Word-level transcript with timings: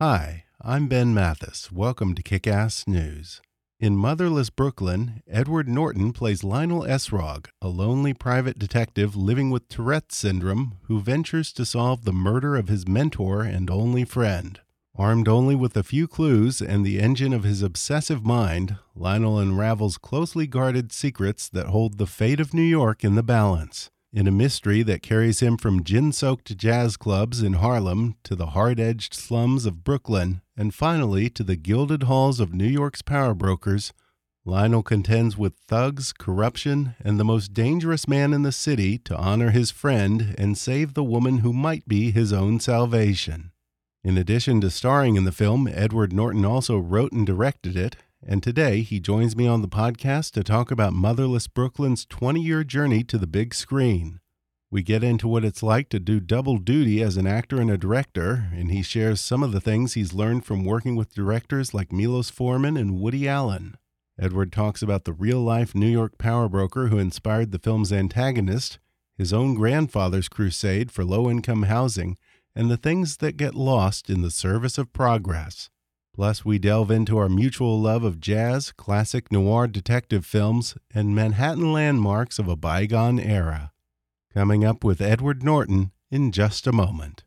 Hi, 0.00 0.42
I'm 0.60 0.88
Ben 0.88 1.14
Mathis. 1.14 1.70
Welcome 1.70 2.16
to 2.16 2.22
Kick 2.22 2.48
Ass 2.48 2.82
News. 2.88 3.40
In 3.78 3.94
Motherless 3.94 4.50
Brooklyn, 4.50 5.22
Edward 5.28 5.68
Norton 5.68 6.12
plays 6.12 6.42
Lionel 6.42 6.82
Essrog, 6.82 7.46
a 7.62 7.68
lonely 7.68 8.12
private 8.12 8.58
detective 8.58 9.14
living 9.14 9.50
with 9.50 9.68
Tourette's 9.68 10.16
syndrome 10.16 10.78
who 10.88 10.98
ventures 10.98 11.52
to 11.52 11.64
solve 11.64 12.04
the 12.04 12.12
murder 12.12 12.56
of 12.56 12.66
his 12.66 12.88
mentor 12.88 13.42
and 13.42 13.70
only 13.70 14.04
friend. 14.04 14.58
Armed 14.96 15.28
only 15.28 15.54
with 15.54 15.76
a 15.76 15.84
few 15.84 16.08
clues 16.08 16.60
and 16.60 16.84
the 16.84 16.98
engine 16.98 17.32
of 17.32 17.44
his 17.44 17.62
obsessive 17.62 18.26
mind, 18.26 18.76
Lionel 18.96 19.38
unravels 19.38 19.96
closely 19.96 20.48
guarded 20.48 20.90
secrets 20.90 21.48
that 21.48 21.68
hold 21.68 21.98
the 21.98 22.08
fate 22.08 22.40
of 22.40 22.52
New 22.52 22.62
York 22.62 23.04
in 23.04 23.14
the 23.14 23.22
balance 23.22 23.90
in 24.14 24.28
a 24.28 24.30
mystery 24.30 24.84
that 24.84 25.02
carries 25.02 25.40
him 25.40 25.56
from 25.56 25.82
gin 25.82 26.12
soaked 26.12 26.56
jazz 26.56 26.96
clubs 26.96 27.42
in 27.42 27.54
Harlem 27.54 28.14
to 28.22 28.36
the 28.36 28.46
hard 28.46 28.78
edged 28.78 29.12
slums 29.12 29.66
of 29.66 29.82
Brooklyn, 29.82 30.40
and 30.56 30.72
finally 30.72 31.28
to 31.30 31.42
the 31.42 31.56
gilded 31.56 32.04
halls 32.04 32.38
of 32.38 32.54
New 32.54 32.68
York's 32.68 33.02
power 33.02 33.34
brokers. 33.34 33.92
Lionel 34.44 34.84
contends 34.84 35.36
with 35.36 35.54
thugs, 35.66 36.12
corruption, 36.12 36.94
and 37.00 37.18
the 37.18 37.24
most 37.24 37.52
dangerous 37.52 38.06
man 38.06 38.32
in 38.32 38.42
the 38.42 38.52
city 38.52 38.98
to 38.98 39.16
honor 39.16 39.50
his 39.50 39.72
friend 39.72 40.36
and 40.38 40.56
save 40.56 40.94
the 40.94 41.02
woman 41.02 41.38
who 41.38 41.52
might 41.52 41.88
be 41.88 42.12
his 42.12 42.32
own 42.32 42.60
salvation. 42.60 43.50
In 44.04 44.16
addition 44.16 44.60
to 44.60 44.70
starring 44.70 45.16
in 45.16 45.24
the 45.24 45.32
film, 45.32 45.66
Edward 45.66 46.12
Norton 46.12 46.44
also 46.44 46.78
wrote 46.78 47.10
and 47.10 47.26
directed 47.26 47.76
it, 47.76 47.96
and 48.26 48.42
today 48.42 48.80
he 48.80 49.00
joins 49.00 49.36
me 49.36 49.46
on 49.46 49.62
the 49.62 49.68
podcast 49.68 50.32
to 50.32 50.42
talk 50.42 50.70
about 50.70 50.92
Motherless 50.92 51.46
Brooklyn's 51.46 52.06
20 52.06 52.40
year 52.40 52.64
journey 52.64 53.04
to 53.04 53.18
the 53.18 53.26
big 53.26 53.54
screen. 53.54 54.20
We 54.70 54.82
get 54.82 55.04
into 55.04 55.28
what 55.28 55.44
it's 55.44 55.62
like 55.62 55.88
to 55.90 56.00
do 56.00 56.20
double 56.20 56.58
duty 56.58 57.02
as 57.02 57.16
an 57.16 57.26
actor 57.26 57.60
and 57.60 57.70
a 57.70 57.78
director, 57.78 58.48
and 58.52 58.70
he 58.70 58.82
shares 58.82 59.20
some 59.20 59.42
of 59.42 59.52
the 59.52 59.60
things 59.60 59.92
he's 59.92 60.14
learned 60.14 60.44
from 60.44 60.64
working 60.64 60.96
with 60.96 61.14
directors 61.14 61.74
like 61.74 61.92
Milos 61.92 62.30
Forman 62.30 62.76
and 62.76 62.98
Woody 62.98 63.28
Allen. 63.28 63.76
Edward 64.18 64.52
talks 64.52 64.82
about 64.82 65.04
the 65.04 65.12
real 65.12 65.40
life 65.40 65.74
New 65.74 65.88
York 65.88 66.18
power 66.18 66.48
broker 66.48 66.88
who 66.88 66.98
inspired 66.98 67.52
the 67.52 67.58
film's 67.58 67.92
antagonist, 67.92 68.78
his 69.16 69.32
own 69.32 69.54
grandfather's 69.54 70.28
crusade 70.28 70.90
for 70.90 71.04
low 71.04 71.30
income 71.30 71.64
housing, 71.64 72.16
and 72.56 72.70
the 72.70 72.76
things 72.76 73.18
that 73.18 73.36
get 73.36 73.54
lost 73.54 74.08
in 74.08 74.22
the 74.22 74.30
service 74.30 74.78
of 74.78 74.92
progress. 74.92 75.70
Plus, 76.14 76.44
we 76.44 76.60
delve 76.60 76.92
into 76.92 77.18
our 77.18 77.28
mutual 77.28 77.80
love 77.80 78.04
of 78.04 78.20
jazz, 78.20 78.70
classic 78.70 79.32
noir 79.32 79.66
detective 79.66 80.24
films, 80.24 80.76
and 80.94 81.12
Manhattan 81.12 81.72
landmarks 81.72 82.38
of 82.38 82.46
a 82.46 82.54
bygone 82.54 83.18
era. 83.18 83.72
Coming 84.32 84.64
up 84.64 84.84
with 84.84 85.00
Edward 85.00 85.42
Norton 85.42 85.90
in 86.12 86.30
just 86.30 86.68
a 86.68 86.72
moment. 86.72 87.24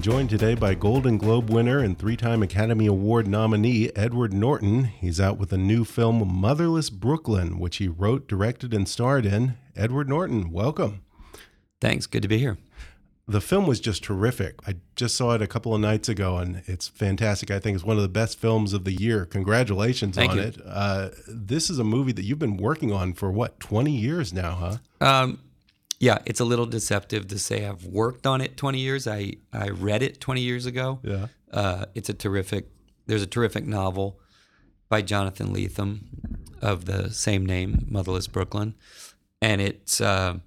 I'm 0.00 0.04
joined 0.04 0.30
today 0.30 0.54
by 0.54 0.72
Golden 0.72 1.18
Globe 1.18 1.50
winner 1.50 1.80
and 1.80 1.98
three 1.98 2.16
time 2.16 2.42
Academy 2.42 2.86
Award 2.86 3.26
nominee 3.26 3.90
Edward 3.94 4.32
Norton. 4.32 4.84
He's 4.84 5.20
out 5.20 5.36
with 5.36 5.52
a 5.52 5.58
new 5.58 5.84
film, 5.84 6.26
Motherless 6.26 6.88
Brooklyn, 6.88 7.58
which 7.58 7.76
he 7.76 7.86
wrote, 7.86 8.26
directed, 8.26 8.72
and 8.72 8.88
starred 8.88 9.26
in. 9.26 9.58
Edward 9.76 10.08
Norton, 10.08 10.52
welcome. 10.52 11.02
Thanks. 11.82 12.06
Good 12.06 12.22
to 12.22 12.28
be 12.28 12.38
here. 12.38 12.56
The 13.28 13.42
film 13.42 13.66
was 13.66 13.78
just 13.78 14.02
terrific. 14.02 14.54
I 14.66 14.76
just 14.96 15.16
saw 15.16 15.34
it 15.34 15.42
a 15.42 15.46
couple 15.46 15.74
of 15.74 15.82
nights 15.82 16.08
ago, 16.08 16.38
and 16.38 16.62
it's 16.64 16.88
fantastic. 16.88 17.50
I 17.50 17.58
think 17.58 17.74
it's 17.74 17.84
one 17.84 17.98
of 17.98 18.02
the 18.02 18.08
best 18.08 18.38
films 18.38 18.72
of 18.72 18.84
the 18.84 18.92
year. 18.92 19.26
Congratulations 19.26 20.16
Thank 20.16 20.30
on 20.30 20.38
you. 20.38 20.44
it. 20.44 20.56
Uh, 20.64 21.10
this 21.28 21.68
is 21.68 21.78
a 21.78 21.84
movie 21.84 22.12
that 22.12 22.24
you've 22.24 22.38
been 22.38 22.56
working 22.56 22.90
on 22.90 23.12
for 23.12 23.30
what, 23.30 23.60
20 23.60 23.92
years 23.92 24.32
now, 24.32 24.78
huh? 25.02 25.06
Um, 25.06 25.40
yeah, 26.00 26.18
it's 26.24 26.40
a 26.40 26.46
little 26.46 26.64
deceptive 26.64 27.28
to 27.28 27.38
say 27.38 27.66
I've 27.66 27.84
worked 27.84 28.26
on 28.26 28.40
it 28.40 28.56
20 28.56 28.78
years. 28.78 29.06
I, 29.06 29.34
I 29.52 29.68
read 29.68 30.02
it 30.02 30.18
20 30.18 30.40
years 30.40 30.64
ago. 30.64 30.98
Yeah. 31.02 31.26
Uh, 31.52 31.84
it's 31.94 32.08
a 32.08 32.14
terrific, 32.14 32.70
there's 33.06 33.22
a 33.22 33.26
terrific 33.26 33.66
novel 33.66 34.18
by 34.88 35.02
Jonathan 35.02 35.54
Lethem 35.54 36.00
of 36.62 36.86
the 36.86 37.10
same 37.10 37.44
name, 37.44 37.84
Motherless 37.86 38.28
Brooklyn. 38.28 38.74
And 39.42 39.60
it's, 39.60 40.00
uh, 40.00 40.38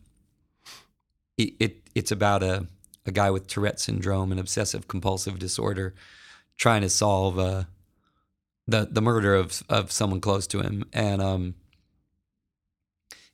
it, 1.38 1.54
it, 1.60 1.90
it's 1.94 2.12
about 2.12 2.42
a, 2.42 2.66
a 3.06 3.12
guy 3.12 3.30
with 3.30 3.46
Tourette 3.46 3.80
syndrome 3.80 4.32
and 4.32 4.40
obsessive 4.40 4.88
compulsive 4.88 5.38
disorder 5.38 5.94
trying 6.58 6.82
to 6.82 6.90
solve 6.90 7.38
uh, 7.38 7.64
the, 8.68 8.88
the 8.90 9.02
murder 9.02 9.36
of, 9.36 9.62
of 9.70 9.92
someone 9.92 10.20
close 10.20 10.48
to 10.48 10.62
him. 10.62 10.84
And, 10.94 11.22
um, 11.22 11.56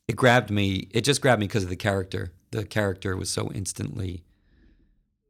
it 0.09 0.15
grabbed 0.15 0.49
me. 0.49 0.87
It 0.89 1.01
just 1.01 1.21
grabbed 1.21 1.39
me 1.39 1.45
because 1.45 1.61
of 1.61 1.69
the 1.69 1.75
character. 1.75 2.33
The 2.49 2.65
character 2.65 3.15
was 3.15 3.29
so 3.29 3.51
instantly 3.51 4.23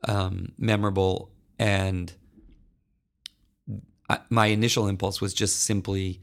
um, 0.07 0.53
memorable, 0.57 1.31
and 1.59 2.13
I, 4.09 4.19
my 4.29 4.45
initial 4.45 4.87
impulse 4.87 5.19
was 5.19 5.33
just 5.33 5.65
simply 5.65 6.21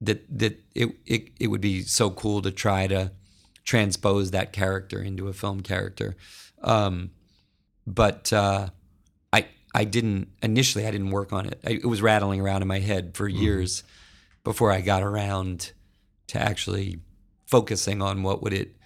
that 0.00 0.24
that 0.38 0.60
it, 0.76 0.96
it 1.06 1.30
it 1.40 1.46
would 1.48 1.60
be 1.60 1.82
so 1.82 2.08
cool 2.08 2.40
to 2.40 2.52
try 2.52 2.86
to 2.86 3.10
transpose 3.64 4.30
that 4.30 4.52
character 4.52 5.02
into 5.02 5.26
a 5.26 5.32
film 5.32 5.60
character. 5.60 6.14
Um, 6.62 7.10
but 7.84 8.32
uh, 8.32 8.68
I 9.32 9.46
I 9.74 9.82
didn't 9.82 10.28
initially. 10.40 10.86
I 10.86 10.92
didn't 10.92 11.10
work 11.10 11.32
on 11.32 11.46
it. 11.46 11.58
I, 11.66 11.70
it 11.70 11.86
was 11.86 12.00
rattling 12.00 12.40
around 12.40 12.62
in 12.62 12.68
my 12.68 12.78
head 12.78 13.16
for 13.16 13.26
years 13.26 13.82
before 14.44 14.70
I 14.70 14.82
got 14.82 15.02
around 15.02 15.72
to 16.28 16.40
actually 16.40 17.00
focusing 17.46 18.02
on 18.02 18.22
what 18.22 18.42
would 18.42 18.52
it 18.52 18.76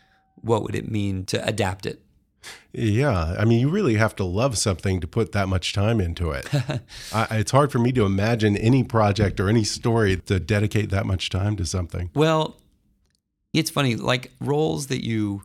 what 0.42 0.62
would 0.62 0.74
it 0.74 0.90
mean 0.90 1.24
to 1.26 1.44
adapt 1.46 1.86
it. 1.86 2.02
Yeah, 2.72 3.34
I 3.38 3.44
mean, 3.44 3.60
you 3.60 3.68
really 3.68 3.94
have 3.94 4.14
to 4.16 4.24
love 4.24 4.56
something 4.56 5.00
to 5.00 5.06
put 5.06 5.32
that 5.32 5.48
much 5.48 5.72
time 5.72 6.00
into 6.00 6.30
it. 6.30 6.48
I, 7.12 7.38
it's 7.38 7.50
hard 7.50 7.72
for 7.72 7.78
me 7.78 7.92
to 7.92 8.04
imagine 8.04 8.56
any 8.56 8.84
project 8.84 9.40
or 9.40 9.48
any 9.48 9.64
story 9.64 10.16
to 10.16 10.38
dedicate 10.38 10.90
that 10.90 11.04
much 11.04 11.30
time 11.30 11.56
to 11.56 11.66
something. 11.66 12.10
Well, 12.14 12.60
it's 13.52 13.70
funny, 13.70 13.96
like 13.96 14.30
roles 14.40 14.86
that 14.86 15.04
you, 15.04 15.42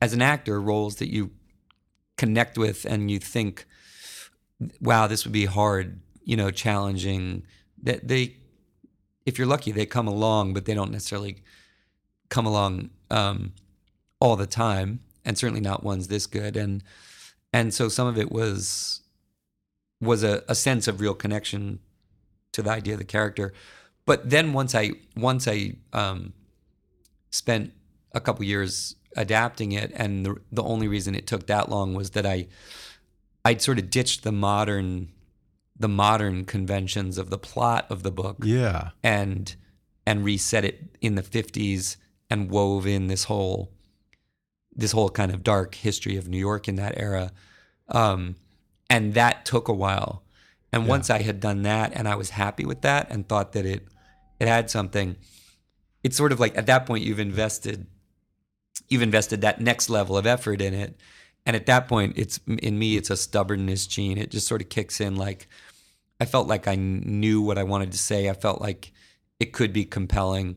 as 0.00 0.12
an 0.12 0.22
actor, 0.22 0.60
roles 0.60 0.96
that 0.96 1.12
you 1.12 1.32
connect 2.16 2.56
with 2.56 2.84
and 2.84 3.10
you 3.10 3.18
think, 3.18 3.66
wow, 4.80 5.06
this 5.06 5.24
would 5.24 5.32
be 5.32 5.46
hard, 5.46 6.00
you 6.22 6.36
know, 6.36 6.50
challenging. 6.50 7.42
That 7.82 8.06
they, 8.06 8.36
if 9.26 9.36
you're 9.38 9.48
lucky, 9.48 9.72
they 9.72 9.86
come 9.86 10.06
along, 10.06 10.54
but 10.54 10.64
they 10.64 10.74
don't 10.74 10.92
necessarily 10.92 11.42
come 12.28 12.46
along 12.46 12.90
um, 13.10 13.52
all 14.20 14.36
the 14.36 14.46
time, 14.46 15.00
and 15.24 15.36
certainly 15.36 15.60
not 15.60 15.82
ones 15.82 16.08
this 16.08 16.26
good. 16.26 16.56
And 16.56 16.82
and 17.52 17.72
so 17.72 17.88
some 17.88 18.06
of 18.06 18.18
it 18.18 18.30
was 18.30 19.00
was 20.00 20.22
a, 20.22 20.42
a 20.48 20.54
sense 20.54 20.86
of 20.88 21.00
real 21.00 21.14
connection 21.14 21.78
to 22.52 22.62
the 22.62 22.70
idea 22.70 22.94
of 22.94 22.98
the 22.98 23.04
character. 23.04 23.52
But 24.04 24.30
then 24.30 24.52
once 24.52 24.74
I 24.74 24.92
once 25.16 25.48
I 25.48 25.74
um, 25.92 26.32
spent 27.30 27.72
a 28.12 28.20
couple 28.20 28.44
years 28.44 28.96
adapting 29.16 29.72
it, 29.72 29.92
and 29.94 30.24
the 30.26 30.36
the 30.52 30.62
only 30.62 30.88
reason 30.88 31.14
it 31.14 31.26
took 31.26 31.46
that 31.46 31.68
long 31.68 31.94
was 31.94 32.10
that 32.10 32.26
I 32.26 32.48
I'd 33.44 33.62
sort 33.62 33.78
of 33.78 33.90
ditched 33.90 34.22
the 34.22 34.32
modern 34.32 35.08
the 35.78 35.88
modern 35.88 36.44
conventions 36.44 37.18
of 37.18 37.28
the 37.28 37.36
plot 37.38 37.86
of 37.90 38.02
the 38.02 38.10
book 38.10 38.38
Yeah. 38.42 38.90
and 39.02 39.54
and 40.06 40.24
reset 40.24 40.64
it 40.64 40.96
in 41.02 41.16
the 41.16 41.22
50s 41.22 41.96
and 42.30 42.50
wove 42.50 42.86
in 42.86 43.06
this 43.06 43.24
whole 43.24 43.72
this 44.74 44.92
whole 44.92 45.08
kind 45.08 45.32
of 45.32 45.42
dark 45.42 45.74
history 45.74 46.16
of 46.16 46.28
New 46.28 46.38
York 46.38 46.68
in 46.68 46.76
that 46.76 46.98
era. 46.98 47.32
Um, 47.88 48.36
and 48.90 49.14
that 49.14 49.46
took 49.46 49.68
a 49.68 49.72
while. 49.72 50.22
And 50.72 50.86
once 50.86 51.08
I 51.08 51.22
had 51.22 51.40
done 51.40 51.62
that 51.62 51.92
and 51.94 52.06
I 52.06 52.14
was 52.16 52.30
happy 52.30 52.66
with 52.66 52.82
that 52.82 53.10
and 53.10 53.26
thought 53.26 53.52
that 53.52 53.64
it 53.64 53.86
it 54.38 54.48
had 54.48 54.68
something 54.68 55.16
it's 56.02 56.16
sort 56.16 56.32
of 56.32 56.38
like 56.38 56.56
at 56.58 56.66
that 56.66 56.84
point 56.84 57.04
you've 57.04 57.18
invested 57.18 57.86
you've 58.88 59.02
invested 59.02 59.40
that 59.40 59.60
next 59.60 59.88
level 59.88 60.18
of 60.18 60.26
effort 60.26 60.60
in 60.60 60.74
it. 60.74 61.00
And 61.46 61.56
at 61.56 61.66
that 61.66 61.88
point 61.88 62.18
it's 62.18 62.38
in 62.46 62.78
me 62.78 62.96
it's 62.96 63.10
a 63.10 63.16
stubbornness 63.16 63.86
gene. 63.86 64.18
It 64.18 64.30
just 64.30 64.46
sort 64.46 64.60
of 64.60 64.68
kicks 64.68 65.00
in 65.00 65.16
like 65.16 65.48
i 66.20 66.24
felt 66.24 66.48
like 66.48 66.66
i 66.66 66.74
knew 66.74 67.40
what 67.40 67.58
i 67.58 67.62
wanted 67.62 67.92
to 67.92 67.98
say. 67.98 68.28
I 68.28 68.34
felt 68.34 68.60
like 68.60 68.92
it 69.40 69.52
could 69.52 69.72
be 69.72 69.84
compelling. 69.84 70.56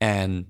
And 0.00 0.46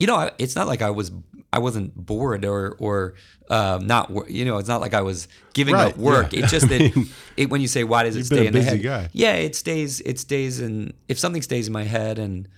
you 0.00 0.06
know 0.08 0.16
I- 0.16 0.32
it's 0.38 0.56
not 0.56 0.66
like 0.66 0.82
i 0.82 0.90
was 0.90 1.12
i 1.52 1.58
wasn't 1.58 1.94
bored 1.94 2.44
or 2.44 2.76
or 2.78 3.14
um, 3.50 3.86
not 3.86 4.30
you 4.30 4.44
know 4.44 4.58
it's 4.58 4.68
not 4.68 4.80
like 4.80 4.94
i 4.94 5.02
was 5.02 5.28
giving 5.54 5.74
Right, 5.74 5.92
up 5.92 5.96
work 5.98 6.32
yeah. 6.32 6.40
it's 6.40 6.50
just 6.50 6.68
that 6.72 6.80
mean, 6.80 7.08
it, 7.36 7.50
when 7.50 7.60
you 7.60 7.68
say 7.68 7.84
why 7.84 8.04
does 8.04 8.16
it 8.16 8.24
stay 8.24 8.46
in 8.46 8.52
the 8.52 8.62
head 8.62 8.82
guy. 8.82 9.08
yeah 9.12 9.34
it 9.34 9.54
stays 9.54 10.00
it 10.00 10.18
stays 10.18 10.58
and 10.60 10.94
if 11.08 11.18
something 11.18 11.42
stays 11.42 11.66
in 11.66 11.72
my 11.72 11.84
head 11.84 12.18
and 12.18 12.48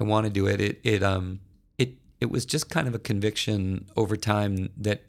i 0.00 0.04
want 0.04 0.24
to 0.26 0.30
do 0.40 0.46
it 0.46 0.60
it 0.60 0.80
it 0.84 1.02
um 1.02 1.40
it 1.78 1.90
it 2.20 2.30
was 2.30 2.44
just 2.46 2.68
kind 2.70 2.88
of 2.88 2.94
a 2.94 2.98
conviction 2.98 3.86
over 3.96 4.16
time 4.16 4.70
that 4.76 5.02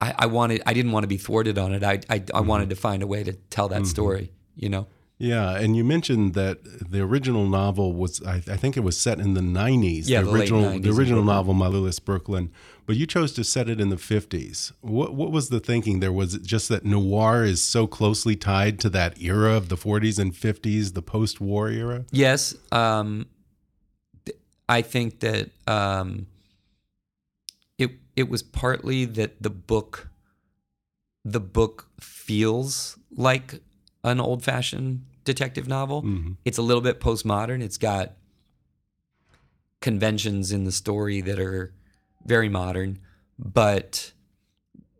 I, 0.00 0.14
I 0.20 0.26
wanted 0.26 0.62
I 0.66 0.74
didn't 0.74 0.92
want 0.92 1.04
to 1.04 1.08
be 1.08 1.16
thwarted 1.16 1.56
on 1.58 1.72
it. 1.72 1.82
I 1.82 1.92
I, 1.92 1.96
I 2.10 2.18
Mm-hmm. 2.18 2.46
wanted 2.46 2.70
to 2.70 2.76
find 2.76 3.02
a 3.02 3.06
way 3.06 3.24
to 3.24 3.32
tell 3.32 3.68
that 3.68 3.86
story. 3.86 4.30
You 4.54 4.68
know. 4.68 4.86
Yeah, 5.18 5.56
and 5.56 5.74
you 5.74 5.82
mentioned 5.82 6.34
that 6.34 6.58
the 6.90 7.00
original 7.00 7.48
novel 7.48 7.94
was, 7.94 8.22
I, 8.22 8.36
I 8.36 8.56
think 8.56 8.76
it 8.76 8.80
was 8.80 8.98
set 8.98 9.18
in 9.18 9.32
the 9.32 9.40
90s. 9.40 10.02
Yeah, 10.08 10.20
the 10.20 10.26
the 10.26 10.32
original, 10.32 10.62
90s 10.64 10.82
the 10.82 10.88
in 10.90 10.94
original 10.94 11.22
Brooklyn. 11.22 11.26
novel, 11.26 11.54
Motherless 11.54 11.98
Brooklyn. 12.00 12.52
But 12.84 12.96
you 12.96 13.06
chose 13.06 13.32
to 13.32 13.42
set 13.42 13.68
it 13.68 13.80
in 13.80 13.88
the 13.88 13.96
50s. 13.96 14.72
What, 14.82 15.14
what 15.14 15.32
was 15.32 15.48
the 15.48 15.58
thinking 15.58 16.00
there? 16.00 16.12
Was 16.12 16.34
it 16.34 16.42
just 16.42 16.68
that 16.68 16.84
noir 16.84 17.44
is 17.44 17.62
so 17.62 17.86
closely 17.86 18.36
tied 18.36 18.78
to 18.80 18.90
that 18.90 19.20
era 19.20 19.54
of 19.54 19.70
the 19.70 19.76
40s 19.76 20.18
and 20.18 20.34
50s, 20.34 20.92
the 20.92 21.02
post 21.02 21.40
war 21.40 21.68
era? 21.70 22.04
Yes, 22.10 22.54
um, 22.70 23.26
I 24.68 24.82
think 24.82 25.20
that 25.20 25.50
um, 25.66 26.26
it 27.78 27.92
it 28.16 28.28
was 28.28 28.42
partly 28.42 29.04
that 29.04 29.42
the 29.42 29.50
book 29.50 30.08
the 31.24 31.40
book 31.40 31.88
feels 32.00 32.98
like 33.16 33.60
an 34.06 34.20
old 34.20 34.42
fashioned 34.42 35.04
detective 35.24 35.66
novel. 35.68 36.02
Mhm. 36.02 36.36
It's 36.44 36.58
a 36.58 36.62
little 36.62 36.80
bit 36.80 37.00
postmodern. 37.00 37.60
It's 37.62 37.76
got 37.76 38.16
conventions 39.80 40.52
in 40.52 40.64
the 40.64 40.72
story 40.72 41.20
that 41.20 41.38
are 41.38 41.74
very 42.24 42.48
modern, 42.48 42.98
but 43.38 44.12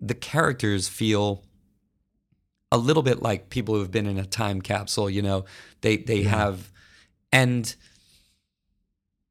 the 0.00 0.14
characters 0.14 0.88
feel 0.88 1.44
a 2.70 2.78
little 2.78 3.02
bit 3.02 3.22
like 3.22 3.48
people 3.48 3.74
who 3.74 3.80
have 3.80 3.90
been 3.90 4.06
in 4.06 4.18
a 4.18 4.26
time 4.26 4.60
capsule, 4.60 5.08
you 5.08 5.22
know. 5.22 5.44
They 5.80 5.96
they 5.96 6.24
have 6.24 6.72
and 7.32 7.74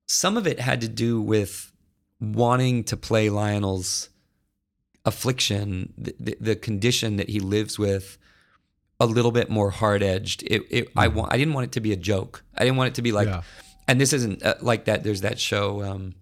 some 0.08 0.38
of 0.38 0.48
it 0.48 0.60
had 0.60 0.82
to 0.82 0.88
do 0.88 1.22
with 1.22 1.72
wanting 2.20 2.84
to 2.86 2.98
play 2.98 3.30
Lionel's 3.30 4.10
affliction, 5.04 5.94
the, 5.98 6.16
the, 6.20 6.38
the 6.40 6.56
condition 6.56 7.18
that 7.18 7.30
he 7.30 7.40
lives 7.40 7.78
with, 7.78 8.18
a 9.00 9.06
little 9.06 9.32
bit 9.32 9.50
more 9.50 9.70
hard 9.72 10.02
edged. 10.04 10.44
It, 10.44 10.64
it 10.70 10.88
I 10.96 11.08
want 11.08 11.34
I 11.34 11.38
didn't 11.38 11.54
want 11.54 11.66
it 11.66 11.72
to 11.74 11.80
be 11.82 11.92
a 11.92 11.98
joke. 11.98 12.44
I 12.58 12.64
didn't 12.64 12.78
want 12.78 12.88
it 12.90 12.96
to 12.96 13.02
be 13.02 13.12
like, 13.12 13.28
Yeah. 13.28 13.42
and 13.88 14.00
this 14.00 14.14
isn't 14.14 14.44
uh, 14.44 14.56
like 14.62 14.86
that. 14.86 15.04
There's 15.04 15.22
that 15.22 15.40
show 15.40 15.84
um, 15.84 16.16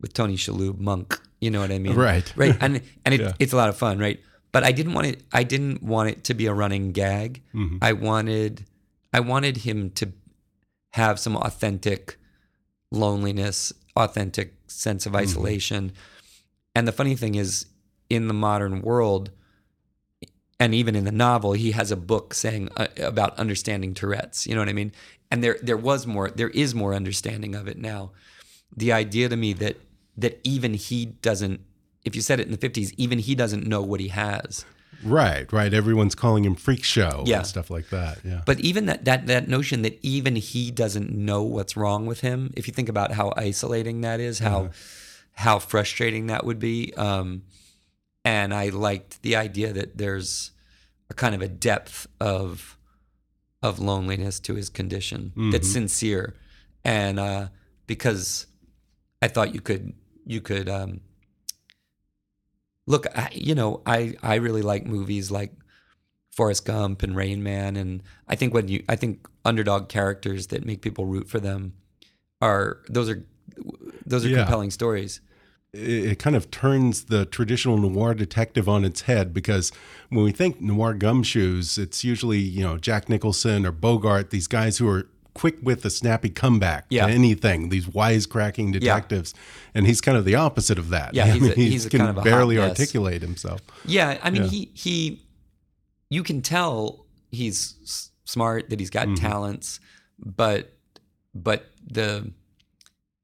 with 0.00 0.12
Tony 0.12 0.36
Shalhoub, 0.36 0.78
Monk. 0.78 1.18
You 1.40 1.50
know 1.50 1.60
what 1.60 1.70
I 1.70 1.78
mean? 1.78 1.94
Right. 1.96 2.32
Right. 2.36 2.56
And 2.60 2.82
and 3.04 3.14
it, 3.14 3.20
Yeah. 3.24 3.32
it's 3.38 3.52
a 3.52 3.56
lot 3.56 3.68
of 3.68 3.76
fun, 3.76 3.98
right? 3.98 4.20
But 4.52 4.64
I 4.64 4.72
didn't 4.72 4.94
want 4.94 5.06
it. 5.06 5.22
I 5.32 5.44
didn't 5.44 5.82
want 5.82 6.10
it 6.10 6.24
to 6.24 6.34
be 6.34 6.46
a 6.46 6.52
running 6.52 6.92
gag. 6.92 7.42
Mhm. 7.54 7.78
I 7.80 7.92
wanted 7.92 8.64
I 9.12 9.20
wanted 9.20 9.58
him 9.58 9.90
to 9.90 10.12
have 10.94 11.20
some 11.20 11.36
authentic 11.36 12.16
loneliness, 12.90 13.72
authentic 13.96 14.54
sense 14.66 15.06
of 15.06 15.14
isolation. 15.14 15.92
And 16.74 16.86
the 16.86 16.92
funny 16.92 17.16
thing 17.16 17.34
is, 17.34 17.66
in 18.08 18.28
the 18.28 18.34
modern 18.34 18.82
world, 18.82 19.30
and 20.60 20.74
even 20.74 20.94
in 20.94 21.04
the 21.04 21.10
novel, 21.12 21.52
he 21.54 21.72
has 21.72 21.90
a 21.90 21.96
book 21.96 22.34
saying 22.34 22.68
uh, 22.76 22.86
about 22.98 23.36
understanding 23.38 23.94
Tourette's. 23.94 24.46
You 24.46 24.54
know 24.54 24.60
what 24.60 24.68
I 24.68 24.74
mean? 24.74 24.92
And 25.30 25.42
there, 25.42 25.56
there 25.62 25.76
was 25.76 26.06
more, 26.06 26.30
there 26.30 26.50
is 26.50 26.74
more 26.74 26.94
understanding 26.94 27.54
of 27.56 27.66
it 27.66 27.78
now. 27.78 28.12
The 28.76 28.92
idea 28.92 29.28
to 29.28 29.36
me 29.36 29.52
that 29.54 29.76
that 30.16 30.38
even 30.44 30.74
he 30.74 31.06
doesn't, 31.06 31.60
if 32.04 32.14
you 32.14 32.20
said 32.22 32.38
it 32.40 32.46
in 32.46 32.52
the 32.52 32.58
fifties, 32.58 32.92
even 32.98 33.18
he 33.18 33.34
doesn't 33.34 33.66
know 33.66 33.80
what 33.82 34.00
he 34.00 34.08
has. 34.08 34.64
Right, 35.02 35.50
right. 35.50 35.72
Everyone's 35.72 36.14
calling 36.14 36.44
him 36.44 36.54
Freak 36.54 36.84
Show 36.84 37.24
Yeah. 37.26 37.38
and 37.38 37.46
stuff 37.46 37.70
like 37.70 37.88
that. 37.88 38.18
Yeah. 38.22 38.42
But 38.44 38.60
even 38.60 38.84
that 38.86 39.06
that 39.06 39.26
that 39.28 39.48
notion 39.48 39.82
that 39.82 39.98
even 40.02 40.36
he 40.36 40.70
doesn't 40.70 41.10
know 41.10 41.42
what's 41.42 41.74
wrong 41.76 42.04
with 42.06 42.20
him, 42.20 42.52
if 42.56 42.68
you 42.68 42.74
think 42.74 42.88
about 42.90 43.12
how 43.12 43.32
isolating 43.36 44.02
that 44.02 44.20
is, 44.20 44.40
how 44.40 44.70
how 45.34 45.58
frustrating 45.58 46.26
that 46.26 46.44
would 46.44 46.58
be. 46.58 46.92
Um, 46.96 47.42
and 48.24 48.52
I 48.54 48.68
liked 48.68 49.22
the 49.22 49.36
idea 49.36 49.72
that 49.72 49.96
there's 49.98 50.50
a 51.08 51.14
kind 51.14 51.34
of 51.34 51.42
a 51.42 51.48
depth 51.48 52.06
of 52.20 52.76
of 53.62 53.78
loneliness 53.78 54.40
to 54.40 54.54
his 54.54 54.68
condition 54.70 55.32
that's 55.52 55.68
sincere, 55.70 56.34
and 56.84 57.18
uh, 57.20 57.48
because 57.86 58.46
I 59.20 59.28
thought 59.28 59.54
you 59.54 59.60
could 59.60 59.92
you 60.24 60.40
could 60.40 60.68
um, 60.68 61.00
look. 62.86 63.06
I, 63.16 63.28
you 63.32 63.54
know, 63.54 63.82
I 63.86 64.14
I 64.22 64.36
really 64.36 64.62
like 64.62 64.86
movies 64.86 65.30
like 65.30 65.52
Forrest 66.30 66.64
Gump 66.64 67.02
and 67.02 67.16
Rain 67.16 67.42
Man, 67.42 67.76
and 67.76 68.02
I 68.28 68.36
think 68.36 68.54
when 68.54 68.68
you 68.68 68.84
I 68.88 68.96
think 68.96 69.28
underdog 69.44 69.88
characters 69.88 70.48
that 70.48 70.64
make 70.64 70.82
people 70.82 71.06
root 71.06 71.28
for 71.28 71.40
them 71.40 71.74
are 72.40 72.78
those 72.88 73.08
are 73.10 73.24
those 74.06 74.24
are 74.24 74.28
Yeah. 74.28 74.38
compelling 74.38 74.70
stories. 74.70 75.20
It, 75.72 76.18
kind 76.18 76.34
of 76.36 76.50
turns 76.50 77.04
the 77.04 77.24
traditional 77.26 77.76
noir 77.78 78.14
detective 78.14 78.68
on 78.68 78.84
its 78.84 79.02
head 79.02 79.32
because 79.32 79.70
when 80.08 80.24
we 80.24 80.32
think 80.32 80.60
noir 80.60 80.94
gumshoes, 80.94 81.78
it's 81.78 82.02
usually 82.04 82.38
you 82.38 82.62
know 82.62 82.76
Jack 82.78 83.08
Nicholson 83.08 83.64
or 83.64 83.72
Bogart, 83.72 84.30
these 84.30 84.46
guys 84.46 84.78
who 84.78 84.88
are 84.88 85.08
quick 85.32 85.56
with 85.62 85.84
a 85.84 85.90
snappy 85.90 86.28
comeback 86.28 86.86
Yeah. 86.90 87.06
to 87.06 87.12
anything. 87.12 87.68
These 87.68 87.86
wisecracking 87.86 88.72
detectives, 88.72 89.32
and 89.74 89.86
he's 89.86 90.00
kind 90.00 90.18
of 90.18 90.24
the 90.24 90.34
opposite 90.34 90.78
of 90.78 90.88
that. 90.90 91.14
Yeah, 91.14 91.24
I 91.26 91.30
he's 91.30 91.42
mean, 91.42 91.52
a- 91.52 91.54
he 91.54 91.70
he's 91.70 91.86
a 91.86 91.90
can 91.90 91.98
kind 92.00 92.10
of 92.10 92.16
a 92.16 92.20
hot 92.20 92.24
barely 92.24 92.56
mess. 92.56 92.70
articulate 92.70 93.22
himself. 93.22 93.60
Yeah, 93.84 94.18
I 94.22 94.30
mean 94.30 94.42
Yeah. 94.44 94.48
he 94.48 94.70
he 94.74 95.22
you 96.08 96.24
can 96.24 96.42
tell 96.42 97.06
he's 97.30 98.10
smart 98.24 98.70
that 98.70 98.80
he's 98.80 98.90
got 98.90 99.06
mm-hmm. 99.06 99.14
talents, 99.24 99.78
but 100.18 100.72
but 101.32 101.66
the 101.88 102.32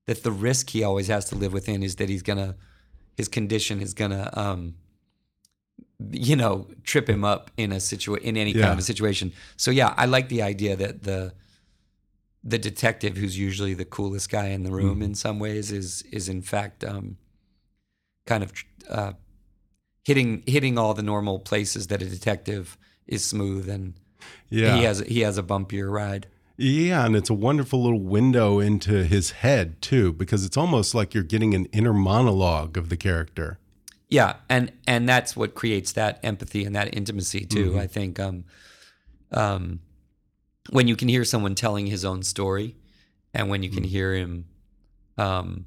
that 0.06 0.22
the 0.22 0.32
risk 0.32 0.70
he 0.70 0.82
always 0.84 1.08
has 1.08 1.25
to 1.26 1.34
live 1.34 1.52
within 1.52 1.82
is 1.82 1.96
that 1.96 2.08
he's 2.08 2.22
gonna 2.22 2.56
his 3.16 3.28
condition 3.28 3.80
is 3.80 3.94
gonna 3.94 4.30
um 4.34 4.75
you 6.10 6.36
know 6.36 6.68
trip 6.84 7.08
him 7.08 7.25
up 7.25 7.50
in 7.56 7.72
a 7.72 7.76
situa- 7.76 8.20
in 8.20 8.36
any 8.36 8.52
kind 8.52 8.64
of 8.72 8.78
a 8.78 8.82
situation. 8.82 9.32
So 9.56 9.70
yeah, 9.70 9.94
I 9.96 10.06
like 10.06 10.28
the 10.28 10.42
idea 10.42 10.76
that 10.76 11.02
the 11.02 11.32
the 12.44 12.58
detective 12.58 13.16
who's 13.16 13.36
usually 13.38 13.75
the 13.75 13.84
coolest 13.84 14.30
guy 14.30 14.48
in 14.48 14.62
the 14.62 14.70
room 14.70 15.02
in 15.02 15.14
some 15.14 15.38
ways 15.38 15.72
is 15.72 16.02
is 16.12 16.28
in 16.28 16.42
fact 16.42 16.84
um 16.84 17.16
kind 18.26 18.44
of 18.44 18.52
uh 18.88 19.12
hitting 20.04 20.42
hitting 20.46 20.78
all 20.78 20.94
the 20.94 21.02
normal 21.02 21.40
places 21.40 21.88
that 21.88 22.02
a 22.02 22.08
detective 22.08 22.78
is 23.06 23.25
smooth 23.25 23.68
and 23.68 23.94
Yeah, 24.48 24.76
he 24.76 24.84
has 24.84 25.00
he 25.00 25.20
has 25.20 25.38
a 25.38 25.42
bumpier 25.42 25.90
ride. 25.90 26.28
Yeah, 26.58 27.04
and 27.04 27.14
it's 27.14 27.28
a 27.28 27.34
wonderful 27.34 27.82
little 27.82 28.00
window 28.00 28.60
into 28.60 29.04
his 29.04 29.32
head 29.32 29.80
too, 29.82 30.12
because 30.12 30.44
it's 30.44 30.56
almost 30.56 30.94
like 30.94 31.12
you're 31.12 31.22
getting 31.22 31.54
an 31.54 31.66
inner 31.66 31.92
monologue 31.92 32.78
of 32.78 32.88
the 32.88 32.96
character. 32.96 33.58
Yeah, 34.08 34.36
and 34.48 34.72
and 34.86 35.08
that's 35.08 35.36
what 35.36 35.54
creates 35.54 35.92
that 35.92 36.20
empathy 36.22 36.64
and 36.64 36.75
that 36.76 36.96
intimacy 36.96 37.44
too. 37.44 37.78
I 37.78 37.86
think 37.86 38.20
um, 38.20 38.44
um, 39.32 39.80
when 40.70 40.88
you 40.88 40.96
can 40.96 41.08
hear 41.08 41.25
someone 41.25 41.54
telling 41.54 41.86
his 41.86 42.04
own 42.04 42.22
story, 42.22 42.76
and 43.34 43.50
when 43.50 43.62
you 43.62 43.68
can 43.68 43.84
hear 43.84 44.14
him, 44.14 44.46
um, 45.18 45.66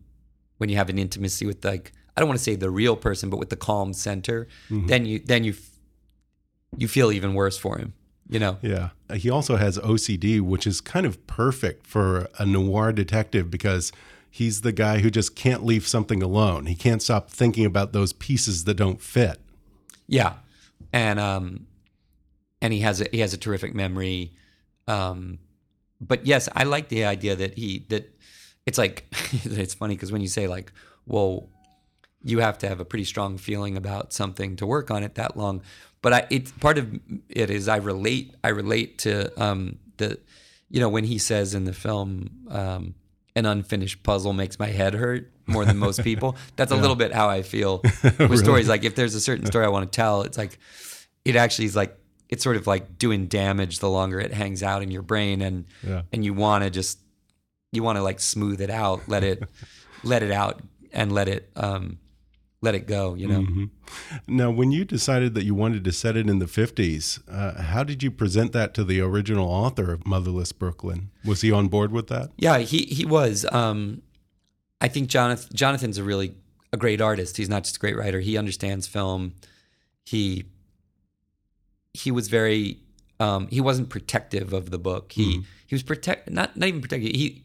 when 0.57 0.69
you 0.69 0.77
have 0.77 0.89
an 0.89 0.97
intimacy 0.97 1.45
with 1.45 1.63
like 1.63 1.91
I 2.15 2.21
don't 2.21 2.29
want 2.29 2.39
to 2.39 2.43
say 2.43 2.55
the 2.55 2.69
real 2.69 2.95
person, 2.95 3.29
but 3.29 3.37
with 3.37 3.49
the 3.49 3.57
calm 3.57 3.93
center, 3.93 4.47
then 4.69 5.05
you 5.05 5.19
then 5.19 5.43
you 5.43 5.51
f- 5.51 5.69
you 6.77 6.87
feel 6.87 7.11
even 7.11 7.33
worse 7.33 7.57
for 7.57 7.77
him. 7.77 7.93
You 8.29 8.39
know. 8.39 8.57
Yeah. 8.61 8.89
He 9.13 9.29
also 9.29 9.55
has 9.55 9.79
OCD, 9.79 10.39
which 10.39 10.67
is 10.67 10.81
kind 10.81 11.05
of 11.05 11.25
perfect 11.25 11.87
for 11.87 12.29
a 12.37 12.45
noir 12.45 12.93
detective 12.93 13.49
because 13.49 13.91
he's 14.29 14.61
the 14.61 14.71
guy 14.71 14.99
who 14.99 15.09
just 15.09 15.35
can't 15.35 15.65
leave 15.65 15.87
something 15.87 16.21
alone. 16.21 16.67
He 16.67 16.75
can't 16.75 17.01
stop 17.01 17.31
thinking 17.31 17.65
about 17.65 17.91
those 17.91 18.13
pieces 18.13 18.65
that 18.65 18.75
don't 18.75 19.01
fit. 19.01 19.39
Yeah, 20.07 20.35
and 20.93 21.19
um, 21.19 21.67
and 22.61 22.71
he 22.71 22.79
has 22.81 23.01
a 23.01 23.07
he 23.11 23.19
has 23.19 23.33
a 23.33 23.37
terrific 23.37 23.73
memory. 23.73 24.33
Um, 24.87 25.39
but 25.99 26.25
yes, 26.25 26.47
I 26.55 26.63
like 26.63 26.89
the 26.89 27.05
idea 27.05 27.35
that 27.35 27.55
he 27.55 27.85
that 27.89 28.15
it's 28.65 28.77
like 28.77 29.05
it's 29.43 29.73
funny 29.73 29.95
because 29.95 30.11
when 30.11 30.21
you 30.21 30.27
say 30.27 30.47
like, 30.47 30.71
well, 31.05 31.49
you 32.23 32.39
have 32.39 32.57
to 32.59 32.67
have 32.67 32.79
a 32.79 32.85
pretty 32.85 33.05
strong 33.05 33.37
feeling 33.37 33.77
about 33.77 34.13
something 34.13 34.55
to 34.57 34.65
work 34.65 34.91
on 34.91 35.03
it 35.03 35.15
that 35.15 35.37
long. 35.37 35.61
But 36.01 36.13
I, 36.13 36.27
it's 36.29 36.51
part 36.51 36.77
of 36.77 36.93
it 37.29 37.49
is 37.49 37.67
I 37.67 37.77
relate. 37.77 38.33
I 38.43 38.49
relate 38.49 38.99
to 38.99 39.41
um, 39.41 39.79
the, 39.97 40.17
you 40.69 40.79
know, 40.79 40.89
when 40.89 41.03
he 41.03 41.17
says 41.17 41.53
in 41.53 41.65
the 41.65 41.73
film, 41.73 42.29
um, 42.49 42.95
an 43.35 43.45
unfinished 43.45 44.01
puzzle 44.03 44.33
makes 44.33 44.57
my 44.59 44.67
head 44.67 44.93
hurt 44.93 45.29
more 45.45 45.65
than 45.65 45.77
most 45.77 46.03
people. 46.03 46.37
That's 46.55 46.71
a 46.71 46.75
Yeah. 46.75 46.81
little 46.81 46.95
bit 46.95 47.11
how 47.13 47.27
I 47.29 47.41
feel 47.41 47.79
with 48.19 48.39
stories. 48.39 48.69
Like 48.69 48.83
if 48.85 48.95
there's 48.95 49.13
a 49.15 49.21
certain 49.21 49.45
story 49.45 49.65
I 49.65 49.69
want 49.69 49.91
to 49.91 49.95
tell, 49.95 50.21
it's 50.21 50.37
like, 50.37 50.57
it 51.25 51.35
actually 51.35 51.65
is 51.65 51.75
like 51.75 51.95
it's 52.29 52.43
sort 52.43 52.55
of 52.55 52.65
like 52.67 52.97
doing 52.97 53.25
damage 53.27 53.79
the 53.79 53.89
longer 53.89 54.19
it 54.19 54.31
hangs 54.33 54.61
out 54.63 54.81
in 54.83 54.91
your 54.91 55.01
brain, 55.01 55.41
and 55.41 55.65
Yeah. 55.85 56.03
and 56.13 56.23
you 56.23 56.33
want 56.33 56.63
to 56.63 56.69
just 56.69 56.99
you 57.71 57.83
want 57.83 57.97
to 57.97 58.03
like 58.03 58.19
smooth 58.19 58.61
it 58.61 58.69
out, 58.69 59.07
let 59.09 59.23
it 59.23 59.43
let 60.03 60.23
it 60.23 60.31
out, 60.31 60.61
and 60.93 61.11
let 61.11 61.27
it 61.27 61.49
um 61.55 61.97
let 62.61 62.75
it 62.75 62.87
go. 62.87 63.13
You 63.15 63.27
know. 63.27 63.41
Mhm. 63.41 63.69
Now, 64.27 64.51
when 64.51 64.71
you 64.71 64.85
decided 64.85 65.33
that 65.35 65.45
you 65.45 65.55
wanted 65.55 65.83
to 65.85 65.91
set 65.91 66.15
it 66.17 66.29
in 66.29 66.39
the 66.39 66.45
50s, 66.47 67.19
uh, 67.29 67.61
how 67.61 67.83
did 67.83 68.03
you 68.03 68.11
present 68.11 68.51
that 68.53 68.73
to 68.75 68.83
the 68.83 68.99
original 69.01 69.47
author 69.47 69.91
of 69.93 70.05
Motherless 70.05 70.51
Brooklyn? 70.51 71.09
Was 71.23 71.41
he 71.41 71.51
on 71.51 71.67
board 71.67 71.91
with 71.91 72.07
that? 72.07 72.31
Yeah, 72.37 72.59
he 72.59 72.79
he 72.83 73.05
was. 73.05 73.45
Um, 73.51 74.01
I 74.81 74.87
think 74.87 75.09
Jonathan 75.09 75.49
Jonathan's 75.55 75.97
a 75.97 76.03
really 76.03 76.35
a 76.71 76.77
great 76.77 77.01
artist. 77.01 77.37
He's 77.37 77.49
not 77.49 77.63
just 77.63 77.77
a 77.77 77.79
great 77.79 77.97
writer. 77.97 78.19
He 78.19 78.37
understands 78.37 78.87
film. 78.87 79.33
He 80.05 80.45
he 81.93 82.11
was 82.11 82.27
very 82.27 82.79
um, 83.19 83.47
he 83.49 83.59
wasn't 83.59 83.89
protective 83.89 84.53
of 84.53 84.69
the 84.69 84.77
book. 84.79 85.11
He 85.13 85.43
he 85.67 85.75
was 85.75 85.83
protect 85.83 86.29
not 86.29 86.55
not 86.57 86.67
even 86.69 86.81
protective. 86.81 87.15
He 87.15 87.43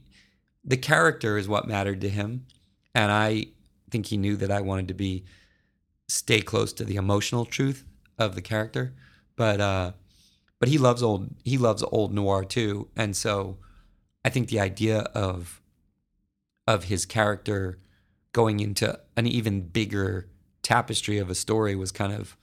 the 0.65 0.77
character 0.77 1.37
is 1.39 1.49
what 1.49 1.67
mattered 1.67 2.01
to 2.03 2.09
him, 2.09 2.47
and 2.95 3.11
I 3.11 3.47
think 3.95 4.07
he 4.07 4.17
knew 4.17 4.35
that 4.35 4.51
I 4.51 4.61
wanted 4.61 4.89
to 4.89 4.95
be 4.95 5.25
stay 6.09 6.41
close 6.41 6.73
to 6.73 6.85
the 6.85 6.97
emotional 6.97 7.45
truth 7.45 7.85
of 8.19 8.35
the 8.35 8.43
character. 8.43 8.93
But 9.37 9.61
uh, 9.61 9.93
but 10.59 10.69
he 10.69 10.79
loves 10.79 11.01
old 11.01 11.31
he 11.45 11.57
loves 11.59 11.85
old 11.85 12.13
noir 12.13 12.45
too, 12.45 12.89
and 12.97 13.17
so 13.17 13.59
I 14.25 14.31
think 14.31 14.49
the 14.49 14.59
idea 14.59 14.99
of 15.15 15.63
of 16.67 16.85
his 16.85 17.07
character 17.07 17.79
going 18.33 18.59
into 18.59 18.99
an 19.17 19.29
even 19.29 19.61
bigger 19.61 20.29
tapestry 20.63 21.19
of 21.19 21.31
a 21.31 21.35
story 21.37 21.77
was 21.77 21.93
kind 21.93 22.13
of 22.13 22.37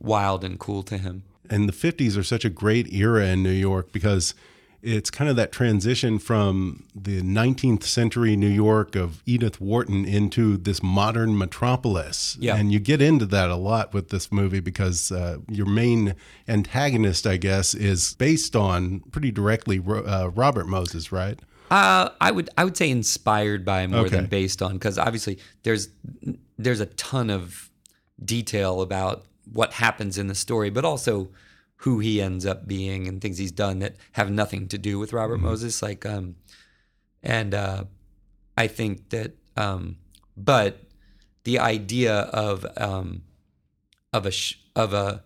wild 0.00 0.42
and 0.42 0.58
cool 0.58 0.82
to 0.82 0.98
him. 0.98 1.22
And 1.48 1.68
the 1.68 1.72
50s 1.72 2.16
are 2.18 2.24
such 2.24 2.44
a 2.44 2.50
great 2.50 2.92
era 2.92 3.26
in 3.26 3.44
New 3.44 3.50
York 3.52 3.92
because 3.92 4.34
it's 4.82 5.10
kind 5.10 5.28
of 5.28 5.36
that 5.36 5.50
transition 5.50 6.18
from 6.18 6.84
the 6.94 7.20
19th 7.20 7.82
century 7.82 8.36
New 8.36 8.48
York 8.48 8.94
of 8.94 9.22
Edith 9.26 9.60
Wharton 9.60 10.04
into 10.04 10.56
this 10.56 10.82
modern 10.82 11.36
metropolis. 11.36 12.36
Yeah. 12.40 12.56
And 12.56 12.72
you 12.72 12.78
get 12.78 13.02
into 13.02 13.26
that 13.26 13.50
a 13.50 13.56
lot 13.56 13.92
with 13.92 14.10
this 14.10 14.30
movie 14.30 14.60
because 14.60 15.10
uh, 15.10 15.38
your 15.48 15.66
main 15.66 16.14
antagonist, 16.46 17.26
I 17.26 17.38
guess, 17.38 17.74
is 17.74 18.14
based 18.14 18.54
on 18.54 19.00
pretty 19.10 19.32
directly 19.32 19.78
uh, 19.80 20.28
Robert 20.28 20.68
Moses, 20.68 21.10
right? 21.10 21.38
Uh, 21.70 22.10
I 22.20 22.30
would 22.30 22.48
I 22.56 22.64
would 22.64 22.76
say 22.76 22.88
inspired 22.88 23.64
by 23.64 23.86
more 23.86 24.08
than 24.08 24.26
based 24.26 24.62
on 24.62 24.74
because 24.74 24.96
obviously 24.96 25.38
there's 25.64 25.88
there's 26.56 26.80
a 26.80 26.86
ton 26.86 27.28
of 27.28 27.68
detail 28.24 28.80
about 28.80 29.26
what 29.52 29.74
happens 29.74 30.16
in 30.16 30.28
the 30.28 30.34
story, 30.34 30.70
but 30.70 30.84
also 30.84 31.28
who 31.82 32.00
he 32.00 32.20
ends 32.20 32.44
up 32.44 32.66
being 32.66 33.06
and 33.06 33.20
things 33.20 33.38
he's 33.38 33.52
done 33.52 33.78
that 33.78 33.96
have 34.12 34.30
nothing 34.30 34.66
to 34.68 34.78
do 34.78 34.98
with 34.98 35.12
Robert 35.12 35.38
Moses. 35.38 35.80
Like, 35.80 36.04
um, 36.04 36.34
and 37.22 37.54
uh, 37.54 37.84
I 38.56 38.66
think 38.66 39.10
that, 39.10 39.36
um, 39.56 39.96
but 40.36 40.82
the 41.44 41.58
idea 41.58 42.14
of 42.14 42.66
um, 42.76 43.22
of 44.12 44.26
a 44.26 44.30
sh- 44.30 44.56
of 44.74 44.92
a 44.92 45.24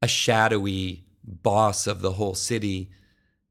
a 0.00 0.08
shadowy 0.08 1.04
boss 1.24 1.86
of 1.86 2.02
the 2.02 2.12
whole 2.12 2.34
city 2.34 2.90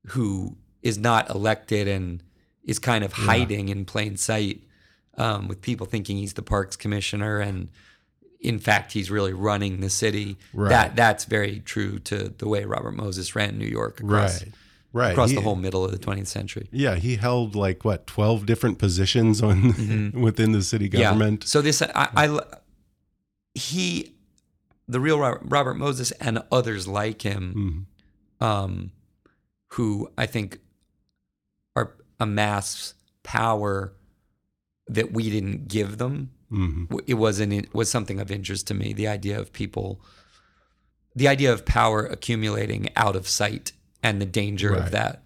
who 0.08 0.58
is 0.82 0.98
not 0.98 1.30
elected 1.30 1.88
and 1.88 2.24
is 2.64 2.80
kind 2.80 3.04
of 3.04 3.14
hiding 3.14 3.70
in 3.70 3.86
plain 3.86 4.16
sight 4.16 4.62
um, 5.18 5.48
with 5.48 5.62
people 5.62 5.86
thinking 5.86 6.18
he's 6.18 6.34
the 6.34 6.42
parks 6.42 6.76
commissioner 6.76 7.40
and 7.40 7.70
in 8.44 8.60
fact 8.60 8.92
he's 8.92 9.10
really 9.10 9.34
running 9.34 9.80
the 9.80 9.90
city 9.90 10.38
Right. 10.54 10.70
that 10.70 10.96
that's 10.96 11.26
very 11.26 11.60
true 11.62 11.98
to 12.00 12.30
the 12.38 12.48
way 12.48 12.66
robert 12.66 12.92
moses 12.92 13.36
ran 13.36 13.58
new 13.58 13.66
york 13.66 14.00
across, 14.02 14.44
Right. 14.44 14.54
Right. 14.96 15.12
across 15.14 15.30
He- 15.32 15.36
the 15.38 15.42
whole 15.42 15.56
middle 15.56 15.84
of 15.84 15.92
the 15.92 15.98
20th 15.98 16.28
century 16.28 16.68
Yeah, 16.72 16.96
he 16.96 17.16
held 17.16 17.56
like 17.56 17.84
what 17.84 18.06
twelve 18.06 18.46
different 18.46 18.78
positions 18.78 19.42
on 19.42 20.12
within 20.28 20.52
the 20.52 20.62
city 20.62 20.88
government. 20.90 21.40
Mm-hmm. 21.42 21.48
Yeah. 21.48 21.52
So 21.52 21.62
this, 21.64 21.82
I, 21.82 22.10
I, 22.16 22.40
he, 23.56 24.14
the 24.88 25.00
real 25.00 25.18
Robert, 25.20 25.42
Robert 25.46 25.76
Moses 25.76 26.12
and 26.14 26.44
others 26.52 26.88
like 26.88 27.22
him, 27.24 27.88
Mhm. 28.42 28.46
um, 28.46 28.92
who 29.70 30.12
I 30.18 30.26
think 30.28 30.60
are 31.76 31.96
amass 32.20 32.94
power 33.24 33.94
that 34.88 35.12
we 35.14 35.30
didn't 35.30 35.68
give 35.68 35.98
them. 35.98 36.30
Mhm. 36.54 37.02
It 37.08 37.16
was 37.16 37.40
an, 37.40 37.52
it 37.52 37.74
was 37.74 37.90
something 37.90 38.20
of 38.20 38.30
interest 38.32 38.68
to 38.68 38.74
me. 38.74 38.94
The 38.94 39.08
idea 39.08 39.40
of 39.40 39.52
people, 39.54 40.00
the 41.16 41.28
idea 41.28 41.52
of 41.52 41.66
power 41.66 42.06
accumulating 42.06 42.90
out 42.96 43.16
of 43.16 43.28
sight, 43.28 43.72
and 44.02 44.22
the 44.22 44.26
danger 44.26 44.72
Right. 44.72 44.82
of 44.82 44.92
that 44.92 45.24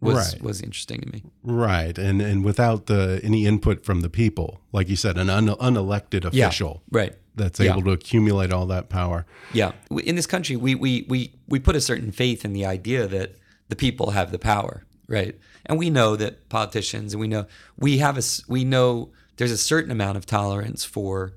was 0.00 0.32
Right. 0.34 0.42
was 0.42 0.60
interesting 0.60 1.00
to 1.00 1.08
me. 1.10 1.22
Right, 1.42 1.96
and 1.98 2.20
and 2.20 2.44
without 2.44 2.86
the 2.86 3.20
any 3.24 3.46
input 3.46 3.84
from 3.84 4.02
the 4.02 4.10
people, 4.10 4.60
like 4.72 4.88
you 4.90 4.96
said, 4.96 5.16
an 5.16 5.30
un, 5.30 5.48
unelected 5.48 6.28
Yeah. 6.32 6.46
official 6.46 6.82
Right. 6.90 7.14
that's 7.34 7.58
Yeah. 7.58 7.72
able 7.72 7.82
to 7.84 7.92
accumulate 7.92 8.52
all 8.52 8.66
that 8.66 8.88
power. 8.90 9.24
Yeah, 9.54 9.72
in 10.04 10.14
this 10.16 10.26
country, 10.26 10.56
we 10.56 10.74
we 10.74 11.06
we 11.08 11.32
we 11.48 11.58
put 11.58 11.76
a 11.76 11.80
certain 11.80 12.12
faith 12.12 12.44
in 12.44 12.52
the 12.52 12.66
idea 12.66 13.06
that 13.08 13.36
the 13.70 13.76
people 13.76 14.10
have 14.10 14.30
the 14.32 14.38
power, 14.38 14.84
right? 15.08 15.34
And 15.64 15.78
we 15.78 15.88
know 15.90 16.14
that 16.16 16.48
politicians, 16.50 17.14
and 17.14 17.20
we 17.20 17.28
know 17.28 17.46
we 17.78 17.98
have 17.98 18.18
a 18.18 18.22
we 18.48 18.64
know 18.64 19.10
there's 19.36 19.50
a 19.50 19.58
certain 19.58 19.90
amount 19.90 20.16
of 20.16 20.26
tolerance 20.26 20.84
for, 20.84 21.32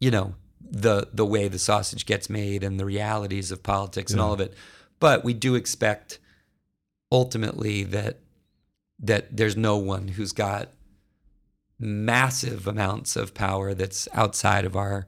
you 0.00 0.10
know, 0.10 0.34
the 0.60 1.08
the 1.12 1.26
way 1.26 1.48
the 1.48 1.58
sausage 1.58 2.06
gets 2.06 2.28
made 2.28 2.64
and 2.64 2.80
the 2.80 2.84
realities 2.84 3.50
of 3.52 3.62
politics 3.62 4.12
and 4.12 4.20
all 4.20 4.32
of 4.32 4.40
it, 4.40 4.54
but 4.98 5.24
we 5.24 5.34
do 5.34 5.54
expect 5.54 6.18
ultimately 7.12 7.84
that 7.84 8.18
that 8.98 9.36
there's 9.36 9.56
no 9.56 9.76
one 9.76 10.08
who's 10.08 10.32
got 10.32 10.70
massive 11.78 12.66
amounts 12.66 13.14
of 13.14 13.34
power 13.34 13.74
that's 13.74 14.08
outside 14.12 14.64
of 14.64 14.74
our 14.74 15.06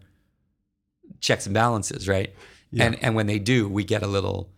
checks 1.21 1.47
and 1.47 1.55
balances, 1.55 2.07
right? 2.07 2.35
And 2.79 3.03
and 3.03 3.15
when 3.15 3.27
they 3.27 3.39
do, 3.39 3.69
we 3.69 3.85
get 3.85 4.03
a 4.03 4.07
little 4.07 4.51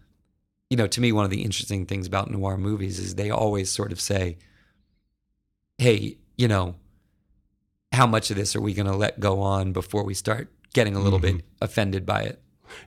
you 0.71 0.77
know, 0.77 0.87
to 0.87 1.01
me 1.01 1.13
one 1.13 1.25
of 1.25 1.31
the 1.31 1.43
interesting 1.43 1.87
things 1.87 2.07
about 2.07 2.31
noir 2.31 2.59
movies 2.59 2.99
is 2.99 3.15
they 3.15 3.31
always 3.31 3.71
sort 3.71 3.93
of 3.93 4.01
say, 4.01 4.37
Hey, 5.79 6.19
you 6.37 6.49
know, 6.49 6.75
how 7.93 8.07
much 8.07 8.31
of 8.31 8.37
this 8.37 8.55
are 8.55 8.61
we 8.61 8.75
gonna 8.75 8.97
let 8.97 9.21
go 9.21 9.41
on 9.41 9.73
before 9.73 10.05
we 10.05 10.15
start 10.15 10.49
getting 10.75 10.95
a 10.95 11.01
little 11.01 11.19
bit 11.19 11.43
offended 11.61 12.05
by 12.07 12.23
it? 12.23 12.41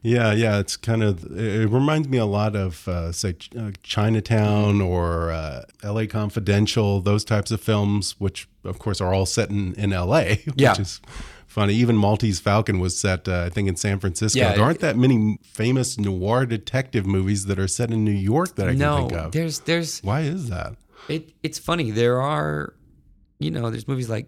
Yeah, 0.04 0.32
yeah, 0.32 0.60
it's 0.60 0.78
kind 0.78 1.02
of 1.02 1.24
it 1.36 1.68
reminds 1.70 2.08
me 2.08 2.20
a 2.20 2.26
lot 2.26 2.56
of 2.56 2.88
uh, 2.88 3.12
say 3.12 3.34
Ch- 3.34 3.50
uh, 3.58 3.72
Chinatown 3.82 4.80
or 4.80 5.32
uh, 5.32 5.64
L.A. 5.82 6.06
Confidential, 6.06 7.02
those 7.02 7.26
types 7.26 7.50
of 7.50 7.60
films, 7.62 8.16
which 8.20 8.48
of 8.64 8.78
course 8.78 9.02
are 9.02 9.12
all 9.14 9.26
set 9.26 9.50
in 9.50 9.74
in 9.76 9.92
L.A., 9.92 10.36
which 10.46 10.56
Yeah. 10.62 10.80
is 10.80 11.02
funny. 11.48 11.74
Even 11.74 11.98
Maltese 11.98 12.40
Falcon 12.40 12.80
was 12.80 12.96
set, 12.98 13.28
uh, 13.28 13.42
I 13.46 13.50
think, 13.50 13.68
in 13.68 13.76
San 13.76 14.00
Francisco. 14.00 14.38
Yeah, 14.40 14.54
there 14.54 14.64
aren't 14.64 14.82
that 14.82 14.98
many 14.98 15.40
famous 15.44 15.98
noir 15.98 16.46
detective 16.46 17.08
movies 17.08 17.48
that 17.48 17.58
are 17.58 17.68
set 17.68 17.90
in 17.90 18.06
New 18.06 18.12
York 18.12 18.56
that 18.58 18.68
I 18.68 18.72
can 18.74 18.80
no, 18.80 18.98
think 18.98 19.14
of. 19.14 19.32
there's 19.32 19.62
there's 19.62 20.00
Why 20.02 20.22
is 20.22 20.50
that? 20.50 20.76
It 21.10 21.34
it's 21.42 21.58
funny. 21.58 21.90
There 21.90 22.22
are, 22.22 22.76
you 23.40 23.50
know, 23.50 23.72
there's 23.72 23.88
movies 23.88 24.10
like 24.10 24.28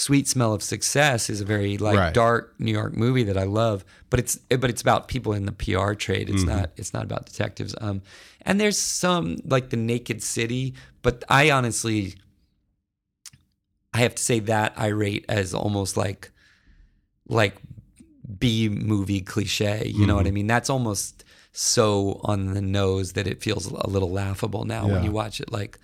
Sweet 0.00 0.26
Smell 0.26 0.54
of 0.54 0.62
Success 0.62 1.28
is 1.28 1.42
a 1.42 1.44
very 1.44 1.76
like 1.76 1.98
Right. 1.98 2.14
dark 2.14 2.54
New 2.58 2.72
York 2.72 2.96
movie 2.96 3.24
that 3.24 3.36
I 3.36 3.42
love, 3.44 3.84
but 4.08 4.18
it's 4.18 4.36
but 4.36 4.70
it's 4.70 4.80
about 4.80 5.08
people 5.08 5.34
in 5.34 5.44
the 5.44 5.52
PR 5.52 5.92
trade. 5.92 6.28
Mm-hmm. 6.28 6.36
It's 6.36 6.44
not 6.44 6.70
it's 6.76 6.94
not 6.94 7.04
about 7.04 7.26
detectives. 7.26 7.74
Um, 7.82 8.00
and 8.42 8.58
there's 8.58 8.78
some 8.78 9.36
like 9.44 9.68
the 9.68 9.76
Naked 9.76 10.22
City, 10.22 10.72
but 11.02 11.22
I 11.28 11.50
honestly, 11.50 12.14
I 13.92 13.98
have 13.98 14.14
to 14.14 14.22
say 14.22 14.38
that 14.40 14.72
I 14.76 14.86
rate 14.86 15.26
as 15.28 15.52
almost 15.52 15.96
like 15.96 16.30
like 17.28 17.56
B 18.38 18.68
movie 18.70 19.20
cliche. 19.20 19.86
You 19.86 20.06
know 20.06 20.14
what 20.14 20.22
Mm-hmm. 20.24 20.28
I 20.28 20.30
mean? 20.32 20.46
That's 20.46 20.70
almost 20.70 21.24
so 21.52 22.20
on 22.24 22.54
the 22.54 22.62
nose 22.62 23.12
that 23.14 23.26
it 23.26 23.42
feels 23.42 23.66
a 23.66 23.88
little 23.90 24.10
laughable 24.10 24.64
now 24.64 24.86
when 24.86 25.04
you 25.04 25.10
watch 25.10 25.40
it. 25.40 25.52
Like, 25.52 25.78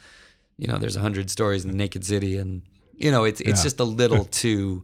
you 0.57 0.69
know, 0.69 0.79
there's 0.79 0.97
a 0.97 1.01
hundred 1.01 1.29
stories 1.29 1.65
in 1.65 1.71
the 1.71 1.77
Naked 1.77 2.05
City, 2.05 2.39
and 2.39 2.63
you 2.97 3.11
know, 3.11 3.25
it's 3.25 3.41
it's 3.41 3.61
Yeah. 3.61 3.65
just 3.65 3.81
a 3.81 3.85
little 3.85 4.25
too 4.43 4.83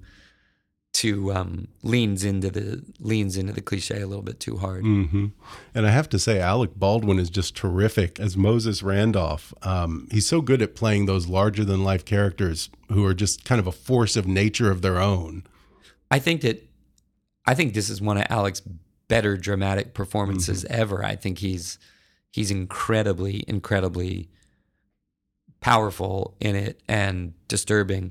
too 0.92 1.32
um, 1.32 1.68
leans 1.82 2.22
into 2.22 2.50
the 2.50 2.82
leans 3.00 3.38
into 3.38 3.50
the 3.52 3.62
cliche 3.62 4.02
a 4.02 4.06
little 4.06 4.22
bit 4.22 4.38
too 4.38 4.58
hard. 4.58 4.82
hmm 4.84 5.26
And 5.74 5.86
I 5.86 5.90
have 5.90 6.08
to 6.10 6.18
say, 6.18 6.38
Alec 6.38 6.72
Baldwin 6.76 7.18
is 7.18 7.30
just 7.30 7.56
terrific 7.56 8.20
as 8.20 8.36
Moses 8.36 8.82
Randolph. 8.82 9.54
Um, 9.62 10.06
he's 10.10 10.26
so 10.26 10.42
good 10.42 10.60
at 10.60 10.74
playing 10.74 11.06
those 11.06 11.26
larger 11.28 11.64
than 11.64 11.82
life 11.82 12.04
characters 12.04 12.68
who 12.90 13.06
are 13.06 13.14
just 13.14 13.42
kind 13.46 13.58
of 13.58 13.66
a 13.66 13.72
force 13.72 14.16
of 14.16 14.26
nature 14.26 14.70
of 14.70 14.82
their 14.82 14.98
own. 14.98 15.44
I 16.10 16.18
think 16.18 16.42
that 16.42 16.62
I 17.46 17.54
think 17.54 17.72
this 17.72 17.88
is 17.88 18.02
one 18.02 18.18
of 18.18 18.26
Alec's 18.28 18.60
better 19.08 19.38
dramatic 19.38 19.94
performances 19.94 20.66
ever. 20.66 21.02
I 21.02 21.16
think 21.16 21.38
he's 21.38 21.78
he's 22.30 22.50
incredibly 22.50 23.44
incredibly 23.48 24.28
powerful 25.62 26.34
in 26.40 26.54
it 26.56 26.80
and 26.88 27.32
disturbing, 27.48 28.10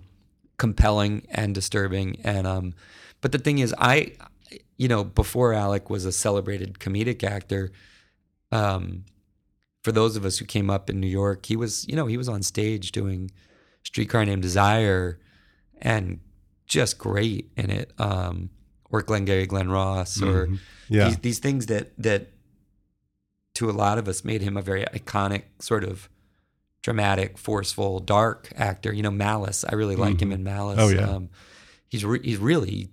compelling 0.57 1.25
and 1.29 1.53
disturbing 1.53 2.19
and 2.23 2.47
um 2.47 2.73
but 3.21 3.31
the 3.31 3.37
thing 3.39 3.59
is 3.59 3.73
I 3.77 4.13
you 4.77 4.87
know 4.87 5.03
before 5.03 5.53
Alec 5.53 5.89
was 5.89 6.05
a 6.05 6.11
celebrated 6.11 6.79
comedic 6.79 7.23
actor 7.23 7.71
um 8.51 9.03
for 9.83 9.91
those 9.91 10.15
of 10.15 10.23
us 10.25 10.37
who 10.37 10.45
came 10.45 10.69
up 10.69 10.91
in 10.91 10.99
New 10.99 11.07
York, 11.07 11.47
he 11.47 11.55
was, 11.55 11.87
you 11.87 11.95
know, 11.95 12.05
he 12.05 12.15
was 12.15 12.29
on 12.29 12.43
stage 12.43 12.91
doing 12.91 13.31
Streetcar 13.81 14.25
Named 14.25 14.43
Desire 14.43 15.17
and 15.81 16.19
just 16.67 16.99
great 16.99 17.49
in 17.57 17.71
it. 17.71 17.91
Um, 17.97 18.51
or 18.91 19.01
Glengarry 19.01 19.47
Glen 19.47 19.69
Ross, 19.71 20.21
or 20.21 20.45
Mhm. 20.47 20.59
Yeah. 20.89 21.05
these, 21.07 21.17
these 21.17 21.39
things 21.39 21.65
that 21.67 21.93
that 21.97 22.27
to 23.55 23.69
a 23.69 23.75
lot 23.83 23.97
of 23.97 24.07
us 24.07 24.23
made 24.23 24.41
him 24.41 24.55
a 24.57 24.61
very 24.61 24.83
iconic 24.93 25.43
sort 25.59 25.83
of 25.83 26.09
dramatic, 26.81 27.37
forceful, 27.37 27.99
dark 27.99 28.51
actor. 28.55 28.91
You 28.93 29.03
know, 29.03 29.11
Malice. 29.11 29.63
I 29.67 29.75
really 29.75 29.95
like 29.95 30.21
him 30.21 30.31
in 30.31 30.43
Malice. 30.43 30.79
Oh, 30.79 30.89
yeah. 30.89 31.09
Um, 31.09 31.29
he's 31.87 32.03
re- 32.05 32.23
he's 32.23 32.37
really 32.37 32.89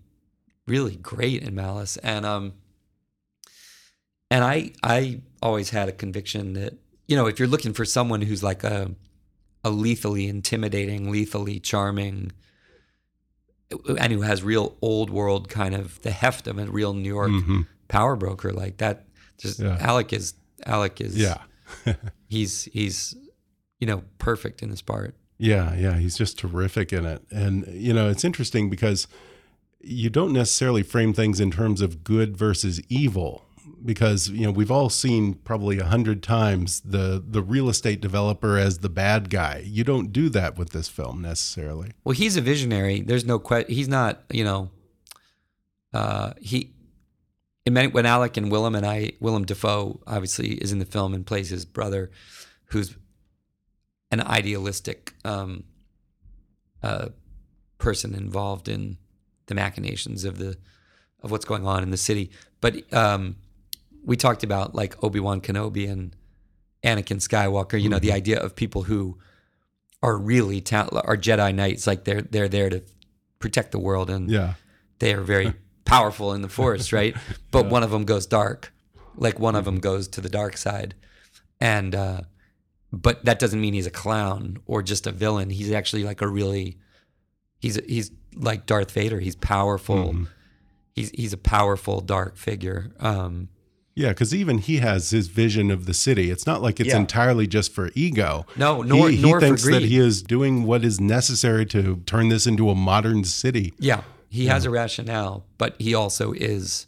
really 0.66 0.96
great 0.96 1.42
in 1.42 1.54
Malice, 1.54 1.96
and 1.98 2.26
um, 2.26 2.52
and 4.30 4.44
I 4.44 4.72
I 4.82 5.20
always 5.42 5.70
had 5.70 5.88
a 5.88 5.92
conviction 5.92 6.52
that 6.54 6.74
you 7.06 7.16
know 7.16 7.26
if 7.26 7.38
you're 7.38 7.48
looking 7.48 7.72
for 7.72 7.84
someone 7.84 8.22
who's 8.22 8.42
like 8.42 8.64
a 8.64 8.94
a 9.64 9.70
lethally 9.70 10.28
intimidating, 10.28 11.10
lethally 11.10 11.58
charming, 11.58 12.32
and 13.98 14.12
who 14.12 14.20
has 14.22 14.42
real 14.42 14.76
old 14.82 15.10
world 15.10 15.48
kind 15.48 15.74
of 15.74 16.00
the 16.02 16.10
heft 16.10 16.46
of 16.46 16.58
a 16.58 16.66
real 16.66 16.94
New 16.94 17.08
York 17.08 17.30
Mhm. 17.30 17.66
power 17.88 18.16
broker 18.16 18.52
like 18.52 18.76
that. 18.78 19.06
Just 19.38 19.58
Yeah. 19.60 19.76
Alec 19.80 20.12
is 20.12 20.34
Alec 20.66 21.00
is 21.00 21.16
Yeah. 21.16 21.38
he's 22.28 22.64
he's 22.64 23.14
you 23.78 23.86
know 23.86 24.02
perfect 24.18 24.62
in 24.62 24.70
this 24.70 24.82
part. 24.82 25.14
Yeah, 25.38 25.74
yeah, 25.74 25.98
he's 25.98 26.16
just 26.18 26.38
terrific 26.38 26.92
in 26.92 27.06
it. 27.06 27.22
And 27.30 27.66
you 27.68 27.92
know, 27.92 28.08
it's 28.08 28.24
interesting 28.24 28.70
because 28.70 29.06
you 29.80 30.10
don't 30.10 30.32
necessarily 30.32 30.82
frame 30.82 31.12
things 31.12 31.40
in 31.40 31.50
terms 31.50 31.80
of 31.80 32.02
good 32.02 32.36
versus 32.36 32.80
evil 32.88 33.44
because 33.84 34.28
you 34.28 34.44
know 34.44 34.50
we've 34.50 34.70
all 34.70 34.88
seen 34.88 35.34
probably 35.34 35.78
a 35.78 35.84
hundred 35.84 36.22
times 36.22 36.80
the 36.80 37.22
the 37.24 37.42
real 37.42 37.68
estate 37.68 38.00
developer 38.00 38.56
as 38.56 38.78
the 38.78 38.88
bad 38.88 39.30
guy. 39.30 39.62
You 39.64 39.84
don't 39.84 40.12
do 40.12 40.28
that 40.30 40.58
with 40.58 40.70
this 40.70 40.88
film 40.88 41.22
necessarily. 41.22 41.92
Well, 42.04 42.14
he's 42.14 42.36
a 42.36 42.40
visionary. 42.40 43.00
There's 43.00 43.24
no 43.24 43.38
question. 43.38 43.74
He's 43.74 43.88
not, 43.88 44.22
you 44.30 44.44
know, 44.44 44.70
uh, 45.92 46.32
he, 46.40 46.72
when 47.64 48.06
Alec 48.06 48.36
and 48.36 48.50
Willem 48.50 48.74
and 48.74 48.86
I, 48.86 49.12
Willem 49.20 49.44
Dafoe 49.44 50.00
obviously 50.06 50.54
is 50.54 50.72
in 50.72 50.78
the 50.78 50.84
film 50.84 51.14
and 51.14 51.26
plays 51.26 51.50
his 51.50 51.64
brother, 51.64 52.10
who's 52.66 52.96
an 54.10 54.20
idealistic 54.20 55.14
um, 55.24 55.64
uh, 56.82 57.08
person 57.78 58.14
involved 58.14 58.68
in 58.68 58.96
the 59.46 59.54
machinations 59.54 60.24
of 60.24 60.38
the 60.38 60.56
of 61.22 61.30
what's 61.30 61.44
going 61.44 61.66
on 61.66 61.82
in 61.82 61.90
the 61.90 61.96
city. 61.96 62.30
But 62.60 62.92
um, 62.92 63.36
we 64.04 64.16
talked 64.16 64.44
about 64.44 64.74
like 64.74 65.02
Obi 65.02 65.20
Wan 65.20 65.40
Kenobi 65.40 65.90
and 65.90 66.14
Anakin 66.84 67.18
Skywalker. 67.20 67.80
You 67.80 67.88
know, 67.88 67.98
the 67.98 68.12
idea 68.12 68.38
of 68.40 68.54
people 68.54 68.82
who 68.84 69.18
are 70.02 70.16
really 70.16 70.60
ta- 70.60 70.88
are 70.92 71.16
Jedi 71.16 71.54
Knights. 71.54 71.86
Like 71.86 72.04
they're 72.04 72.22
they're 72.22 72.48
there 72.48 72.70
to 72.70 72.82
protect 73.40 73.72
the 73.72 73.78
world, 73.78 74.10
and 74.10 74.30
Yeah. 74.30 74.54
they 75.00 75.12
are 75.14 75.22
very 75.22 75.54
powerful 75.84 76.32
in 76.32 76.42
the 76.42 76.48
Force, 76.48 76.92
right? 76.92 77.16
But 77.50 77.66
one 77.66 77.82
of 77.82 77.90
them 77.90 78.04
goes 78.04 78.26
dark, 78.26 78.72
like 79.16 79.38
one 79.40 79.56
of 79.56 79.64
them 79.64 79.80
goes 79.80 80.06
to 80.08 80.20
the 80.20 80.28
dark 80.28 80.56
side, 80.56 80.94
and 81.60 81.94
uh, 81.94 82.20
but 82.92 83.24
that 83.24 83.38
doesn't 83.38 83.60
mean 83.60 83.74
he's 83.74 83.86
a 83.86 83.90
clown 83.90 84.58
or 84.66 84.82
just 84.82 85.06
a 85.06 85.12
villain. 85.12 85.50
He's 85.50 85.70
actually 85.72 86.04
like 86.04 86.20
a 86.22 86.28
really 86.28 86.78
he's 87.60 87.76
he's 87.86 88.10
like 88.34 88.66
Darth 88.66 88.90
Vader. 88.92 89.20
He's 89.20 89.36
powerful. 89.36 90.14
He's 90.94 91.10
he's 91.10 91.32
a 91.32 91.38
powerful 91.38 92.00
dark 92.00 92.36
figure. 92.36 92.92
Um, 92.98 93.48
Yeah, 93.94 94.08
because 94.10 94.34
even 94.34 94.58
he 94.58 94.76
has 94.78 95.10
his 95.10 95.28
vision 95.28 95.70
of 95.70 95.84
the 95.86 95.94
city. 95.94 96.30
It's 96.30 96.46
not 96.46 96.62
like 96.62 96.78
it's 96.80 96.88
Yeah. 96.90 96.98
entirely 96.98 97.46
just 97.46 97.72
for 97.72 97.90
ego. 97.94 98.46
No, 98.56 98.82
nor- 98.82 99.10
he, 99.10 99.16
he 99.16 99.22
nor 99.22 99.40
for 99.40 99.46
thinks 99.46 99.64
that 99.64 99.82
he 99.82 99.98
is 99.98 100.22
doing 100.22 100.62
what 100.64 100.84
is 100.84 101.00
necessary 101.00 101.66
to 101.66 101.96
turn 102.06 102.28
this 102.28 102.46
into 102.46 102.70
a 102.70 102.74
modern 102.74 103.24
city. 103.24 103.74
Yeah, 103.78 104.02
he 104.30 104.46
has 104.46 104.64
a 104.64 104.70
rationale, 104.70 105.44
but 105.58 105.74
he 105.80 105.94
also 105.94 106.32
is. 106.32 106.86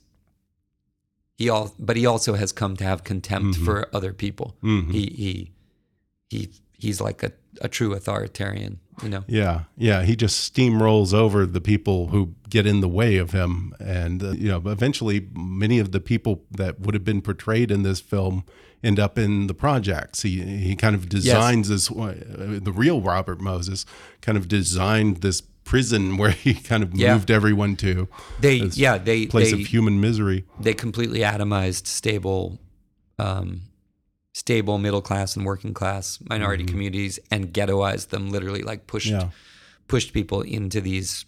He 1.36 1.48
all, 1.48 1.74
but 1.78 1.96
he 1.96 2.04
also 2.06 2.34
has 2.34 2.52
come 2.52 2.76
to 2.76 2.84
have 2.84 3.02
contempt 3.02 3.56
for 3.58 3.88
other 3.94 4.12
people. 4.12 4.56
Mhm. 4.62 4.92
He 4.92 5.06
he 5.16 5.50
he 6.30 6.48
he's 6.78 7.00
like 7.00 7.22
a, 7.22 7.32
a 7.60 7.68
true 7.68 7.92
authoritarian, 7.92 8.80
you 9.02 9.08
know. 9.10 9.24
Yeah, 9.26 9.64
yeah. 9.76 10.02
He 10.02 10.16
just 10.16 10.52
steamrolls 10.54 11.12
over 11.12 11.44
the 11.44 11.60
people 11.60 12.06
who 12.08 12.34
get 12.48 12.66
in 12.66 12.80
the 12.80 12.88
way 12.88 13.16
of 13.18 13.32
him, 13.32 13.74
and 13.78 14.22
uh, 14.22 14.30
you 14.30 14.48
know, 14.48 14.62
eventually, 14.70 15.28
many 15.34 15.78
of 15.78 15.92
the 15.92 16.00
people 16.00 16.44
that 16.50 16.80
would 16.80 16.94
have 16.94 17.04
been 17.04 17.20
portrayed 17.20 17.70
in 17.70 17.82
this 17.82 18.00
film 18.00 18.44
end 18.82 18.98
up 18.98 19.18
in 19.18 19.46
the 19.46 19.54
projects. 19.54 20.22
He 20.22 20.40
he 20.42 20.74
kind 20.76 20.94
of 20.94 21.08
designs 21.08 21.68
this. 21.68 21.90
Uh, 21.90 22.14
the 22.62 22.72
real 22.72 23.00
Robert 23.02 23.40
Moses 23.40 23.84
kind 24.22 24.38
of 24.38 24.48
designed 24.48 25.18
this 25.18 25.42
prison 25.64 26.16
where 26.20 26.30
he 26.30 26.54
kind 26.54 26.82
of 26.82 26.94
Yeah. 26.94 27.14
moved 27.14 27.30
everyone 27.30 27.76
to. 27.76 28.08
They 28.40 28.54
yeah 28.72 28.96
they 28.96 29.26
place 29.26 29.52
they, 29.52 29.60
of 29.60 29.66
human 29.68 30.00
misery. 30.00 30.44
they 30.60 30.72
completely 30.74 31.20
atomized 31.20 31.86
stable, 31.88 32.58
um, 33.18 33.62
stable 34.40 34.78
middle 34.78 35.02
class 35.02 35.36
and 35.36 35.44
working 35.44 35.74
class 35.74 36.18
minority 36.28 36.64
mm-hmm. 36.64 36.72
communities 36.72 37.18
and 37.30 37.52
ghettoized 37.52 38.08
them. 38.08 38.30
Literally, 38.30 38.62
like 38.62 38.86
pushed 38.86 39.10
Yeah. 39.10 39.28
pushed 39.86 40.12
people 40.12 40.40
into 40.40 40.80
these 40.80 41.26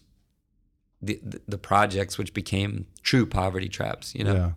the 1.01 1.21
the, 1.23 1.41
the 1.47 1.59
projects, 1.59 2.17
which 2.19 2.33
became 2.33 2.87
true 3.03 3.27
poverty 3.27 3.69
traps. 3.69 4.15
You 4.15 4.25
know. 4.25 4.35
Yeah. 4.35 4.53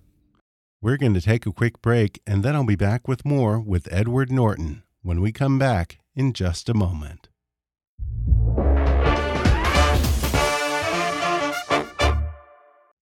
We're 0.81 0.97
going 0.97 1.15
to 1.15 1.21
take 1.21 1.45
a 1.45 1.51
quick 1.51 1.81
break, 1.81 2.21
and 2.27 2.43
then 2.43 2.55
I'll 2.55 2.65
be 2.75 2.83
back 2.89 3.07
with 3.07 3.25
more 3.25 3.59
with 3.59 3.91
Edward 3.91 4.31
Norton 4.31 4.83
when 5.01 5.19
we 5.19 5.31
come 5.31 5.57
back 5.57 5.99
in 6.15 6.31
just 6.31 6.69
a 6.69 6.73
moment. 6.73 7.29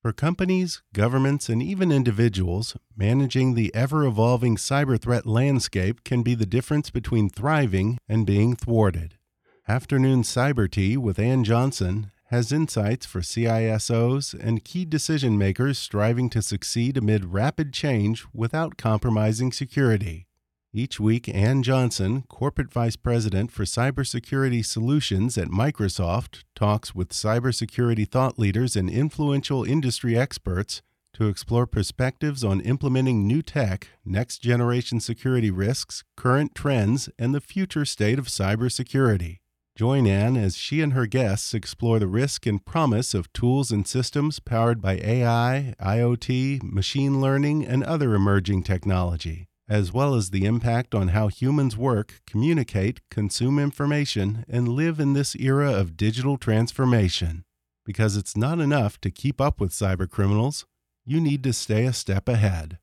For 0.03 0.11
companies, 0.11 0.81
governments, 0.91 1.47
and 1.47 1.63
even 1.63 1.89
individuals, 1.89 2.75
managing 2.93 3.53
the 3.53 3.73
ever 3.73 4.05
evolving 4.05 4.57
cyber 4.57 4.99
threat 4.99 5.25
landscape 5.25 6.03
can 6.03 6.23
be 6.23 6.35
the 6.35 6.45
difference 6.45 6.89
between 6.89 7.29
thriving 7.29 7.97
and 8.09 8.25
being 8.25 8.53
thwarted. 8.53 9.17
Afternoon 9.65 10.23
Cyber 10.23 10.69
Tea 10.69 10.97
with 10.97 11.19
Ann 11.19 11.45
Johnson 11.45 12.11
has 12.25 12.51
insights 12.51 13.05
for 13.05 13.21
CISOs 13.21 14.37
and 14.37 14.65
key 14.65 14.83
decision 14.83 15.37
makers 15.37 15.79
striving 15.79 16.29
to 16.31 16.41
succeed 16.41 16.97
amid 16.97 17.31
rapid 17.31 17.71
change 17.71 18.25
without 18.33 18.75
compromising 18.75 19.53
security. 19.53 20.27
Each 20.75 20.99
week, 20.99 21.29
Ann 21.29 21.61
Johnson, 21.61 22.23
Corporate 22.29 22.73
Vice 22.73 22.95
President 22.95 23.51
for 23.51 23.63
Cybersecurity 23.63 24.65
Solutions 24.65 25.37
at 25.37 25.49
Microsoft, 25.49 26.43
talks 26.55 26.95
with 26.95 27.09
cybersecurity 27.09 28.09
thought 28.09 28.39
leaders 28.39 28.75
and 28.75 28.89
influential 28.89 29.63
industry 29.63 30.17
experts 30.17 30.81
to 31.13 31.27
explore 31.27 31.67
perspectives 31.67 32.43
on 32.43 32.59
implementing 32.59 33.27
new 33.27 33.43
tech, 33.43 33.89
next 34.03 34.39
generation 34.39 34.99
security 34.99 35.51
risks, 35.51 36.03
current 36.17 36.55
trends, 36.55 37.07
and 37.19 37.35
the 37.35 37.41
future 37.41 37.85
state 37.85 38.17
of 38.17 38.25
cybersecurity. 38.25 39.41
Join 39.75 40.07
Ann 40.07 40.35
as 40.35 40.57
she 40.57 40.81
and 40.81 40.93
her 40.93 41.05
guests 41.05 41.53
explore 41.53 41.99
the 41.99 42.07
risk 42.07 42.47
and 42.47 42.65
promise 42.65 43.13
of 43.13 43.31
tools 43.31 43.71
and 43.71 43.87
systems 43.87 44.39
powered 44.39 44.81
by 44.81 44.93
AI, 45.03 45.75
IoT, 45.79 46.63
machine 46.63 47.21
learning, 47.21 47.63
and 47.63 47.83
other 47.83 48.15
emerging 48.15 48.63
technology, 48.63 49.47
as 49.69 49.93
well 49.93 50.13
as 50.15 50.29
the 50.29 50.45
impact 50.45 50.93
on 50.93 51.09
how 51.09 51.27
humans 51.27 51.77
work, 51.77 52.21
communicate, 52.27 53.01
consume 53.09 53.57
information, 53.57 54.45
and 54.47 54.67
live 54.67 54.99
in 54.99 55.13
this 55.13 55.35
era 55.35 55.71
of 55.71 55.97
digital 55.97 56.37
transformation. 56.37 57.43
Because 57.85 58.15
it's 58.15 58.37
not 58.37 58.59
enough 58.59 58.99
to 59.01 59.11
keep 59.11 59.41
up 59.41 59.59
with 59.59 59.71
cybercriminals, 59.71 60.65
you 61.05 61.19
need 61.19 61.43
to 61.43 61.53
stay 61.53 61.85
a 61.85 61.93
step 61.93 62.29
ahead. 62.29 62.77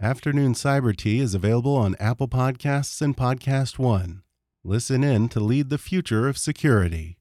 Afternoon 0.00 0.54
Cyber 0.54 0.96
Tea 0.96 1.20
is 1.20 1.34
available 1.34 1.76
on 1.76 1.94
Apple 2.00 2.28
Podcasts 2.28 3.02
and 3.02 3.16
Podcast 3.16 3.78
One. 3.78 4.22
Listen 4.64 5.04
in 5.04 5.28
to 5.28 5.40
lead 5.40 5.68
the 5.68 5.78
future 5.78 6.26
of 6.26 6.38
security. 6.38 7.18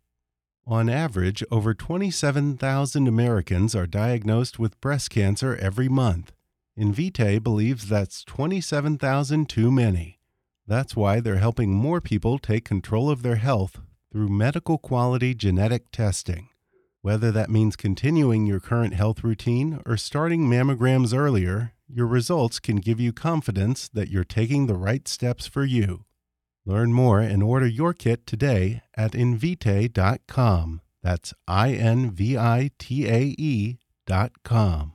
On 0.66 0.88
average, 0.88 1.44
over 1.50 1.74
27,000 1.74 3.08
Americans 3.08 3.76
are 3.76 3.88
diagnosed 3.88 4.60
with 4.60 4.80
breast 4.82 5.10
cancer 5.10 5.56
every 5.56 5.90
month. 5.90 6.32
Invitae 6.80 7.44
believes 7.44 7.90
that's 7.90 8.24
27,000 8.24 9.50
too 9.50 9.70
many. 9.70 10.22
That's 10.66 10.96
why 10.96 11.20
they're 11.20 11.36
helping 11.36 11.74
more 11.74 12.00
people 12.00 12.40
take 12.40 12.64
control 12.64 13.10
of 13.10 13.22
their 13.22 13.36
health 13.36 13.82
through 14.14 14.30
medical 14.30 14.78
quality 14.78 15.36
genetic 15.36 15.92
testing. 15.92 16.48
Whether 17.02 17.34
that 17.34 17.50
means 17.50 17.76
continuing 17.76 18.46
your 18.46 18.62
current 18.62 18.94
health 18.94 19.26
routine 19.26 19.82
or 19.86 19.98
starting 19.98 20.48
mammograms 20.48 21.14
earlier, 21.14 21.74
your 21.90 22.08
results 22.08 22.60
can 22.60 22.78
give 22.78 23.00
you 23.00 23.12
confidence 23.12 23.90
that 23.90 24.10
you're 24.10 24.24
taking 24.24 24.68
the 24.68 24.78
right 24.78 25.06
steps 25.06 25.48
for 25.48 25.66
you. 25.66 26.06
Learn 26.66 26.94
more 26.94 27.20
and 27.20 27.44
order 27.44 27.68
your 27.68 27.94
kit 27.94 28.26
today 28.26 28.84
at 28.96 29.12
invitae.com. 29.12 30.82
That's 31.04 31.34
I 31.46 31.74
N 31.74 32.12
V 32.12 32.38
I 32.38 32.72
T 32.78 33.06
A 33.10 33.36
E.com. 33.38 34.94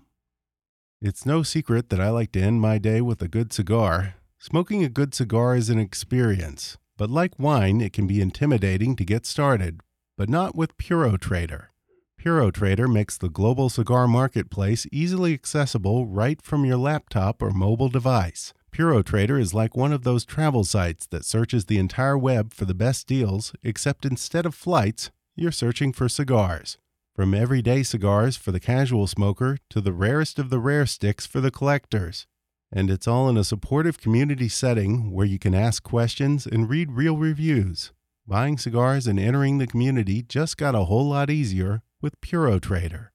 It's 1.06 1.26
no 1.26 1.42
secret 1.42 1.90
that 1.90 2.00
I 2.00 2.08
like 2.08 2.32
to 2.32 2.40
end 2.40 2.62
my 2.62 2.78
day 2.78 3.02
with 3.02 3.20
a 3.20 3.28
good 3.28 3.52
cigar. 3.52 4.14
Smoking 4.38 4.82
a 4.82 4.88
good 4.88 5.12
cigar 5.12 5.54
is 5.54 5.68
an 5.68 5.78
experience, 5.78 6.78
but 6.96 7.10
like 7.10 7.38
wine, 7.38 7.82
it 7.82 7.92
can 7.92 8.06
be 8.06 8.22
intimidating 8.22 8.96
to 8.96 9.04
get 9.04 9.26
started, 9.26 9.82
but 10.16 10.30
not 10.30 10.56
with 10.56 10.78
Puro 10.78 11.18
Trader. 11.18 11.72
Puro 12.16 12.50
Trader 12.50 12.88
makes 12.88 13.18
the 13.18 13.28
global 13.28 13.68
cigar 13.68 14.08
marketplace 14.08 14.86
easily 14.90 15.34
accessible 15.34 16.06
right 16.06 16.40
from 16.40 16.64
your 16.64 16.78
laptop 16.78 17.42
or 17.42 17.50
mobile 17.50 17.90
device. 17.90 18.54
Puro 18.70 19.02
Trader 19.02 19.38
is 19.38 19.52
like 19.52 19.76
one 19.76 19.92
of 19.92 20.04
those 20.04 20.24
travel 20.24 20.64
sites 20.64 21.06
that 21.08 21.26
searches 21.26 21.66
the 21.66 21.76
entire 21.76 22.16
web 22.16 22.54
for 22.54 22.64
the 22.64 22.72
best 22.72 23.06
deals, 23.06 23.52
except 23.62 24.06
instead 24.06 24.46
of 24.46 24.54
flights, 24.54 25.10
you're 25.36 25.52
searching 25.52 25.92
for 25.92 26.08
cigars. 26.08 26.78
From 27.14 27.32
everyday 27.32 27.84
cigars 27.84 28.36
for 28.36 28.50
the 28.50 28.58
casual 28.58 29.06
smoker 29.06 29.58
to 29.70 29.80
the 29.80 29.92
rarest 29.92 30.40
of 30.40 30.50
the 30.50 30.58
rare 30.58 30.84
sticks 30.84 31.26
for 31.26 31.40
the 31.40 31.52
collectors. 31.52 32.26
And 32.72 32.90
it's 32.90 33.06
all 33.06 33.28
in 33.28 33.36
a 33.36 33.44
supportive 33.44 34.00
community 34.00 34.48
setting 34.48 35.12
where 35.12 35.24
you 35.24 35.38
can 35.38 35.54
ask 35.54 35.84
questions 35.84 36.44
and 36.44 36.68
read 36.68 36.90
real 36.90 37.16
reviews. 37.16 37.92
Buying 38.26 38.58
cigars 38.58 39.06
and 39.06 39.20
entering 39.20 39.58
the 39.58 39.68
community 39.68 40.22
just 40.22 40.56
got 40.56 40.74
a 40.74 40.86
whole 40.86 41.08
lot 41.08 41.30
easier 41.30 41.82
with 42.02 42.20
Puro 42.20 42.58
Trader. 42.58 43.12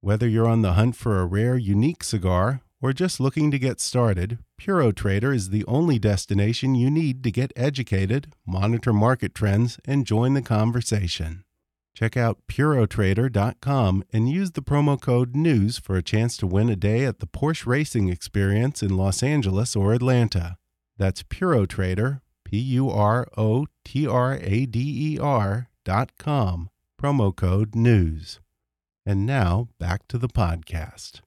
Whether 0.00 0.26
you're 0.26 0.48
on 0.48 0.62
the 0.62 0.72
hunt 0.72 0.96
for 0.96 1.20
a 1.20 1.26
rare, 1.26 1.58
unique 1.58 2.04
cigar 2.04 2.62
or 2.80 2.94
just 2.94 3.20
looking 3.20 3.50
to 3.50 3.58
get 3.58 3.80
started, 3.80 4.38
Puro 4.56 4.92
Trader 4.92 5.34
is 5.34 5.50
the 5.50 5.66
only 5.66 5.98
destination 5.98 6.74
you 6.74 6.90
need 6.90 7.22
to 7.22 7.30
get 7.30 7.52
educated, 7.54 8.32
monitor 8.46 8.94
market 8.94 9.34
trends, 9.34 9.78
and 9.84 10.06
join 10.06 10.32
the 10.32 10.40
conversation. 10.40 11.44
Check 11.94 12.16
out 12.16 12.38
PuroTrader.com 12.48 14.04
and 14.12 14.28
use 14.28 14.52
the 14.52 14.62
promo 14.62 15.00
code 15.00 15.36
NEWS 15.36 15.78
for 15.78 15.96
a 15.96 16.02
chance 16.02 16.36
to 16.38 16.46
win 16.46 16.70
a 16.70 16.76
day 16.76 17.04
at 17.04 17.20
the 17.20 17.26
Porsche 17.26 17.66
Racing 17.66 18.08
Experience 18.08 18.82
in 18.82 18.96
Los 18.96 19.22
Angeles 19.22 19.76
or 19.76 19.92
Atlanta. 19.92 20.56
That's 20.96 21.22
PuroTrader, 21.22 22.20
P 22.44 22.58
U 22.58 22.90
R 22.90 23.26
O 23.36 23.66
T 23.84 24.06
R 24.06 24.38
A 24.40 24.66
D 24.66 25.14
E 25.14 25.18
R.com, 25.18 26.70
promo 27.00 27.36
code 27.36 27.74
NEWS. 27.74 28.40
And 29.04 29.26
now 29.26 29.68
back 29.78 30.06
to 30.08 30.18
the 30.18 30.28
podcast. 30.28 31.20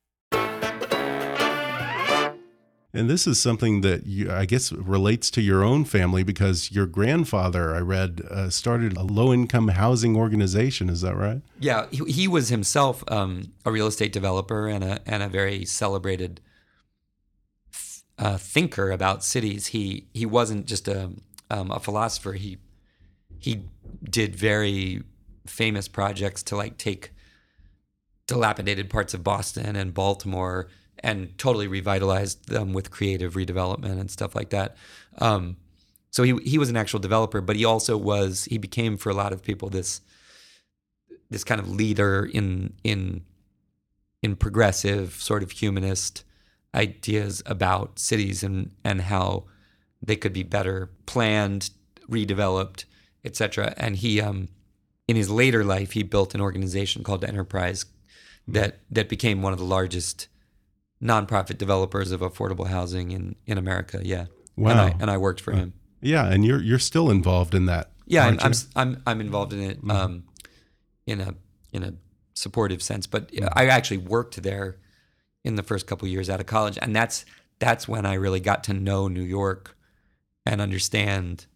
And 2.96 3.10
this 3.10 3.28
is 3.28 3.42
something 3.42 3.82
that 3.82 4.06
you, 4.06 4.32
I 4.32 4.46
guess 4.46 4.72
relates 4.72 5.30
to 5.32 5.42
your 5.42 5.64
own 5.64 5.84
family 5.84 6.24
because 6.24 6.72
your 6.72 6.86
grandfather, 6.86 7.76
I 7.76 7.80
read, 7.80 8.22
uh, 8.32 8.50
started 8.50 8.96
a 8.96 9.04
low 9.04 9.34
income 9.34 9.68
housing 9.68 10.16
organization. 10.16 10.90
Is 10.90 11.02
that 11.02 11.16
right? 11.16 11.42
Yeah, 11.60 11.88
he, 11.92 12.06
he 12.06 12.28
was 12.30 12.48
himself 12.48 13.04
um, 13.10 13.52
a 13.66 13.72
real 13.72 13.88
estate 13.88 14.14
developer 14.14 14.68
and 14.68 14.84
a 14.84 15.02
and 15.06 15.22
a 15.22 15.28
very 15.28 15.66
celebrated 15.66 16.40
uh, 18.18 18.38
thinker 18.38 18.92
about 18.92 19.26
cities. 19.26 19.68
He 19.68 20.08
he 20.14 20.26
wasn't 20.26 20.66
just 20.66 20.88
a 20.88 21.12
um, 21.50 21.72
a 21.72 21.82
philosopher. 21.82 22.34
He 22.34 22.60
he 23.40 23.64
did 24.10 24.38
very 24.38 25.04
famous 25.46 25.90
projects 25.90 26.44
to 26.44 26.56
like 26.56 26.78
take 26.78 27.12
dilapidated 28.26 28.90
parts 28.90 29.14
of 29.14 29.24
Boston 29.24 29.76
and 29.76 29.94
Baltimore 29.94 30.70
and 31.06 31.38
totally 31.38 31.68
revitalized 31.68 32.50
them 32.50 32.74
with 32.74 32.90
creative 32.90 33.36
redevelopment 33.36 34.00
and 34.00 34.10
stuff 34.10 34.34
like 34.36 34.50
that. 34.50 34.76
Um, 35.20 35.56
so 36.10 36.24
he 36.24 36.36
he 36.44 36.58
was 36.58 36.70
an 36.70 36.76
actual 36.76 37.00
developer, 37.00 37.42
but 37.42 37.56
he 37.56 37.64
also 37.64 37.96
was 37.96 38.46
he 38.46 38.58
became 38.58 38.98
for 38.98 39.12
a 39.12 39.14
lot 39.14 39.32
of 39.32 39.44
people 39.44 39.70
this 39.70 40.02
this 41.30 41.44
kind 41.44 41.62
of 41.62 41.70
leader 41.70 42.26
in 42.26 42.74
in 42.84 43.24
in 44.24 44.36
progressive 44.36 45.14
sort 45.14 45.44
of 45.44 45.52
humanist 45.52 46.24
ideas 46.74 47.44
about 47.46 48.00
cities 48.00 48.44
and 48.44 48.72
and 48.84 49.02
how 49.02 49.46
they 50.02 50.16
could 50.16 50.34
be 50.34 50.44
better 50.44 50.90
planned, 51.06 51.70
redeveloped, 52.10 52.86
etc. 53.24 53.76
And 53.78 53.98
he 53.98 54.20
um, 54.20 54.48
in 55.08 55.16
his 55.16 55.30
later 55.30 55.64
life 55.64 55.92
he 55.92 56.02
built 56.02 56.34
an 56.34 56.42
organization 56.42 57.04
called 57.04 57.24
Enterprise 57.24 57.86
that 58.48 58.80
that 58.90 59.08
became 59.08 59.44
one 59.44 59.54
of 59.54 59.60
the 59.60 59.66
largest 59.66 60.30
nonprofit 61.02 61.58
developers 61.58 62.12
of 62.12 62.22
affordable 62.22 62.68
housing 62.68 63.12
in, 63.12 63.36
in 63.46 63.58
America. 63.58 64.02
Yeah. 64.04 64.26
Wow. 64.56 64.72
And 64.72 64.80
I, 64.80 64.96
and 65.02 65.12
I 65.12 65.18
worked 65.18 65.42
for 65.42 65.52
him. 65.52 65.74
Yeah, 66.02 66.26
and 66.32 66.46
you're 66.46 66.62
you're 66.62 66.80
still 66.80 67.10
involved 67.10 67.56
in 67.56 67.66
that. 67.66 67.92
Yeah, 68.06 68.26
I'm, 68.28 68.40
I'm? 68.40 68.54
I'm 68.76 69.04
I'm 69.08 69.22
involved 69.22 69.54
in 69.54 69.62
it 69.62 69.80
um, 69.90 70.24
in 71.08 71.20
a 71.20 71.34
in 71.74 71.84
a 71.84 71.94
supportive 72.34 72.82
sense, 72.84 73.08
but 73.08 73.32
Mm. 73.32 73.50
I 73.54 73.68
actually 73.68 73.98
worked 73.98 74.42
there 74.44 74.78
in 75.44 75.56
the 75.56 75.64
first 75.64 75.88
couple 75.88 76.08
years 76.08 76.30
out 76.30 76.40
of 76.40 76.46
college, 76.46 76.78
and 76.82 76.96
that's 76.96 77.26
that's 77.60 77.88
when 77.88 78.06
I 78.06 78.14
really 78.14 78.40
got 78.40 78.64
to 78.66 78.74
know 78.74 79.08
New 79.08 79.24
York 79.24 79.76
and 80.46 80.62
understand 80.62 81.48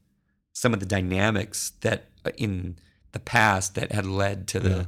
some 0.54 0.74
of 0.74 0.80
the 0.80 0.86
dynamics 0.86 1.74
that 1.82 2.06
uh, 2.26 2.32
in 2.38 2.78
the 3.12 3.20
past 3.20 3.76
that 3.76 3.92
had 3.92 4.06
led 4.06 4.48
to 4.48 4.60
the 4.60 4.70
Yeah. 4.70 4.86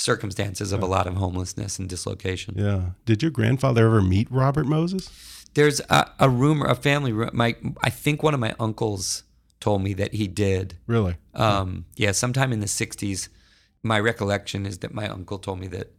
Circumstances 0.00 0.72
of 0.72 0.82
a 0.82 0.86
lot 0.86 1.06
of 1.06 1.14
homelessness 1.14 1.78
and 1.78 1.88
dislocation. 1.88 2.54
Yeah. 2.56 2.90
Did 3.04 3.22
your 3.22 3.30
grandfather 3.30 3.84
ever 3.86 4.00
meet 4.00 4.28
Robert 4.30 4.66
Moses? 4.66 5.10
There's 5.54 5.80
a, 5.90 6.10
a 6.18 6.28
rumor, 6.30 6.66
a 6.66 6.74
family. 6.74 7.12
ru- 7.12 7.28
My, 7.32 7.54
I 7.82 7.90
think 7.90 8.22
one 8.22 8.32
of 8.32 8.40
my 8.40 8.54
uncles 8.58 9.24
told 9.60 9.82
me 9.82 9.92
that 9.94 10.14
he 10.14 10.26
did. 10.26 10.76
Really? 10.86 11.16
Um, 11.34 11.84
yeah, 11.96 12.12
sometime 12.12 12.52
in 12.52 12.60
the 12.60 12.66
'60s. 12.66 13.28
My 13.82 13.98
recollection 14.00 14.66
is 14.66 14.78
that 14.78 14.92
my 14.94 15.08
uncle 15.08 15.38
told 15.38 15.58
me 15.60 15.66
that 15.68 15.92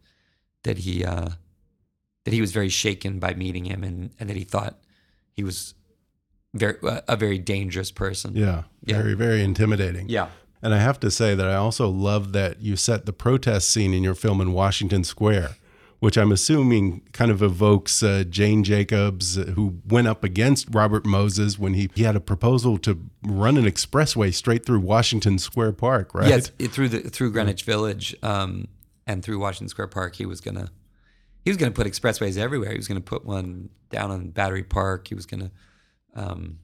that 0.64 0.80
he 0.80 1.04
uh, 1.06 1.30
that 2.26 2.34
he 2.34 2.42
was 2.42 2.52
very 2.52 2.70
shaken 2.70 3.20
by 3.20 3.34
meeting 3.34 3.66
him, 3.66 3.84
and, 3.84 4.12
and 4.20 4.30
that 4.30 4.38
he 4.38 4.44
thought 4.44 4.80
he 5.34 5.44
was 5.44 5.74
very 6.54 6.78
a 7.08 7.16
very 7.16 7.38
dangerous 7.40 7.92
person. 7.92 8.36
Yeah. 8.36 8.64
Yeah. 8.84 8.98
Very 9.02 9.14
very 9.16 9.44
intimidating. 9.44 10.10
Yeah. 10.10 10.30
And 10.64 10.74
I 10.74 10.80
have 10.80 11.00
to 11.00 11.10
say 11.10 11.34
that 11.36 11.48
I 11.48 11.56
also 11.56 11.90
love 11.90 12.34
that 12.34 12.62
you 12.62 12.76
set 12.76 13.06
the 13.06 13.14
protest 13.14 13.70
scene 13.70 13.94
in 13.94 14.04
your 14.04 14.14
film 14.14 14.40
in 14.42 14.54
Washington 14.54 15.04
Square, 15.04 15.56
which 16.00 16.18
I'm 16.18 16.32
assuming 16.32 17.02
kind 17.14 17.32
of 17.32 17.42
evokes 17.42 18.04
uh, 18.04 18.24
Jane 18.30 18.64
Jacobs, 18.64 19.38
uh, 19.38 19.44
who 19.56 19.80
went 19.88 20.08
up 20.08 20.24
against 20.24 20.68
Robert 20.72 21.06
Moses 21.06 21.58
when 21.58 21.74
he, 21.74 21.90
he 21.96 22.04
had 22.04 22.16
a 22.16 22.20
proposal 22.20 22.78
to 22.80 23.00
run 23.24 23.58
an 23.58 23.66
expressway 23.66 24.34
straight 24.34 24.66
through 24.66 24.82
Washington 24.82 25.40
Square 25.40 25.74
Park, 25.74 26.14
right? 26.14 26.30
Yes, 26.30 26.52
it, 26.60 26.70
through 26.70 26.90
the 26.90 27.10
through 27.10 27.32
Greenwich 27.32 27.64
Village 27.64 28.16
um, 28.22 28.68
and 29.08 29.24
through 29.24 29.40
Washington 29.40 29.70
Square 29.70 29.88
Park, 29.88 30.16
he 30.16 30.28
was 30.28 30.42
gonna 30.42 30.70
he 31.44 31.50
was 31.50 31.58
gonna 31.58 31.72
put 31.72 31.88
expressways 31.88 32.38
everywhere. 32.38 32.70
He 32.70 32.78
was 32.78 32.88
gonna 32.88 33.02
put 33.02 33.26
one 33.26 33.70
down 33.90 34.12
on 34.12 34.30
Battery 34.30 34.64
Park. 34.64 35.08
He 35.08 35.16
was 35.16 35.26
gonna 35.26 35.50
um, 36.16 36.60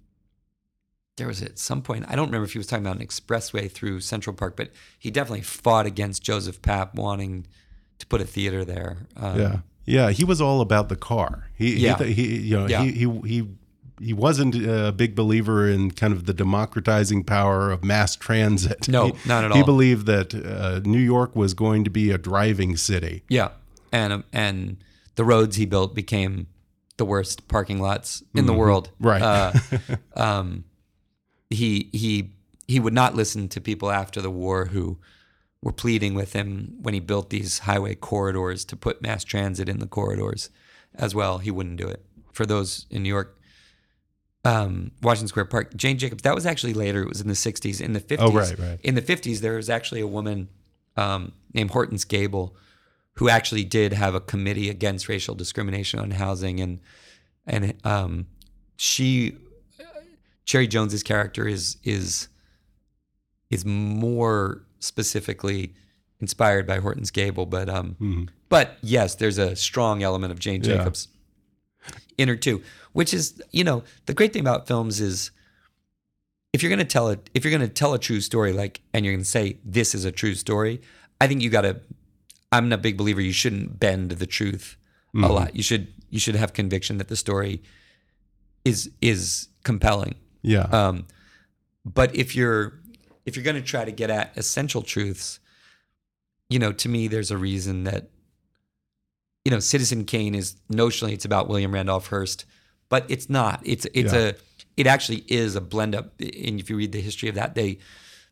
there 1.18 1.28
was 1.28 1.42
at 1.42 1.60
some 1.60 1.82
point 1.82 2.06
I 2.08 2.16
don't 2.16 2.28
remember 2.28 2.46
if 2.46 2.54
he 2.54 2.58
was 2.60 2.68
talking 2.68 2.86
about 2.86 3.00
an 3.00 3.06
expressway 3.06 3.70
through 3.70 4.00
Central 4.02 4.36
Park, 4.36 4.56
but 4.56 4.72
he 4.98 5.12
definitely 5.12 5.42
fought 5.42 5.86
against 5.86 6.24
Joseph 6.24 6.62
Papp 6.62 6.96
wanting 6.96 7.46
to 8.00 8.06
put 8.08 8.22
a 8.22 8.26
theater 8.26 8.64
there. 8.64 8.98
Um, 9.18 9.40
Yeah, 9.40 9.60
yeah. 9.86 10.12
He 10.12 10.24
was 10.24 10.40
all 10.40 10.62
about 10.62 10.90
the 10.90 10.96
car. 10.96 11.50
He, 11.56 11.76
Yeah. 11.78 11.98
he, 12.04 12.14
he 12.14 12.38
you 12.38 12.58
know, 12.60 12.68
Yeah. 12.68 12.84
he, 12.84 12.92
he, 12.92 13.20
he, 13.26 13.48
he 14.00 14.14
wasn't 14.14 14.54
a 14.56 14.92
big 14.92 15.16
believer 15.16 15.68
in 15.68 15.90
kind 15.90 16.14
of 16.14 16.28
the 16.28 16.34
democratizing 16.34 17.24
power 17.24 17.72
of 17.72 17.84
mass 17.84 18.16
transit. 18.16 18.88
No, 18.88 19.08
He- 19.08 19.28
not 19.28 19.44
at 19.44 19.52
all. 19.52 19.58
He 19.58 19.64
believed 19.64 20.06
that 20.06 20.36
uh, 20.36 20.82
New 20.88 21.00
York 21.00 21.36
was 21.36 21.56
going 21.56 21.84
to 21.84 21.90
be 21.90 22.12
a 22.12 22.20
driving 22.20 22.78
city. 22.78 23.24
Yeah, 23.28 23.50
and 23.92 24.14
um, 24.14 24.24
and 24.32 24.78
the 25.16 25.24
roads 25.26 25.56
he 25.56 25.66
built 25.66 25.96
became 25.96 26.46
the 26.98 27.06
worst 27.06 27.48
parking 27.48 27.82
lots 27.82 28.22
in 28.36 28.46
the 28.46 28.54
world. 28.54 28.92
Right. 29.00 29.22
Uh, 29.22 29.54
um, 30.16 30.64
he 31.50 31.90
he 31.94 32.32
he 32.68 32.80
would 32.80 32.94
not 32.94 33.16
listen 33.16 33.48
to 33.50 33.62
people 33.62 33.92
after 33.92 34.22
the 34.22 34.30
war 34.30 34.66
who 34.66 34.98
were 35.62 35.72
pleading 35.72 36.14
with 36.14 36.34
him 36.34 36.76
when 36.82 36.94
he 36.94 37.00
built 37.00 37.30
these 37.30 37.60
highway 37.60 37.96
corridors 37.96 38.66
to 38.66 38.76
put 38.76 39.02
mass 39.02 39.24
transit 39.24 39.68
in 39.70 39.80
the 39.80 39.88
corridors 39.88 40.50
as 40.96 41.16
well. 41.16 41.40
He 41.40 41.52
wouldn't 41.52 41.78
do 41.78 41.88
it 41.88 42.04
for 42.32 42.46
those 42.46 42.86
in 42.90 43.04
New 43.04 43.10
York, 43.10 43.40
um, 44.46 44.92
Washington 45.02 45.28
Square 45.28 45.46
Park. 45.46 45.76
Jane 45.76 45.98
Jacobs. 45.98 46.24
That 46.24 46.36
was 46.36 46.46
actually 46.46 46.74
later. 46.74 47.02
It 47.02 47.10
was 47.10 47.22
in 47.22 47.28
the 47.28 47.34
'60s. 47.34 47.82
In 47.82 47.94
the 47.94 48.02
'50s, 48.02 48.18
Oh, 48.20 48.32
right, 48.32 48.60
right. 48.60 48.80
In 48.84 48.96
the 48.96 49.02
'50s, 49.02 49.40
there 49.40 49.56
was 49.56 49.70
actually 49.70 50.02
a 50.02 50.08
woman 50.08 50.50
um, 50.96 51.32
named 51.54 51.72
Hortense 51.72 52.06
Gabel 52.06 52.56
who 53.18 53.30
actually 53.30 53.64
did 53.64 53.94
have 53.94 54.14
a 54.14 54.20
committee 54.22 54.70
against 54.70 55.10
racial 55.10 55.34
discrimination 55.34 56.00
on 56.00 56.12
housing, 56.12 56.60
and 56.60 56.80
and 57.48 57.74
um, 57.84 58.28
she, 58.76 59.36
Cherry 60.48 60.66
Jones's 60.68 61.04
character 61.04 61.48
is 61.48 61.78
is 61.84 62.30
is 63.52 63.64
more 63.66 64.64
specifically 64.80 65.74
inspired 66.20 66.66
by 66.66 66.80
Hortense 66.80 67.12
Gabel, 67.12 67.46
but 67.46 67.70
um, 67.70 68.28
but 68.50 68.78
yes, 68.82 69.14
there's 69.16 69.38
a 69.38 69.56
strong 69.56 70.02
element 70.02 70.32
of 70.32 70.40
Jane 70.40 70.64
Yeah. 70.64 70.78
Jacobs 70.78 71.10
in 72.18 72.30
her 72.30 72.36
too, 72.38 72.64
which 72.94 73.14
is 73.14 73.40
you 73.52 73.64
know 73.64 73.84
the 74.06 74.14
great 74.14 74.32
thing 74.34 74.42
about 74.42 74.68
films 74.68 75.00
is 75.02 75.32
if 76.54 76.64
you're 76.64 76.70
gonna 76.70 76.86
tell 76.86 77.10
it 77.10 77.30
if 77.34 77.44
you're 77.44 77.52
gonna 77.52 77.68
tell 77.68 77.94
a 77.94 78.00
true 78.00 78.22
story 78.22 78.54
like 78.54 78.82
and 78.94 79.06
you're 79.06 79.14
gonna 79.14 79.26
say 79.26 79.60
this 79.66 79.94
is 79.94 80.06
a 80.06 80.12
true 80.14 80.34
story, 80.34 80.82
I 81.22 81.28
think 81.28 81.42
you 81.42 81.50
gotta. 81.50 81.82
I'm 82.50 82.72
a 82.72 82.78
big 82.78 82.96
believer 82.96 83.20
you 83.20 83.34
shouldn't 83.34 83.78
bend 83.78 84.12
the 84.12 84.26
truth 84.26 84.78
a 85.14 85.28
lot. 85.28 85.54
You 85.58 85.62
should 85.64 85.94
you 86.10 86.20
should 86.22 86.36
have 86.36 86.54
conviction 86.54 86.98
that 87.00 87.10
the 87.10 87.18
story 87.18 87.62
is 88.64 88.90
is 89.02 89.50
compelling. 89.64 90.16
Yeah. 90.48 90.62
Um, 90.72 91.06
but 91.86 92.16
if 92.16 92.36
you're 92.36 92.74
if 93.26 93.36
you're 93.36 93.44
going 93.44 93.56
to 93.58 93.62
try 93.62 93.84
to 93.86 93.92
get 93.92 94.10
at 94.10 94.32
essential 94.38 94.82
truths, 94.82 95.40
you 96.50 96.60
know, 96.60 96.72
to 96.72 96.90
me, 96.90 97.08
there's 97.08 97.32
a 97.32 97.38
reason 97.38 97.84
that 97.84 98.10
you 99.46 99.52
know, 99.52 99.60
Citizen 99.60 100.04
Kane 100.04 100.36
is 100.36 100.56
notionally 100.72 101.14
it's 101.14 101.24
about 101.26 101.48
William 101.48 101.74
Randolph 101.74 102.08
Hearst, 102.08 102.46
but 102.90 103.06
it's 103.10 103.30
not. 103.30 103.62
It's 103.64 103.86
it's 103.94 104.12
Yeah. 104.14 104.20
a 104.30 104.34
it 104.76 104.88
actually 104.88 105.24
is 105.28 105.56
a 105.56 105.62
blend 105.62 105.96
up. 105.96 106.14
And 106.20 106.60
if 106.60 106.70
you 106.70 106.76
read 106.78 106.92
the 106.92 107.02
history 107.02 107.30
of 107.30 107.36
that, 107.36 107.56
they 107.56 107.78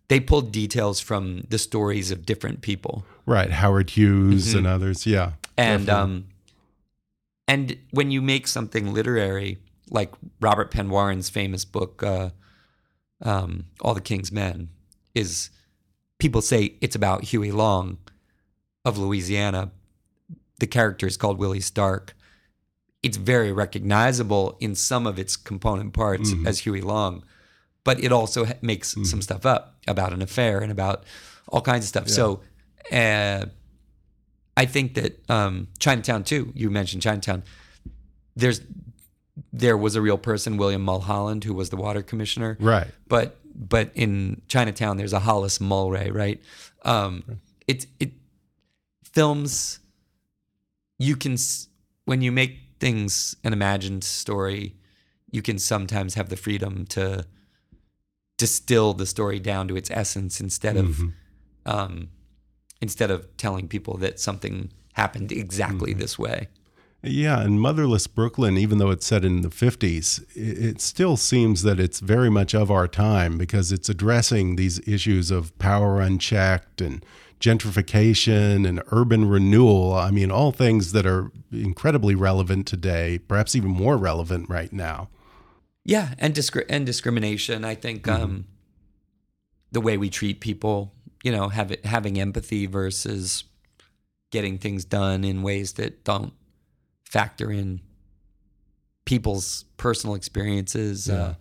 they 0.08 0.20
pulled 0.20 0.52
details 0.52 1.00
from 1.00 1.42
the 1.50 1.58
stories 1.58 2.12
of 2.12 2.26
different 2.26 2.62
people 2.62 3.06
right. 3.26 3.50
Howard 3.52 3.90
Hughes 3.92 4.54
Mhm. 4.54 4.58
and 4.60 4.68
others. 4.68 5.06
Yeah. 5.06 5.32
and 5.58 5.86
definitely. 5.86 6.14
um 6.16 6.26
and 7.48 7.78
when 7.92 8.12
you 8.12 8.22
make 8.22 8.46
something 8.48 8.94
literary 8.94 9.58
like 9.90 10.12
Robert 10.42 10.72
Penn 10.72 10.90
Warren's 10.90 11.30
famous 11.30 11.66
book 11.66 12.02
uh 12.04 12.30
um 13.22 13.66
All 13.82 13.94
the 13.94 14.02
King's 14.02 14.32
Men 14.32 14.70
is 15.14 15.50
people 16.20 16.42
say 16.42 16.76
it's 16.82 16.96
about 16.96 17.24
Huey 17.26 17.52
Long 17.52 17.98
of 18.84 18.98
Louisiana 18.98 19.72
the 20.60 20.68
character 20.68 21.06
is 21.08 21.18
called 21.18 21.38
Willie 21.38 21.60
Stark 21.62 22.16
it's 23.04 23.18
very 23.18 23.52
recognizable 23.52 24.58
in 24.60 24.74
some 24.76 25.06
of 25.06 25.20
its 25.20 25.36
component 25.36 25.94
parts 25.94 26.32
Mhm. 26.34 26.48
as 26.48 26.60
Huey 26.60 26.82
Long 26.82 27.24
but 27.84 28.04
it 28.04 28.12
also 28.12 28.46
ha- 28.46 28.54
makes 28.62 28.96
some 29.04 29.22
stuff 29.22 29.46
up 29.46 29.76
about 29.88 30.12
an 30.14 30.22
affair 30.22 30.60
and 30.60 30.72
about 30.72 31.04
all 31.48 31.62
kinds 31.62 31.86
of 31.86 31.90
stuff 31.90 32.10
so 32.10 32.42
uh 32.92 33.46
I 34.58 34.66
think 34.66 34.94
that 34.96 35.30
um, 35.30 35.68
Chinatown 35.80 36.24
too. 36.24 36.54
You 36.56 36.70
mentioned 36.70 37.02
Chinatown. 37.02 37.44
There's 38.38 38.62
there 39.52 39.78
was 39.78 39.96
a 39.96 40.02
real 40.02 40.18
person, 40.18 40.58
William 40.58 40.82
Mulholland, 40.82 41.44
who 41.44 41.54
was 41.54 41.70
the 41.70 41.76
water 41.76 42.02
commissioner. 42.02 42.58
Right. 42.60 42.88
But 43.08 43.38
but 43.56 43.92
in 43.96 44.42
Chinatown, 44.48 44.98
there's 44.98 45.14
a 45.14 45.20
Hollis 45.20 45.60
Mulwray, 45.60 46.14
right? 46.14 46.42
Um, 46.84 47.40
it 47.68 47.88
it 48.00 48.12
films. 49.04 49.80
You 50.98 51.16
can 51.16 51.38
when 52.06 52.22
you 52.22 52.32
make 52.32 52.60
things 52.80 53.36
an 53.44 53.54
imagined 53.54 54.04
story, 54.04 54.76
you 55.32 55.42
can 55.42 55.58
sometimes 55.60 56.16
have 56.16 56.30
the 56.30 56.38
freedom 56.38 56.86
to 56.88 57.26
distill 58.38 58.94
the 58.94 59.06
story 59.06 59.40
down 59.40 59.68
to 59.70 59.76
its 59.76 59.90
essence 59.92 60.40
instead 60.40 60.78
of 60.78 61.02
um, 61.66 62.10
instead 62.82 63.12
of 63.12 63.36
telling 63.38 63.68
people 63.68 63.98
that 63.98 64.20
something 64.20 64.72
happened 64.94 65.32
exactly 65.32 65.94
this 65.94 66.20
way. 66.20 66.48
Yeah, 67.06 67.42
and 67.42 67.60
Motherless 67.62 68.08
Brooklyn, 68.08 68.58
even 68.58 68.80
though 68.80 68.90
it's 68.90 69.06
set 69.06 69.24
in 69.24 69.42
the 69.42 69.50
50s, 69.50 70.24
it, 70.36 70.82
still 70.82 71.18
seems 71.18 71.62
that 71.64 71.80
it's 71.80 72.00
very 72.00 72.30
much 72.30 72.54
of 72.56 72.72
our 72.72 72.88
time 72.88 73.38
because 73.38 73.72
it's 73.72 73.90
addressing 73.90 74.56
these 74.56 74.86
issues 74.88 75.32
of 75.32 75.58
power 75.60 76.02
unchecked 76.02 76.82
and 76.82 77.06
gentrification 77.40 78.68
and 78.68 78.82
urban 78.92 79.30
renewal. 79.30 79.94
I 79.94 80.10
mean, 80.12 80.32
all 80.32 80.52
things 80.52 80.94
that 80.94 81.06
are 81.06 81.32
incredibly 81.52 82.16
relevant 82.16 82.66
today, 82.66 83.20
perhaps 83.20 83.56
even 83.56 83.70
more 83.70 83.98
relevant 83.98 84.50
right 84.50 84.74
now. 84.74 85.10
Yeah, 85.84 86.16
and 86.18 86.34
discri- 86.34 86.66
and 86.68 86.86
discrimination. 86.86 87.64
I 87.64 87.76
think 87.76 88.08
um, 88.08 88.46
the 89.72 89.82
way 89.82 89.98
we 89.98 90.10
treat 90.10 90.40
people, 90.40 90.94
you 91.24 91.32
know, 91.32 91.50
have 91.50 91.72
it, 91.72 91.86
having 91.86 92.20
empathy 92.20 92.66
versus 92.66 93.44
getting 94.32 94.58
things 94.58 94.84
done 94.84 95.24
in 95.24 95.44
ways 95.44 95.74
that 95.74 96.04
don't 96.04 96.34
factor 97.16 97.50
in 97.50 97.80
people's 99.06 99.64
personal 99.78 100.16
experiences, 100.16 101.10
uh, 101.10 101.36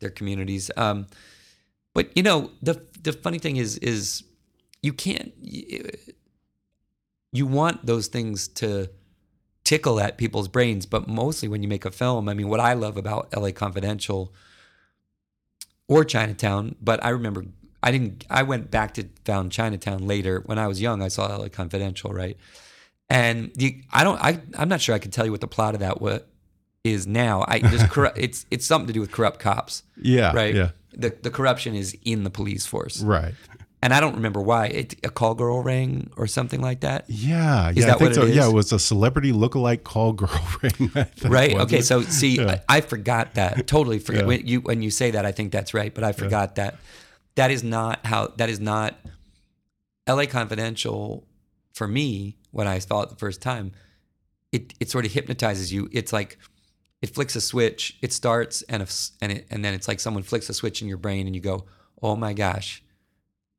their 0.00 0.10
communities. 0.10 0.70
Um, 0.76 1.06
but 1.94 2.14
you 2.14 2.22
know, 2.22 2.50
the 2.60 2.82
the 3.02 3.14
funny 3.14 3.38
thing 3.38 3.56
is, 3.56 3.78
is 3.78 4.22
you 4.82 4.92
can't. 4.92 5.32
You 7.32 7.46
want 7.46 7.86
those 7.86 8.08
things 8.08 8.48
to 8.60 8.90
tickle 9.64 9.98
at 9.98 10.18
people's 10.18 10.46
brains, 10.46 10.84
but 10.84 11.08
mostly 11.08 11.48
when 11.48 11.62
you 11.62 11.68
make 11.68 11.86
a 11.86 11.90
film, 11.90 12.28
I 12.28 12.34
mean, 12.34 12.48
what 12.48 12.60
I 12.60 12.74
love 12.74 12.96
about 12.98 13.34
LA 13.34 13.50
Confidential 13.50 14.32
or 15.88 16.04
Chinatown, 16.04 16.76
but 16.82 17.02
I 17.02 17.08
remember 17.08 17.46
I 17.82 17.90
didn't, 17.90 18.24
I 18.30 18.42
went 18.42 18.70
back 18.70 18.94
to 18.94 19.08
found 19.24 19.52
Chinatown 19.52 20.06
later 20.06 20.42
when 20.46 20.58
I 20.58 20.66
was 20.68 20.80
young. 20.80 21.02
I 21.02 21.08
saw 21.08 21.34
LA 21.34 21.48
Confidential, 21.48 22.12
right? 22.12 22.36
And 23.10 23.52
the, 23.54 23.82
I 23.92 24.02
don't, 24.04 24.18
I, 24.20 24.40
I'm 24.58 24.68
not 24.68 24.80
sure 24.80 24.94
I 24.94 24.98
could 24.98 25.12
tell 25.12 25.24
you 25.26 25.30
what 25.30 25.40
the 25.40 25.46
plot 25.48 25.74
of 25.74 25.80
that 25.80 26.00
what 26.00 26.28
is 26.84 27.06
now. 27.06 27.44
I 27.46 27.58
just, 27.60 27.88
corrupt, 27.90 28.18
it's, 28.18 28.46
it's 28.50 28.66
something 28.66 28.86
to 28.88 28.92
do 28.92 29.00
with 29.00 29.12
corrupt 29.12 29.40
cops, 29.40 29.82
Yeah. 30.00 30.32
right? 30.34 30.54
Yeah. 30.54 30.70
The, 30.92 31.10
the 31.22 31.30
corruption 31.30 31.74
is 31.74 31.96
in 32.04 32.24
the 32.24 32.30
police 32.30 32.66
force. 32.66 33.00
Right. 33.02 33.34
And 33.82 33.92
I 33.92 34.00
don't 34.00 34.14
remember 34.14 34.40
why. 34.40 34.68
It, 34.68 34.94
a 35.04 35.10
call 35.10 35.34
girl 35.34 35.62
rang 35.62 36.10
or 36.16 36.26
something 36.26 36.62
like 36.62 36.80
that. 36.80 37.04
Yeah. 37.08 37.68
Is 37.70 37.76
yeah. 37.76 37.86
that 37.86 37.96
I 37.96 37.98
think 37.98 38.00
what 38.00 38.14
so. 38.14 38.22
it 38.22 38.30
is? 38.30 38.36
Yeah. 38.36 38.48
It 38.48 38.54
was 38.54 38.72
a 38.72 38.78
celebrity 38.78 39.30
lookalike 39.32 39.84
call 39.84 40.14
girl 40.14 40.48
ring. 40.62 40.90
Right 41.22 41.54
okay 41.54 41.78
it? 41.80 41.84
so 41.84 42.00
see 42.00 42.36
Yeah. 42.36 42.60
I, 42.66 42.78
I 42.78 42.80
forgot 42.80 43.34
that 43.34 43.66
totally 43.66 43.98
forget 43.98 44.22
Yeah. 44.22 44.28
when 44.28 44.46
you 44.46 44.60
when 44.62 44.80
you 44.80 44.90
say 44.90 45.10
that 45.10 45.26
i 45.26 45.32
think 45.32 45.52
that's 45.52 45.74
right 45.74 45.92
but 45.94 46.02
i 46.04 46.12
forgot 46.12 46.54
that 46.54 46.76
that 47.34 47.50
is 47.50 47.62
not 47.62 48.06
how 48.06 48.28
that 48.36 48.48
is 48.48 48.58
not 48.60 48.94
la 50.08 50.24
confidential 50.26 51.26
for 51.74 51.86
me 51.86 52.36
when 52.54 52.66
i 52.66 52.78
saw 52.78 53.02
it 53.02 53.10
the 53.10 53.16
first 53.16 53.42
time 53.42 53.72
it 54.54 54.72
it 54.78 54.88
sort 54.88 55.04
of 55.04 55.12
hypnotizes 55.12 55.72
you. 55.72 55.88
It's 55.92 56.12
like 56.12 56.38
it 57.02 57.10
flicks 57.10 57.34
a 57.36 57.40
switch 57.40 57.98
it 58.00 58.12
starts 58.12 58.62
and 58.62 58.82
if, 58.82 59.10
and 59.20 59.32
it, 59.32 59.46
and 59.50 59.64
then 59.64 59.74
it's 59.74 59.88
like 59.88 60.00
someone 60.00 60.22
flicks 60.22 60.48
a 60.48 60.54
switch 60.54 60.80
in 60.80 60.88
your 60.88 60.96
brain 60.96 61.26
and 61.26 61.34
you 61.34 61.42
go 61.42 61.66
oh 62.00 62.16
my 62.16 62.32
gosh 62.32 62.82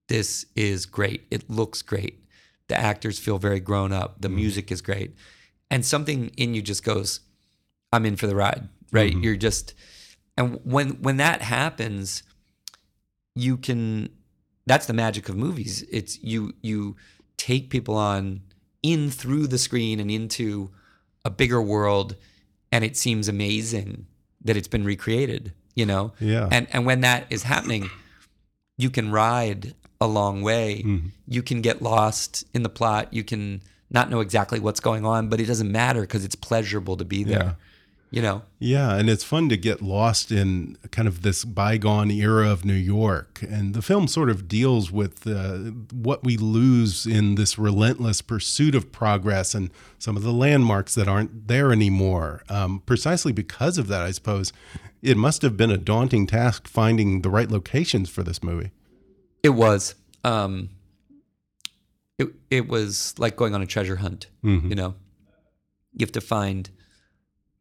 this 0.07 0.45
is 0.55 0.85
great. 0.85 1.25
It 1.31 1.49
looks 1.49 1.81
great. 1.81 2.23
The 2.67 2.77
actors 2.77 3.17
feel 3.17 3.39
very 3.39 3.59
grown 3.59 3.91
up. 3.91 4.21
The 4.21 4.27
mm-hmm. 4.27 4.35
music 4.35 4.71
is 4.71 4.81
great. 4.81 5.15
And 5.71 5.83
something 5.83 6.29
in 6.37 6.53
you 6.53 6.61
just 6.61 6.83
goes 6.83 7.19
i'm 7.91 8.05
in 8.05 8.15
for 8.15 8.27
the 8.27 8.35
ride 8.35 8.67
right? 8.91 9.11
Mm-hmm. 9.11 9.23
You're 9.23 9.35
just 9.35 9.73
and 10.37 10.59
when 10.63 11.01
when 11.01 11.17
that 11.17 11.41
happens 11.41 12.23
you 13.35 13.57
can 13.57 14.09
that's 14.65 14.85
the 14.85 14.93
magic 14.93 15.27
of 15.27 15.35
movies. 15.35 15.83
It's 15.91 16.23
you 16.23 16.53
you 16.61 16.95
take 17.37 17.69
people 17.69 17.95
on 17.97 18.41
in 18.93 19.09
through 19.19 19.47
the 19.47 19.57
screen 19.57 19.99
and 19.99 20.09
into 20.11 20.69
a 21.23 21.29
bigger 21.29 21.61
world 21.61 22.15
and 22.71 22.83
it 22.83 22.95
seems 22.97 23.27
amazing 23.27 24.05
that 24.45 24.55
it's 24.57 24.67
been 24.75 24.85
recreated 24.85 25.43
you 25.79 25.85
know 25.85 26.13
Yeah. 26.19 26.47
and 26.51 26.67
and 26.73 26.85
when 26.85 27.01
that 27.01 27.21
is 27.29 27.43
happening 27.43 27.89
you 28.77 28.89
can 28.89 29.11
ride 29.11 29.73
a 29.99 30.07
long 30.07 30.41
way 30.49 30.83
Mm-hmm. 30.85 31.07
you 31.35 31.41
can 31.49 31.61
get 31.61 31.81
lost 31.81 32.45
in 32.53 32.61
the 32.63 32.69
plot 32.79 33.03
you 33.17 33.23
can 33.23 33.61
not 33.89 34.09
know 34.11 34.19
exactly 34.19 34.59
what's 34.59 34.79
going 34.89 35.03
on 35.05 35.29
but 35.29 35.39
it 35.39 35.45
doesn't 35.51 35.71
matter 35.71 36.01
because 36.01 36.23
it's 36.25 36.35
pleasurable 36.35 36.97
to 36.97 37.05
be 37.05 37.23
there. 37.23 37.55
You 38.15 38.21
know 38.21 38.41
Yeah, 38.59 38.95
and 38.95 39.09
it's 39.09 39.25
fun 39.25 39.49
to 39.49 39.57
get 39.57 39.81
lost 39.81 40.31
in 40.31 40.77
kind 40.89 41.07
of 41.07 41.21
this 41.21 41.43
bygone 41.43 42.09
era 42.09 42.49
of 42.49 42.63
New 42.63 42.73
York. 42.73 43.43
And 43.47 43.73
the 43.75 43.81
film 43.81 44.07
sort 44.07 44.29
of 44.29 44.47
deals 44.47 44.89
with 44.89 45.27
uh, 45.27 45.71
what 45.91 46.23
we 46.23 46.37
lose 46.37 47.05
in 47.05 47.35
this 47.35 47.59
relentless 47.59 48.21
pursuit 48.21 48.73
of 48.73 48.91
progress 48.91 49.53
and 49.53 49.69
some 49.99 50.15
of 50.15 50.23
the 50.23 50.31
landmarks 50.31 50.95
that 50.95 51.09
aren't 51.09 51.47
there 51.49 51.73
anymore. 51.73 52.43
Um, 52.49 52.81
precisely 52.85 53.33
because 53.33 53.77
of 53.77 53.87
that, 53.89 54.01
I 54.01 54.11
suppose, 54.11 54.53
it 55.01 55.17
must 55.17 55.41
have 55.41 55.57
been 55.57 55.69
a 55.69 55.77
daunting 55.77 56.25
task 56.25 56.67
finding 56.67 57.21
the 57.21 57.29
right 57.29 57.51
locations 57.51 58.09
for 58.09 58.23
this 58.23 58.41
movie. 58.41 58.71
It 59.43 59.49
was. 59.49 59.93
Um, 60.23 60.69
it 62.17 62.29
it 62.49 62.67
was 62.69 63.13
like 63.19 63.35
going 63.35 63.53
on 63.53 63.61
a 63.61 63.65
treasure 63.65 63.97
hunt. 63.97 64.27
You 64.69 64.75
know, 64.75 64.95
you 65.93 66.05
have 66.05 66.13
to 66.13 66.21
find 66.21 66.69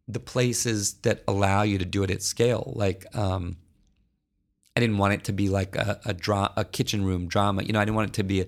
the 0.07 0.21
places 0.21 0.95
that 1.03 1.23
allow 1.27 1.63
you 1.63 1.79
to 1.79 1.85
do 1.85 2.03
it 2.03 2.11
at 2.11 2.23
scale. 2.23 2.73
Like, 2.77 3.07
um, 3.17 3.57
I 4.77 4.81
didn't 4.81 4.99
want 4.99 5.15
it 5.15 5.25
to 5.25 5.33
be 5.33 5.49
like 5.49 5.77
a 5.77 6.01
a, 6.05 6.13
dra- 6.15 6.53
a 6.57 6.65
kitchen 6.65 7.05
room 7.05 7.27
drama. 7.29 7.63
You 7.63 7.73
know, 7.73 7.81
I 7.81 7.85
didn't 7.85 7.97
want 7.97 8.11
it 8.11 8.15
to 8.15 8.23
be. 8.25 8.41
A, 8.43 8.47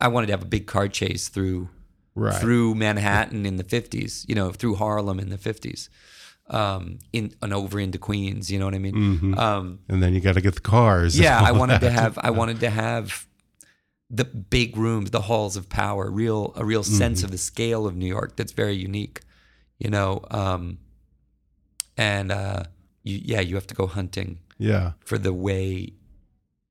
I 0.00 0.08
wanted 0.08 0.26
to 0.28 0.32
have 0.32 0.42
a 0.42 0.46
big 0.46 0.66
car 0.66 0.88
chase 0.88 1.28
through 1.28 1.68
Right. 2.14 2.34
through 2.38 2.74
Manhattan 2.74 3.46
in 3.46 3.56
the 3.56 3.64
fifties. 3.64 4.26
You 4.28 4.34
know, 4.34 4.50
through 4.52 4.74
Harlem 4.74 5.18
in 5.18 5.30
the 5.30 5.38
fifties, 5.38 5.88
um, 6.48 6.98
in 7.12 7.32
and 7.40 7.54
over 7.54 7.78
into 7.80 7.96
Queens. 7.98 8.50
You 8.50 8.58
know 8.58 8.66
what 8.66 8.74
I 8.74 8.78
mean? 8.78 8.94
Mhm. 8.94 9.38
Um, 9.38 9.78
and 9.88 10.02
then 10.02 10.12
you 10.12 10.20
got 10.20 10.34
to 10.34 10.40
get 10.42 10.54
the 10.54 10.60
cars. 10.60 11.18
yeah, 11.18 11.40
I 11.40 11.52
wanted 11.52 11.80
to 11.80 11.90
have. 11.90 12.18
I 12.18 12.30
wanted 12.40 12.60
to 12.60 12.68
have 12.70 13.26
the 14.10 14.24
big 14.24 14.76
rooms, 14.76 15.10
the 15.10 15.22
halls 15.22 15.56
of 15.56 15.70
power, 15.70 16.10
real 16.10 16.52
a 16.56 16.64
real 16.66 16.82
sense 16.82 17.20
Mhm. 17.20 17.24
of 17.24 17.30
the 17.30 17.38
scale 17.38 17.86
of 17.86 17.96
New 17.96 18.06
York 18.06 18.36
that's 18.36 18.52
very 18.52 18.74
unique. 18.76 19.20
You 19.82 19.90
know, 19.90 20.20
um, 20.30 20.78
and 21.96 22.30
uh, 22.30 22.64
you, 23.02 23.20
yeah, 23.24 23.40
you 23.40 23.54
have 23.56 23.66
to 23.68 23.74
go 23.74 23.86
hunting 23.86 24.38
Yeah. 24.58 24.92
for 25.04 25.18
the 25.18 25.32
way 25.32 25.92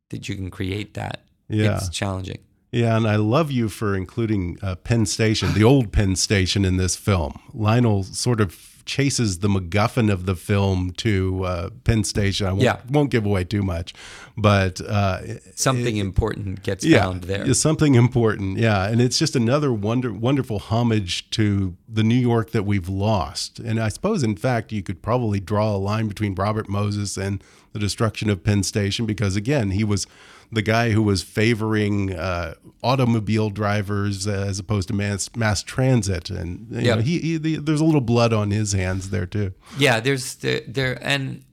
that 0.10 0.28
you 0.30 0.36
can 0.36 0.50
create 0.50 0.94
that. 0.94 1.22
Yeah. 1.50 1.76
it's 1.78 1.90
challenging. 1.90 2.40
Yeah, 2.72 2.96
and 2.96 3.06
I 3.06 3.18
love 3.18 3.52
you 3.52 3.68
for 3.68 3.96
including 3.98 4.58
uh, 4.62 4.76
Penn 4.76 5.06
Station, 5.06 5.54
the 5.54 5.64
old 5.66 5.92
Penn 5.92 6.16
Station 6.16 6.64
in 6.64 6.78
this 6.78 6.96
film. 6.96 7.38
Lionel 7.54 8.04
sort 8.04 8.40
of 8.40 8.82
chases 8.86 9.40
the 9.40 9.50
MacGuffin 9.50 10.10
of 10.10 10.26
the 10.26 10.36
film 10.36 10.92
to 10.98 11.44
uh, 11.44 11.70
Penn 11.84 12.06
Station. 12.06 12.48
I 12.48 12.52
won't, 12.52 12.64
Yeah. 12.64 12.80
won't 12.90 13.10
give 13.12 13.26
away 13.26 13.44
too 13.44 13.62
much, 13.62 13.94
but 14.38 14.82
uh, 14.82 15.40
Something 15.56 15.98
important 15.98 16.64
gets 16.64 16.84
yeah, 16.86 17.02
found 17.02 17.24
there. 17.24 17.54
something 17.54 17.96
important. 17.96 18.58
Yeah, 18.58 18.88
and 18.88 19.02
it's 19.02 19.18
just 19.20 19.36
another 19.36 19.72
wonder, 19.74 20.12
wonderful 20.14 20.60
homage 20.60 21.30
to 21.32 21.76
the 21.88 22.04
New 22.04 22.16
York 22.16 22.52
that 22.52 22.64
we've 22.64 22.90
lost. 22.90 23.60
And 23.60 23.80
I 23.80 23.90
suppose, 23.90 24.24
in 24.24 24.36
fact, 24.36 24.72
you 24.72 24.82
could 24.84 25.02
probably 25.02 25.40
draw 25.40 25.76
a 25.76 25.78
line 25.78 26.08
between 26.08 26.36
Robert 26.36 26.70
Moses 26.70 27.18
and 27.18 27.44
the 27.74 27.80
destruction 27.80 28.30
of 28.30 28.44
Penn 28.44 28.64
Station 28.64 29.06
because, 29.06 29.36
again, 29.36 29.72
he 29.72 29.84
was 29.84 30.08
the 30.54 30.62
guy 30.62 30.90
who 30.92 31.02
was 31.02 31.24
favoring 31.24 32.14
uh, 32.14 32.56
automobile 32.84 33.50
drivers 33.50 34.28
as 34.28 34.60
opposed 34.60 34.90
to 34.90 34.94
mass 34.94 35.30
mass 35.36 35.64
transit, 35.64 36.30
and 36.30 36.68
you 36.70 36.82
Yeah. 36.82 36.96
know, 36.96 37.02
he, 37.02 37.20
he 37.20 37.38
the, 37.38 37.56
there's 37.56 37.80
a 37.80 37.86
little 37.86 38.02
blood 38.02 38.34
on 38.34 38.52
his 38.52 38.74
hands 38.74 39.12
there 39.12 39.26
too. 39.26 39.54
Yeah, 39.78 40.02
there's 40.02 40.36
there, 40.36 40.60
there 40.68 41.00
and 41.02 41.46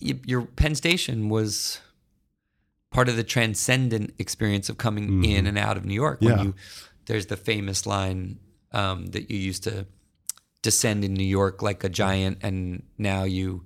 your 0.00 0.42
Penn 0.42 0.74
Station 0.74 1.28
was 1.28 1.80
part 2.90 3.08
of 3.08 3.16
the 3.16 3.24
transcendent 3.24 4.14
experience 4.18 4.68
of 4.68 4.78
coming 4.78 5.24
in 5.24 5.46
and 5.46 5.58
out 5.58 5.76
of 5.76 5.84
New 5.84 5.94
York. 5.94 6.20
When 6.20 6.34
Mm-hmm. 6.34 6.44
You 6.46 6.54
there's 7.06 7.26
the 7.26 7.36
famous 7.38 7.86
line 7.86 8.38
um, 8.72 9.06
that 9.08 9.30
you 9.30 9.38
used 9.38 9.64
to 9.64 9.86
descend 10.60 11.04
in 11.04 11.14
New 11.14 11.24
York 11.24 11.62
like 11.62 11.82
a 11.84 11.88
giant, 11.88 12.38
and 12.42 12.82
now 12.98 13.24
you 13.24 13.64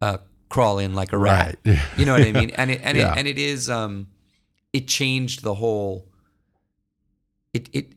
uh, 0.00 0.18
crawl 0.48 0.78
in 0.78 0.94
like 0.94 1.12
a 1.12 1.18
rat. 1.18 1.58
Right. 1.66 1.78
You 1.98 2.06
know 2.06 2.12
what 2.12 2.22
I 2.22 2.32
mean? 2.32 2.50
And 2.50 2.70
it 2.70 2.80
and 2.82 2.96
Yeah. 2.96 3.12
it 3.12 3.18
and 3.18 3.28
it 3.28 3.38
is 3.38 3.68
um, 3.68 4.06
it 4.72 4.88
changed 4.88 5.42
the 5.42 5.54
whole. 5.54 6.06
It 7.52 7.68
it 7.72 7.92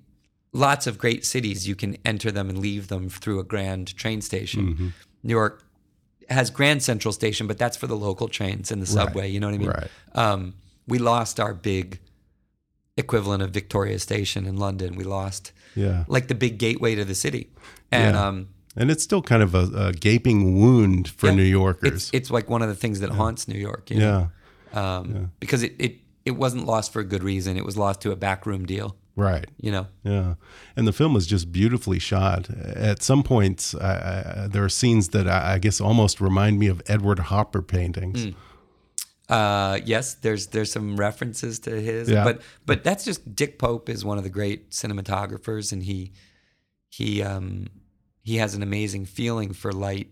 lots 0.54 0.86
of 0.88 0.98
great 0.98 1.26
cities 1.26 1.66
you 1.68 1.76
can 1.76 1.96
enter 2.04 2.30
them 2.32 2.50
and 2.50 2.58
leave 2.60 2.88
them 2.90 3.10
through 3.10 3.40
a 3.40 3.44
grand 3.46 3.96
train 3.96 4.22
station. 4.22 4.74
Mm-hmm. 4.74 4.88
New 5.24 5.34
York 5.34 5.64
has 6.32 6.50
Grand 6.50 6.82
Central 6.84 7.12
Station, 7.12 7.48
but 7.48 7.58
that's 7.58 7.78
for 7.78 7.88
the 7.88 7.96
local 7.98 8.28
trains 8.28 8.72
and 8.72 8.82
the 8.82 8.86
Right. 8.96 9.06
subway. 9.06 9.30
You 9.30 9.40
know 9.40 9.48
what 9.48 9.56
I 9.56 9.58
mean? 9.60 9.68
Right. 9.70 9.88
Um, 10.14 10.54
we 10.88 10.98
lost 11.00 11.40
our 11.40 11.54
big 11.54 12.00
equivalent 12.98 13.42
of 13.44 13.52
Victoria 13.52 14.00
Station 14.00 14.46
in 14.46 14.58
London. 14.58 14.96
We 14.96 15.04
lost 15.04 15.52
Yeah. 15.76 16.04
like 16.08 16.28
the 16.28 16.36
big 16.36 16.58
gateway 16.58 16.96
to 16.96 17.06
the 17.06 17.16
city, 17.16 17.50
and 17.92 18.16
Yeah. 18.16 18.28
um, 18.28 18.48
And 18.78 18.90
it's 18.90 19.04
still 19.04 19.22
kind 19.22 19.44
of 19.44 19.54
a, 19.54 19.88
a 19.88 19.92
gaping 19.94 20.58
wound 20.58 21.10
for 21.10 21.28
yeah, 21.28 21.36
New 21.36 21.44
Yorkers. 21.44 21.92
It's, 21.94 22.10
it's 22.14 22.32
like 22.32 22.50
one 22.50 22.62
of 22.62 22.70
the 22.70 22.76
things 22.76 23.02
that 23.02 23.10
haunts 23.10 23.48
New 23.48 23.60
York. 23.60 23.90
You 23.92 24.00
know? 24.00 24.32
yeah. 24.74 24.98
um, 24.98 25.32
because 25.42 25.62
it, 25.64 25.76
it 25.78 25.98
it 26.24 26.32
wasn't 26.38 26.66
lost 26.66 26.94
for 26.94 27.00
a 27.02 27.04
good 27.04 27.24
reason. 27.24 27.58
It 27.58 27.66
was 27.66 27.76
lost 27.76 28.00
to 28.02 28.12
a 28.12 28.16
backroom 28.16 28.66
deal. 28.66 28.96
Right. 29.16 29.46
You 29.60 29.72
know. 29.72 29.88
Yeah, 30.04 30.36
and 30.76 30.88
the 30.88 30.94
film 30.94 31.16
is 31.16 31.28
just 31.28 31.52
beautifully 31.52 32.00
shot. 32.00 32.50
At 32.50 33.04
some 33.04 33.24
points, 33.24 33.76
I, 33.76 34.44
I, 34.44 34.48
there 34.48 34.64
are 34.64 34.70
scenes 34.70 35.10
that 35.10 35.28
I, 35.28 35.54
I 35.54 35.60
guess 35.60 35.82
almost 35.82 36.22
remind 36.22 36.60
me 36.60 36.68
of 36.68 36.82
Edward 36.88 37.20
Hopper 37.20 37.62
paintings. 37.62 38.26
Mm. 38.28 38.36
Uh, 39.30 39.80
yes, 39.86 40.16
there's 40.16 40.48
there's 40.48 40.72
some 40.72 40.98
references 40.98 41.60
to 41.60 41.80
his, 41.82 42.10
Yeah. 42.10 42.24
but 42.24 42.42
but 42.66 42.84
that's 42.84 43.06
just 43.06 43.36
Dick 43.36 43.60
Pope 43.60 43.90
is 43.90 44.04
one 44.04 44.18
of 44.18 44.24
the 44.24 44.30
great 44.30 44.72
cinematographers, 44.72 45.72
and 45.72 45.84
he 45.84 46.12
he 46.90 47.22
um 47.22 47.68
he 48.24 48.38
has 48.38 48.56
an 48.56 48.64
amazing 48.64 49.06
feeling 49.06 49.54
for 49.54 49.72
light, 49.72 50.10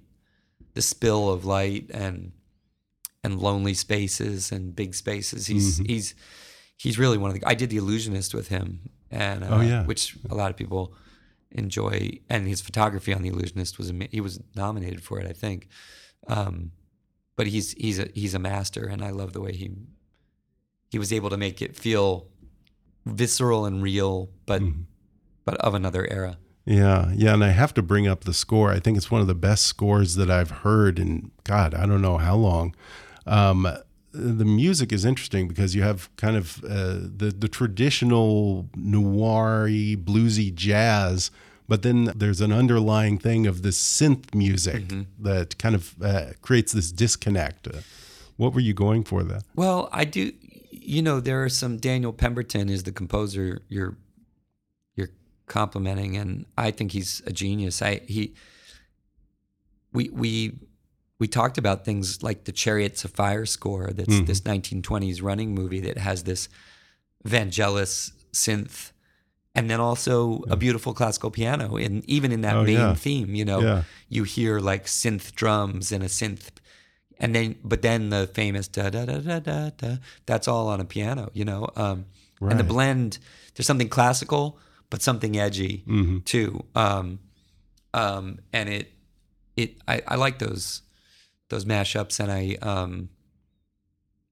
the 0.73 0.81
spill 0.81 1.29
of 1.29 1.43
light, 1.45 1.89
and 1.93 2.31
and 3.23 3.39
lonely 3.41 3.73
spaces 3.73 4.51
and 4.51 4.75
big 4.75 4.93
spaces. 4.95 5.47
He's 5.47 5.79
Mm-hmm. 5.79 5.91
he's 5.91 6.15
he's 6.79 6.97
really 6.97 7.17
one 7.17 7.29
of 7.31 7.35
the. 7.39 7.45
I 7.47 7.53
did 7.53 7.69
the 7.69 7.77
Illusionist 7.77 8.33
with 8.33 8.47
him, 8.47 8.89
and 9.11 9.43
uh, 9.43 9.47
Oh, 9.51 9.61
yeah. 9.61 9.85
which 9.85 10.15
a 10.29 10.35
lot 10.35 10.49
of 10.49 10.57
people 10.57 10.93
enjoy, 11.51 12.19
and 12.29 12.47
his 12.47 12.61
photography 12.61 13.13
on 13.13 13.21
the 13.21 13.29
Illusionist 13.29 13.77
was 13.77 13.91
he 14.11 14.21
was 14.21 14.39
nominated 14.55 15.03
for 15.03 15.19
it, 15.19 15.27
I 15.27 15.33
think. 15.33 15.67
Um, 16.27 16.71
but 17.35 17.47
he's 17.47 17.73
he's 17.73 17.99
a 17.99 18.07
he's 18.13 18.33
a 18.33 18.39
master, 18.39 18.85
and 18.85 19.03
I 19.03 19.09
love 19.11 19.33
the 19.33 19.41
way 19.41 19.53
he 19.53 19.71
he 20.91 20.97
was 20.99 21.11
able 21.13 21.29
to 21.29 21.37
make 21.37 21.61
it 21.61 21.75
feel 21.75 22.27
visceral 23.05 23.65
and 23.65 23.81
real, 23.83 24.29
but 24.45 24.61
Mm-hmm. 24.61 24.81
but 25.45 25.55
of 25.57 25.73
another 25.73 26.07
era. 26.09 26.37
Yeah, 26.65 27.11
yeah, 27.15 27.33
and 27.33 27.43
I 27.43 27.49
have 27.49 27.73
to 27.75 27.81
bring 27.81 28.07
up 28.07 28.25
the 28.25 28.33
score. 28.33 28.71
I 28.71 28.79
think 28.79 28.95
it's 28.97 29.09
one 29.09 29.21
of 29.21 29.27
the 29.27 29.33
best 29.33 29.65
scores 29.65 30.15
that 30.15 30.29
I've 30.29 30.51
heard 30.51 30.99
in 30.99 31.31
God, 31.43 31.73
I 31.73 31.85
don't 31.87 32.01
know 32.01 32.17
how 32.19 32.35
long. 32.35 32.75
Um, 33.25 33.67
the 34.11 34.45
music 34.45 34.91
is 34.91 35.05
interesting 35.05 35.47
because 35.47 35.75
you 35.75 35.83
have 35.83 36.13
kind 36.15 36.35
of 36.35 36.63
uh, 36.63 36.97
the 37.15 37.33
the 37.37 37.47
traditional 37.47 38.67
noir 38.75 39.67
bluesy 39.67 40.53
jazz, 40.53 41.31
but 41.67 41.83
then 41.83 42.11
there's 42.15 42.41
an 42.41 42.51
underlying 42.51 43.17
thing 43.17 43.45
of 43.45 43.61
the 43.61 43.69
synth 43.69 44.33
music 44.33 44.83
that 45.19 45.57
kind 45.57 45.75
of 45.75 45.95
uh, 46.01 46.31
creates 46.41 46.71
this 46.71 46.91
disconnect. 46.91 47.67
Uh, 47.67 47.81
what 48.37 48.53
were 48.53 48.61
you 48.61 48.73
going 48.73 49.03
for 49.03 49.23
there? 49.23 49.41
Well, 49.55 49.89
I 49.91 50.05
do. 50.05 50.31
You 50.71 51.01
know, 51.01 51.19
there 51.19 51.43
are 51.43 51.49
some. 51.49 51.77
Daniel 51.77 52.13
Pemberton 52.13 52.69
is 52.69 52.83
the 52.83 52.91
composer 52.91 53.61
you're 53.67 53.95
you're 54.95 55.11
complimenting, 55.45 56.17
and 56.17 56.45
I 56.57 56.71
think 56.71 56.93
he's 56.93 57.21
a 57.25 57.31
genius. 57.31 57.81
I 57.81 58.01
he 58.07 58.33
we 59.93 60.09
we 60.09 60.59
we 61.19 61.27
talked 61.27 61.57
about 61.57 61.83
things 61.85 62.23
like 62.23 62.45
the 62.45 62.51
Chariots 62.51 63.03
of 63.05 63.11
Fire 63.11 63.45
score. 63.45 63.91
That's 63.93 64.15
Mhm. 64.15 64.25
this 64.25 64.45
1920s 64.45 65.21
running 65.21 65.53
movie 65.53 65.81
that 65.81 65.97
has 65.97 66.23
this 66.23 66.47
Vangelis 67.27 68.11
synth, 68.31 68.91
and 69.53 69.69
then 69.69 69.79
also 69.79 70.43
a 70.49 70.55
beautiful 70.55 70.93
classical 70.93 71.31
piano. 71.31 71.75
And 71.75 72.05
even 72.05 72.31
in 72.31 72.41
that 72.41 72.55
Oh, 72.55 72.63
main 72.63 72.73
yeah. 72.89 72.93
theme, 72.93 73.35
you 73.35 73.43
know, 73.45 73.61
Yeah. 73.61 73.83
you 74.07 74.23
hear 74.23 74.59
like 74.59 74.85
synth 74.85 75.35
drums 75.35 75.91
and 75.91 76.03
a 76.03 76.07
synth 76.07 76.49
and 77.21 77.35
then 77.35 77.55
but 77.65 77.81
then 77.81 78.09
the 78.11 78.27
famous 78.27 78.69
da 78.69 78.89
da 78.89 79.03
da 79.03 79.17
da 79.19 79.39
da 79.39 79.69
da 79.71 79.97
that's 80.25 80.47
all 80.47 80.69
on 80.69 80.79
a 80.79 80.85
piano 80.85 81.29
you 81.33 81.43
know 81.43 81.67
um 81.75 82.05
and 82.39 82.57
the 82.57 82.63
blend 82.63 83.17
there's 83.53 83.67
something 83.67 83.89
classical 83.89 84.57
but 84.89 85.01
something 85.01 85.37
edgy 85.37 85.83
Mhm. 85.85 86.23
too 86.23 86.63
um 86.75 87.19
um 87.93 88.39
and 88.53 88.69
it 88.69 88.93
it 89.57 89.75
I, 89.85 90.01
I 90.07 90.15
like 90.15 90.39
those 90.39 90.81
those 91.49 91.65
mashups 91.65 92.19
and 92.19 92.31
I 92.31 92.57
um 92.61 93.09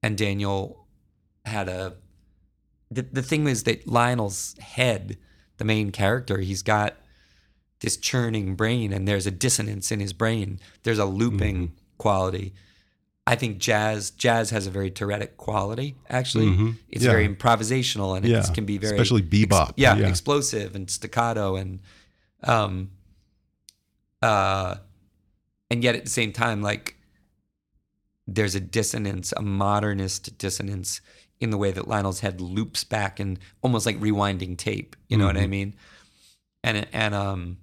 and 0.04 0.18
Daniel 0.18 0.88
had 1.46 1.68
a 1.70 1.96
the, 2.90 3.02
the 3.02 3.22
thing 3.22 3.48
is 3.48 3.64
that 3.64 3.88
Lionel's 3.88 4.56
head 4.60 5.18
the 5.58 5.66
main 5.66 5.92
character 5.92 6.38
he's 6.40 6.62
got 6.64 6.96
this 7.80 7.98
churning 7.98 8.56
brain 8.56 8.92
and 8.94 9.08
there's 9.08 9.28
a 9.28 9.32
dissonance 9.32 9.92
in 9.92 10.00
his 10.00 10.14
brain 10.14 10.60
there's 10.84 11.00
a 11.00 11.06
looping 11.06 11.74
quality 11.98 12.54
i 13.26 13.36
think 13.36 13.58
jazz 13.58 14.10
jazz 14.12 14.50
has 14.52 14.66
a 14.68 14.72
very 14.72 14.90
tourettic 14.92 15.38
quality 15.38 15.96
actually 16.10 16.46
Mhm. 16.48 16.76
it's 16.90 17.04
Yeah. 17.04 17.12
very 17.12 17.28
improvisational 17.28 18.16
and 18.18 18.26
Yeah. 18.26 18.40
it 18.48 18.54
can 18.54 18.66
be 18.66 18.78
very 18.78 18.94
Especially 18.96 19.22
bebop. 19.24 19.74
yeah, 19.76 19.96
Yeah. 19.96 20.08
explosive 20.08 20.76
and 20.76 20.90
staccato 20.90 21.56
and 21.56 21.80
um 22.44 22.92
uh 24.22 24.76
and 25.70 25.84
yet 25.84 25.96
at 25.96 26.04
the 26.04 26.10
same 26.10 26.32
time 26.32 26.62
like 26.62 26.97
there's 28.28 28.56
a 28.56 28.60
dissonance 28.60 29.34
a 29.38 29.42
modernist 29.42 30.38
dissonance 30.38 31.02
in 31.40 31.50
the 31.52 31.58
way 31.58 31.72
that 31.72 31.88
Lionel's 31.88 32.20
head 32.22 32.42
loops 32.42 32.84
back 32.84 33.20
and 33.20 33.40
almost 33.62 33.86
like 33.86 34.00
rewinding 34.00 34.58
tape 34.58 34.96
you 35.08 35.18
know 35.18 35.26
what 35.28 35.38
I 35.38 35.46
Mhm. 35.46 35.50
mean 35.50 35.74
and 36.64 36.88
and 36.92 37.14
um 37.16 37.58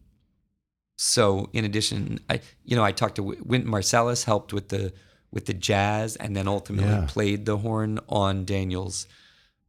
so 0.96 1.50
in 1.52 1.64
addition 1.64 2.20
I 2.30 2.40
you 2.64 2.76
know 2.76 2.84
I 2.84 2.92
talked 2.92 3.16
to 3.16 3.22
Wynton 3.22 3.70
Marsalis 3.70 4.24
helped 4.24 4.52
with 4.52 4.68
the 4.68 4.92
with 5.30 5.46
the 5.46 5.54
jazz 5.54 6.16
and 6.16 6.36
then 6.36 6.46
ultimately 6.46 6.88
Yeah. 6.90 7.06
played 7.08 7.44
the 7.46 7.58
horn 7.58 7.98
on 8.08 8.44
Daniel's 8.44 9.06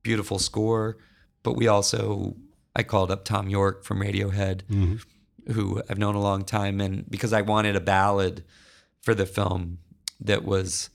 beautiful 0.04 0.40
score 0.40 0.98
but 1.44 1.56
we 1.56 1.68
also 1.68 2.36
I 2.76 2.84
called 2.84 3.10
up 3.10 3.26
Thom 3.26 3.50
Yorke 3.50 3.84
from 3.84 4.00
Radiohead 4.02 4.62
Mhm. 4.70 5.02
who 5.54 5.82
I've 5.90 5.98
known 6.00 6.16
a 6.16 6.22
long 6.22 6.44
time, 6.44 6.82
and 6.82 7.10
because 7.10 7.32
I 7.32 7.42
wanted 7.42 7.76
a 7.76 7.80
ballad 7.80 8.44
for 9.02 9.14
the 9.14 9.26
film 9.28 9.78
that 10.20 10.44
was 10.44 10.90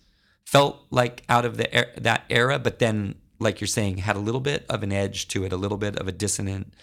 felt 0.44 0.84
like 0.90 1.22
out 1.28 1.44
of 1.44 1.56
the 1.56 1.78
er- 1.78 1.92
that 1.96 2.24
era, 2.30 2.58
but 2.58 2.78
then, 2.78 3.14
like 3.38 3.60
you're 3.60 3.68
saying, 3.68 3.98
had 3.98 4.16
a 4.16 4.20
little 4.20 4.40
bit 4.40 4.66
of 4.68 4.82
an 4.82 4.92
edge 4.92 5.28
to 5.28 5.44
it, 5.44 5.52
a 5.52 5.56
little 5.56 5.78
bit 5.78 5.96
of 5.96 6.08
a 6.08 6.12
dissonant 6.12 6.74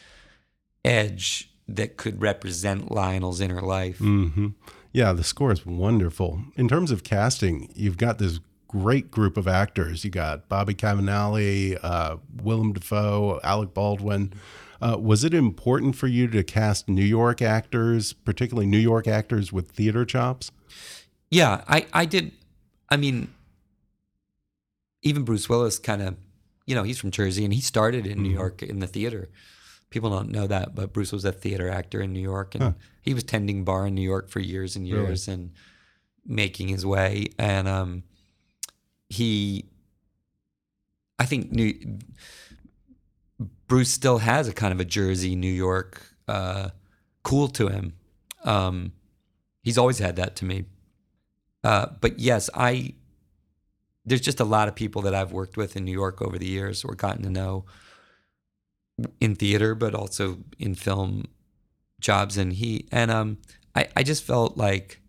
edge 0.85 1.51
that 1.67 1.97
could 1.97 2.21
represent 2.21 2.91
Lionel's 2.91 3.41
inner 3.41 3.61
life. 3.61 3.97
hmm 3.97 4.47
Yeah, 4.93 5.13
the 5.13 5.23
score 5.23 5.51
is 5.51 5.65
wonderful. 5.65 6.43
In 6.55 6.67
terms 6.67 6.91
of 6.91 7.03
casting, 7.03 7.69
you've 7.75 7.97
got 7.97 8.19
this 8.19 8.39
great 8.67 9.11
group 9.11 9.37
of 9.37 9.47
actors. 9.47 10.03
You 10.05 10.11
got 10.11 10.47
Bobby 10.49 10.73
Cannavale, 10.73 11.77
uh, 11.83 12.17
Willem 12.41 12.73
Dafoe, 12.73 13.39
Alec 13.43 13.73
Baldwin. 13.73 14.33
Uh, 14.81 14.97
was 14.99 15.23
it 15.23 15.33
important 15.33 15.95
for 15.95 16.07
you 16.07 16.27
to 16.27 16.43
cast 16.43 16.87
New 16.87 17.03
York 17.03 17.41
actors, 17.41 18.13
particularly 18.13 18.67
New 18.67 18.77
York 18.77 19.07
actors 19.07 19.51
with 19.51 19.71
theater 19.71 20.05
chops? 20.05 20.51
Yeah, 21.29 21.63
I, 21.67 21.85
I 21.93 22.05
did. 22.05 22.31
I 22.89 22.97
mean, 22.97 23.33
even 25.01 25.23
Bruce 25.23 25.49
Willis 25.49 25.77
kind 25.79 26.01
of, 26.01 26.15
you 26.65 26.75
know, 26.75 26.83
he's 26.83 26.97
from 26.97 27.11
Jersey 27.11 27.43
and 27.43 27.53
he 27.53 27.61
started 27.61 28.05
in 28.07 28.21
New 28.23 28.29
York 28.29 28.63
in 28.63 28.79
the 28.79 28.87
theater. 28.87 29.29
People 29.89 30.09
don't 30.09 30.29
know 30.29 30.47
that, 30.47 30.75
but 30.75 30.91
Bruce 30.93 31.11
was 31.11 31.23
a 31.25 31.31
theater 31.31 31.69
actor 31.69 32.01
in 32.01 32.11
New 32.13 32.21
York 32.21 32.55
and 32.55 32.63
Huh. 32.63 32.71
he 33.01 33.13
was 33.13 33.23
tending 33.23 33.63
bar 33.63 33.87
in 33.87 33.95
New 33.95 34.01
York 34.01 34.29
for 34.29 34.39
years 34.39 34.75
and 34.75 34.85
Really? 34.85 35.05
years 35.05 35.27
and 35.27 35.51
making 36.25 36.67
his 36.67 36.85
way. 36.85 37.27
And 37.39 37.67
um, 37.69 38.03
he, 39.09 39.65
I 41.19 41.25
think 41.25 41.51
New, 41.51 41.99
Bruce 43.67 43.91
still 43.91 44.17
has 44.19 44.47
a 44.47 44.53
kind 44.53 44.73
of 44.73 44.79
a 44.79 44.85
Jersey, 44.85 45.35
New 45.35 45.51
York 45.51 46.01
uh, 46.27 46.69
cool 47.23 47.47
to 47.49 47.69
him. 47.69 47.93
Um, 48.43 48.91
he's 49.61 49.77
always 49.77 49.99
had 49.99 50.17
that 50.17 50.35
to 50.37 50.45
me. 50.45 50.65
Uh, 51.63 51.87
but 52.01 52.19
yes, 52.19 52.49
I 52.53 52.93
there's 54.05 54.21
just 54.21 54.39
a 54.39 54.45
lot 54.45 54.67
of 54.67 54.75
people 54.75 55.01
that 55.01 55.13
I've 55.13 55.33
worked 55.33 55.57
with 55.57 55.75
in 55.75 55.83
New 55.83 55.91
York 55.91 56.21
over 56.21 56.37
the 56.37 56.47
years 56.47 56.85
or 56.85 56.95
gotten 56.95 57.23
to 57.23 57.29
know 57.29 57.65
in 59.19 59.35
theater, 59.35 59.75
but 59.75 59.93
also 59.93 60.39
in 60.57 60.75
film 60.75 61.25
jobs. 61.99 62.37
And 62.37 62.53
he 62.53 62.87
and 62.91 63.11
um, 63.11 63.37
I 63.75 63.87
I 63.95 64.03
just 64.03 64.23
felt 64.23 64.57
like 64.57 65.01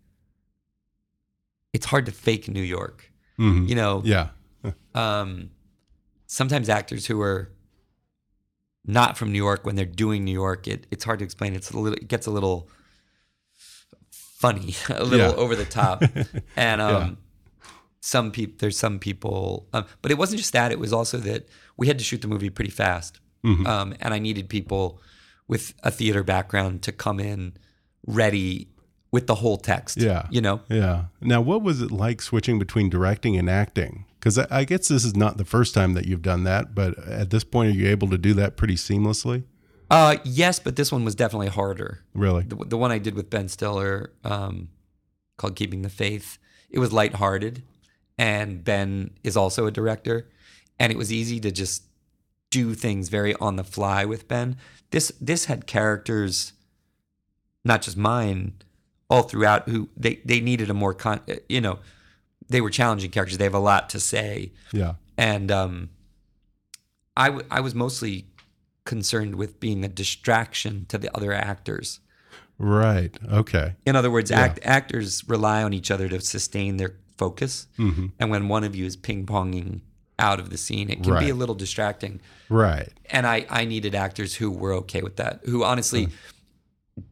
it's 1.73 1.85
hard 1.85 2.05
to 2.07 2.11
fake 2.11 2.47
New 2.47 2.61
York. 2.61 3.11
hmm 3.37 3.65
You 3.67 3.75
know, 3.75 4.01
Yeah. 4.03 4.29
um, 4.95 5.51
sometimes 6.27 6.67
actors 6.67 7.05
who 7.05 7.21
are 7.21 7.51
not 8.85 9.17
from 9.17 9.31
New 9.31 9.37
York 9.37 9.65
when 9.65 9.75
they're 9.75 9.85
doing 9.85 10.25
New 10.25 10.33
York, 10.33 10.67
it, 10.67 10.87
it's 10.91 11.03
hard 11.03 11.19
to 11.19 11.25
explain. 11.25 11.53
It's 11.53 11.71
a 11.71 11.77
little, 11.77 11.93
it 11.93 12.07
gets 12.07 12.27
a 12.27 12.31
little 12.31 12.69
funny, 14.39 14.73
a 14.89 15.03
little 15.03 15.29
Yeah. 15.31 15.35
over 15.43 15.55
the 15.55 15.65
top, 15.65 16.03
and 16.55 16.81
um, 16.81 16.91
Yeah. 17.61 17.67
some 18.01 18.31
people, 18.31 18.55
there's 18.59 18.77
some 18.77 18.97
people, 18.99 19.67
um, 19.73 19.85
but 20.01 20.11
it 20.11 20.17
wasn't 20.17 20.39
just 20.39 20.53
that. 20.53 20.71
It 20.71 20.79
was 20.79 20.93
also 20.93 21.17
that 21.19 21.47
we 21.77 21.87
had 21.87 21.97
to 21.99 22.03
shoot 22.03 22.21
the 22.21 22.27
movie 22.27 22.49
pretty 22.49 22.71
fast, 22.71 23.19
Mhm. 23.45 23.67
um, 23.67 23.95
and 23.99 24.13
I 24.13 24.19
needed 24.19 24.49
people 24.49 24.99
with 25.47 25.73
a 25.83 25.91
theater 25.91 26.23
background 26.23 26.81
to 26.83 26.91
come 26.91 27.19
in 27.19 27.53
ready 28.07 28.67
with 29.11 29.25
the 29.27 29.35
whole 29.35 29.57
text. 29.57 29.97
Yeah. 29.97 30.27
you 30.29 30.39
know. 30.41 30.61
Yeah. 30.69 31.05
Now, 31.21 31.41
what 31.41 31.61
was 31.63 31.81
it 31.81 31.91
like 31.91 32.21
switching 32.21 32.59
between 32.59 32.89
directing 32.89 33.35
and 33.37 33.49
acting? 33.49 34.05
Because 34.19 34.37
I, 34.37 34.45
I 34.51 34.63
guess 34.65 34.87
this 34.87 35.03
is 35.03 35.15
not 35.15 35.37
the 35.37 35.45
first 35.45 35.73
time 35.73 35.93
that 35.93 36.05
you've 36.05 36.21
done 36.21 36.43
that, 36.43 36.75
but 36.75 36.97
at 37.07 37.29
this 37.31 37.43
point, 37.43 37.71
are 37.71 37.77
you 37.77 37.87
able 37.87 38.07
to 38.09 38.17
do 38.17 38.33
that 38.35 38.55
pretty 38.55 38.75
seamlessly? 38.75 39.43
Uh, 39.89 40.17
yes, 40.23 40.59
but 40.59 40.75
this 40.75 40.91
one 40.91 41.03
was 41.03 41.15
definitely 41.15 41.47
harder. 41.47 41.99
Really? 42.13 42.43
the, 42.43 42.55
the 42.55 42.77
one 42.77 42.91
I 42.91 42.99
did 42.99 43.15
with 43.15 43.29
Ben 43.29 43.47
Stiller, 43.49 44.11
um, 44.23 44.69
called 45.37 45.55
Keeping 45.55 45.81
the 45.81 45.89
Faith, 45.89 46.37
it 46.69 46.79
was 46.79 46.93
lighthearted, 46.93 47.63
and 48.17 48.63
Ben 48.63 49.11
is 49.23 49.35
also 49.35 49.65
a 49.65 49.71
director, 49.71 50.27
and 50.79 50.91
it 50.91 50.97
was 50.97 51.11
easy 51.11 51.39
to 51.39 51.51
just 51.51 51.83
do 52.51 52.73
things 52.75 53.09
very 53.09 53.33
on 53.35 53.55
the 53.55 53.63
fly 53.63 54.05
with 54.05 54.27
Ben. 54.27 54.57
This 54.91 55.11
this 55.21 55.45
had 55.45 55.65
characters, 55.67 56.53
not 57.63 57.81
just 57.81 57.95
mine, 57.97 58.53
all 59.09 59.23
throughout 59.23 59.69
who 59.69 59.89
they 59.97 60.19
they 60.25 60.39
needed 60.39 60.69
a 60.69 60.73
more 60.73 60.93
con, 60.93 61.21
you 61.47 61.61
know, 61.61 61.79
they 62.47 62.61
were 62.61 62.69
challenging 62.69 63.09
characters. 63.11 63.37
They 63.37 63.43
have 63.45 63.53
a 63.53 63.59
lot 63.59 63.89
to 63.91 63.99
say, 63.99 64.51
Yeah. 64.71 64.95
and 65.17 65.51
um, 65.51 65.89
I 67.15 67.27
w- 67.29 67.47
I 67.51 67.59
was 67.61 67.73
mostly 67.75 68.25
concerned 68.85 69.35
with 69.35 69.59
being 69.59 69.83
a 69.83 69.87
distraction 69.87 70.85
to 70.89 70.97
the 70.97 71.15
other 71.15 71.33
actors. 71.33 71.99
Right. 72.57 73.17
Okay. 73.31 73.75
In 73.85 73.95
other 73.95 74.11
words, 74.11 74.31
Yeah. 74.31 74.39
act, 74.41 74.59
actors 74.63 75.27
rely 75.27 75.63
on 75.63 75.73
each 75.73 75.91
other 75.91 76.09
to 76.09 76.19
sustain 76.21 76.77
their 76.77 76.95
focus. 77.17 77.67
hmm 77.77 78.07
And 78.19 78.29
when 78.29 78.47
one 78.47 78.63
of 78.63 78.75
you 78.75 78.85
is 78.85 78.95
ping 78.95 79.25
ponging 79.25 79.81
out 80.17 80.39
of 80.39 80.49
the 80.49 80.57
scene, 80.57 80.89
it 80.89 81.01
can 81.03 81.13
Right. 81.13 81.25
be 81.25 81.29
a 81.29 81.35
little 81.35 81.55
distracting. 81.55 82.19
Right. 82.49 82.89
And 83.09 83.25
I, 83.25 83.45
I 83.49 83.63
needed 83.65 83.95
actors 83.95 84.35
who 84.35 84.51
were 84.51 84.73
okay 84.73 85.01
with 85.01 85.15
that, 85.17 85.41
who 85.45 85.63
honestly 85.63 86.09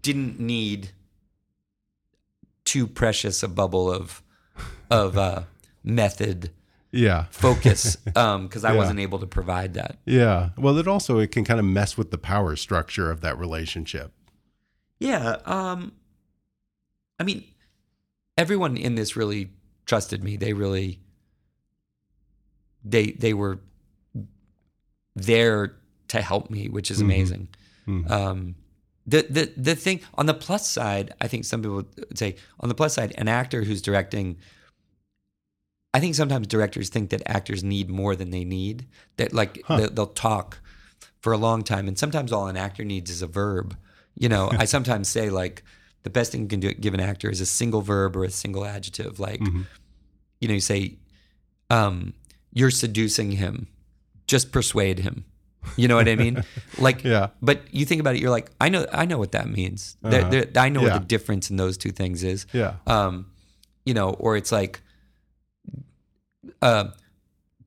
didn't 0.01 0.39
need 0.39 0.89
too 2.65 2.87
precious 2.87 3.43
a 3.43 3.47
bubble 3.47 3.91
of 3.91 4.21
of 4.89 5.17
uh, 5.17 5.43
method 5.83 6.51
Yeah. 6.91 7.25
focus 7.31 7.95
because 8.05 8.63
I 8.63 8.71
Yeah. 8.71 8.77
wasn't 8.77 8.99
able 8.99 9.19
to 9.19 9.27
provide 9.27 9.73
that. 9.75 9.97
Yeah. 10.05 10.49
Well, 10.57 10.77
it 10.77 10.87
also 10.87 11.19
it 11.19 11.31
can 11.31 11.43
kind 11.45 11.59
of 11.59 11.65
mess 11.65 11.97
with 11.97 12.11
the 12.11 12.17
power 12.17 12.55
structure 12.55 13.11
of 13.11 13.21
that 13.21 13.37
relationship. 13.37 14.13
Yeah. 14.99 15.37
Um, 15.45 15.91
I 17.19 17.23
mean, 17.23 17.43
everyone 18.37 18.77
in 18.77 18.95
this 18.95 19.15
really 19.15 19.51
trusted 19.85 20.23
me. 20.23 20.37
They 20.37 20.53
really, 20.53 20.99
they 22.83 23.11
they 23.11 23.33
were 23.33 23.59
there 25.15 25.75
to 26.09 26.21
help 26.21 26.49
me, 26.49 26.69
which 26.69 26.89
is 26.91 26.99
Mhm. 26.99 27.03
amazing. 27.03 27.47
Mhm. 27.87 28.09
Um, 28.11 28.55
the 29.05 29.25
the 29.29 29.51
the 29.57 29.75
thing 29.75 30.01
on 30.15 30.25
the 30.25 30.33
plus 30.33 30.69
side, 30.69 31.13
I 31.21 31.27
think 31.27 31.45
some 31.45 31.61
people 31.61 31.77
would 31.77 32.17
say 32.17 32.35
on 32.59 32.69
the 32.69 32.75
plus 32.75 32.93
side, 32.93 33.13
an 33.17 33.27
actor 33.27 33.63
who's 33.63 33.81
directing. 33.81 34.37
I 35.97 35.99
think 35.99 36.15
sometimes 36.15 36.45
directors 36.47 36.89
think 36.89 37.09
that 37.09 37.21
actors 37.25 37.63
need 37.63 37.89
more 37.89 38.15
than 38.15 38.29
they 38.31 38.43
need. 38.45 38.85
That 39.17 39.33
like 39.33 39.61
Huh. 39.65 39.77
they, 39.77 39.87
they'll 39.87 40.07
talk 40.29 40.59
for 41.23 41.33
a 41.33 41.37
long 41.37 41.63
time, 41.63 41.87
and 41.87 41.97
sometimes 41.97 42.31
all 42.31 42.47
an 42.47 42.57
actor 42.57 42.83
needs 42.85 43.09
is 43.09 43.21
a 43.21 43.27
verb. 43.27 43.75
You 44.23 44.29
know, 44.29 44.49
I 44.63 44.65
sometimes 44.65 45.09
say 45.09 45.29
like 45.29 45.63
the 46.03 46.09
best 46.09 46.31
thing 46.31 46.41
you 46.41 46.47
can 46.47 46.59
do 46.59 46.71
give 46.73 46.93
an 46.93 46.99
actor 47.11 47.29
is 47.29 47.41
a 47.41 47.45
single 47.45 47.81
verb 47.81 48.15
or 48.15 48.23
a 48.23 48.31
single 48.31 48.63
adjective. 48.65 49.19
Like, 49.19 49.41
Mhm. 49.41 49.65
you 50.39 50.47
know, 50.47 50.53
you 50.53 50.59
say, 50.73 50.81
um, 51.69 52.13
"You're 52.53 52.71
seducing 52.71 53.31
him." 53.33 53.67
Just 54.27 54.51
persuade 54.51 54.99
him. 54.99 55.23
You 55.77 55.87
know 55.87 55.95
what 55.95 56.07
I 56.09 56.15
mean? 56.15 56.43
Like, 56.77 57.03
Yeah. 57.03 57.27
But 57.41 57.61
you 57.73 57.85
think 57.85 57.99
about 58.01 58.15
it, 58.15 58.21
you're 58.21 58.29
like, 58.39 58.49
I 58.59 58.69
know, 58.69 58.85
I 58.91 59.05
know 59.05 59.17
what 59.17 59.31
that 59.31 59.49
means. 59.49 59.97
Uh-huh. 60.03 60.29
there- 60.29 60.49
I 60.55 60.69
know 60.69 60.81
Yeah. 60.81 60.93
what 60.93 61.01
the 61.01 61.07
difference 61.07 61.49
in 61.49 61.57
those 61.57 61.77
two 61.77 61.91
things 61.91 62.23
is. 62.23 62.45
Yeah. 62.53 62.73
Um, 62.85 63.27
you 63.85 63.93
know, 63.93 64.09
or 64.11 64.35
it's 64.37 64.51
like, 64.51 64.81
uh, 66.61 66.85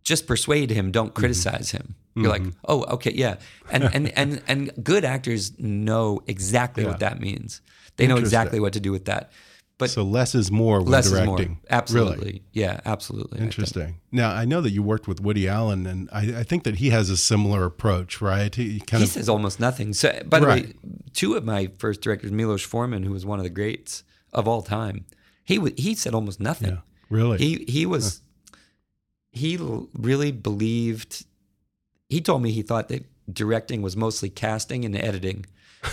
just 0.02 0.26
persuade 0.26 0.70
him. 0.70 0.90
Don't 0.90 1.08
Mm-hmm. 1.08 1.14
criticize 1.20 1.70
him. 1.70 1.94
You're 2.16 2.28
like, 2.28 2.42
oh, 2.68 2.82
okay, 2.96 3.12
yeah. 3.14 3.36
And 3.70 3.84
and 3.94 4.12
and 4.18 4.42
and 4.48 4.72
good 4.82 5.04
actors 5.04 5.58
know 5.58 6.20
exactly 6.26 6.82
Yeah. 6.82 6.90
what 6.90 6.98
that 7.00 7.20
means. 7.20 7.62
They 7.96 8.06
know 8.06 8.16
exactly 8.18 8.60
what 8.60 8.72
to 8.74 8.80
do 8.80 8.92
with 8.92 9.04
that. 9.06 9.30
But 9.78 9.88
so 9.90 10.02
less 10.02 10.34
is 10.34 10.50
more 10.50 10.80
when 10.82 10.90
less 10.90 11.08
directing. 11.10 11.32
is 11.38 11.48
more. 11.48 11.56
Absolutely. 11.70 12.16
Really? 12.26 12.42
Yeah, 12.52 12.80
absolutely. 12.84 13.40
I. 13.40 13.44
Interesting. 13.44 14.00
Now 14.12 14.32
I 14.32 14.44
know 14.44 14.60
that 14.60 14.70
you 14.72 14.82
worked 14.82 15.08
with 15.08 15.20
Woody 15.20 15.48
Allen, 15.48 15.86
and 15.86 16.10
I, 16.12 16.40
I 16.40 16.42
think 16.42 16.64
that 16.64 16.76
he 16.76 16.90
has 16.90 17.08
a 17.08 17.16
similar 17.16 17.64
approach, 17.64 18.20
right? 18.20 18.54
He 18.54 18.80
kind 18.80 19.00
he 19.02 19.04
of 19.04 19.10
says 19.12 19.28
almost 19.28 19.58
nothing. 19.58 19.94
So, 19.94 20.20
by 20.26 20.40
the 20.40 20.46
way, 20.46 20.74
two 21.14 21.34
of 21.36 21.44
my 21.44 21.70
first 21.78 22.02
directors, 22.02 22.30
Milos 22.32 22.62
Forman, 22.62 23.04
who 23.04 23.12
was 23.12 23.24
one 23.24 23.38
of 23.38 23.44
the 23.44 23.50
greats 23.50 24.02
of 24.34 24.46
all 24.46 24.60
time, 24.60 25.06
he 25.44 25.58
wa 25.58 25.70
he 25.78 25.94
said 25.94 26.12
almost 26.12 26.40
nothing. 26.40 26.70
Yeah, 26.72 26.80
really. 27.08 27.38
He 27.38 27.64
he 27.66 27.86
was 27.86 28.20
he 29.32 29.56
really 29.94 30.32
believed. 30.32 31.24
He 32.08 32.20
told 32.20 32.42
me 32.42 32.50
he 32.50 32.62
thought 32.62 32.88
that 32.88 33.04
directing 33.32 33.82
was 33.82 33.96
mostly 33.96 34.28
casting 34.28 34.84
and 34.84 34.96
editing, 34.96 35.46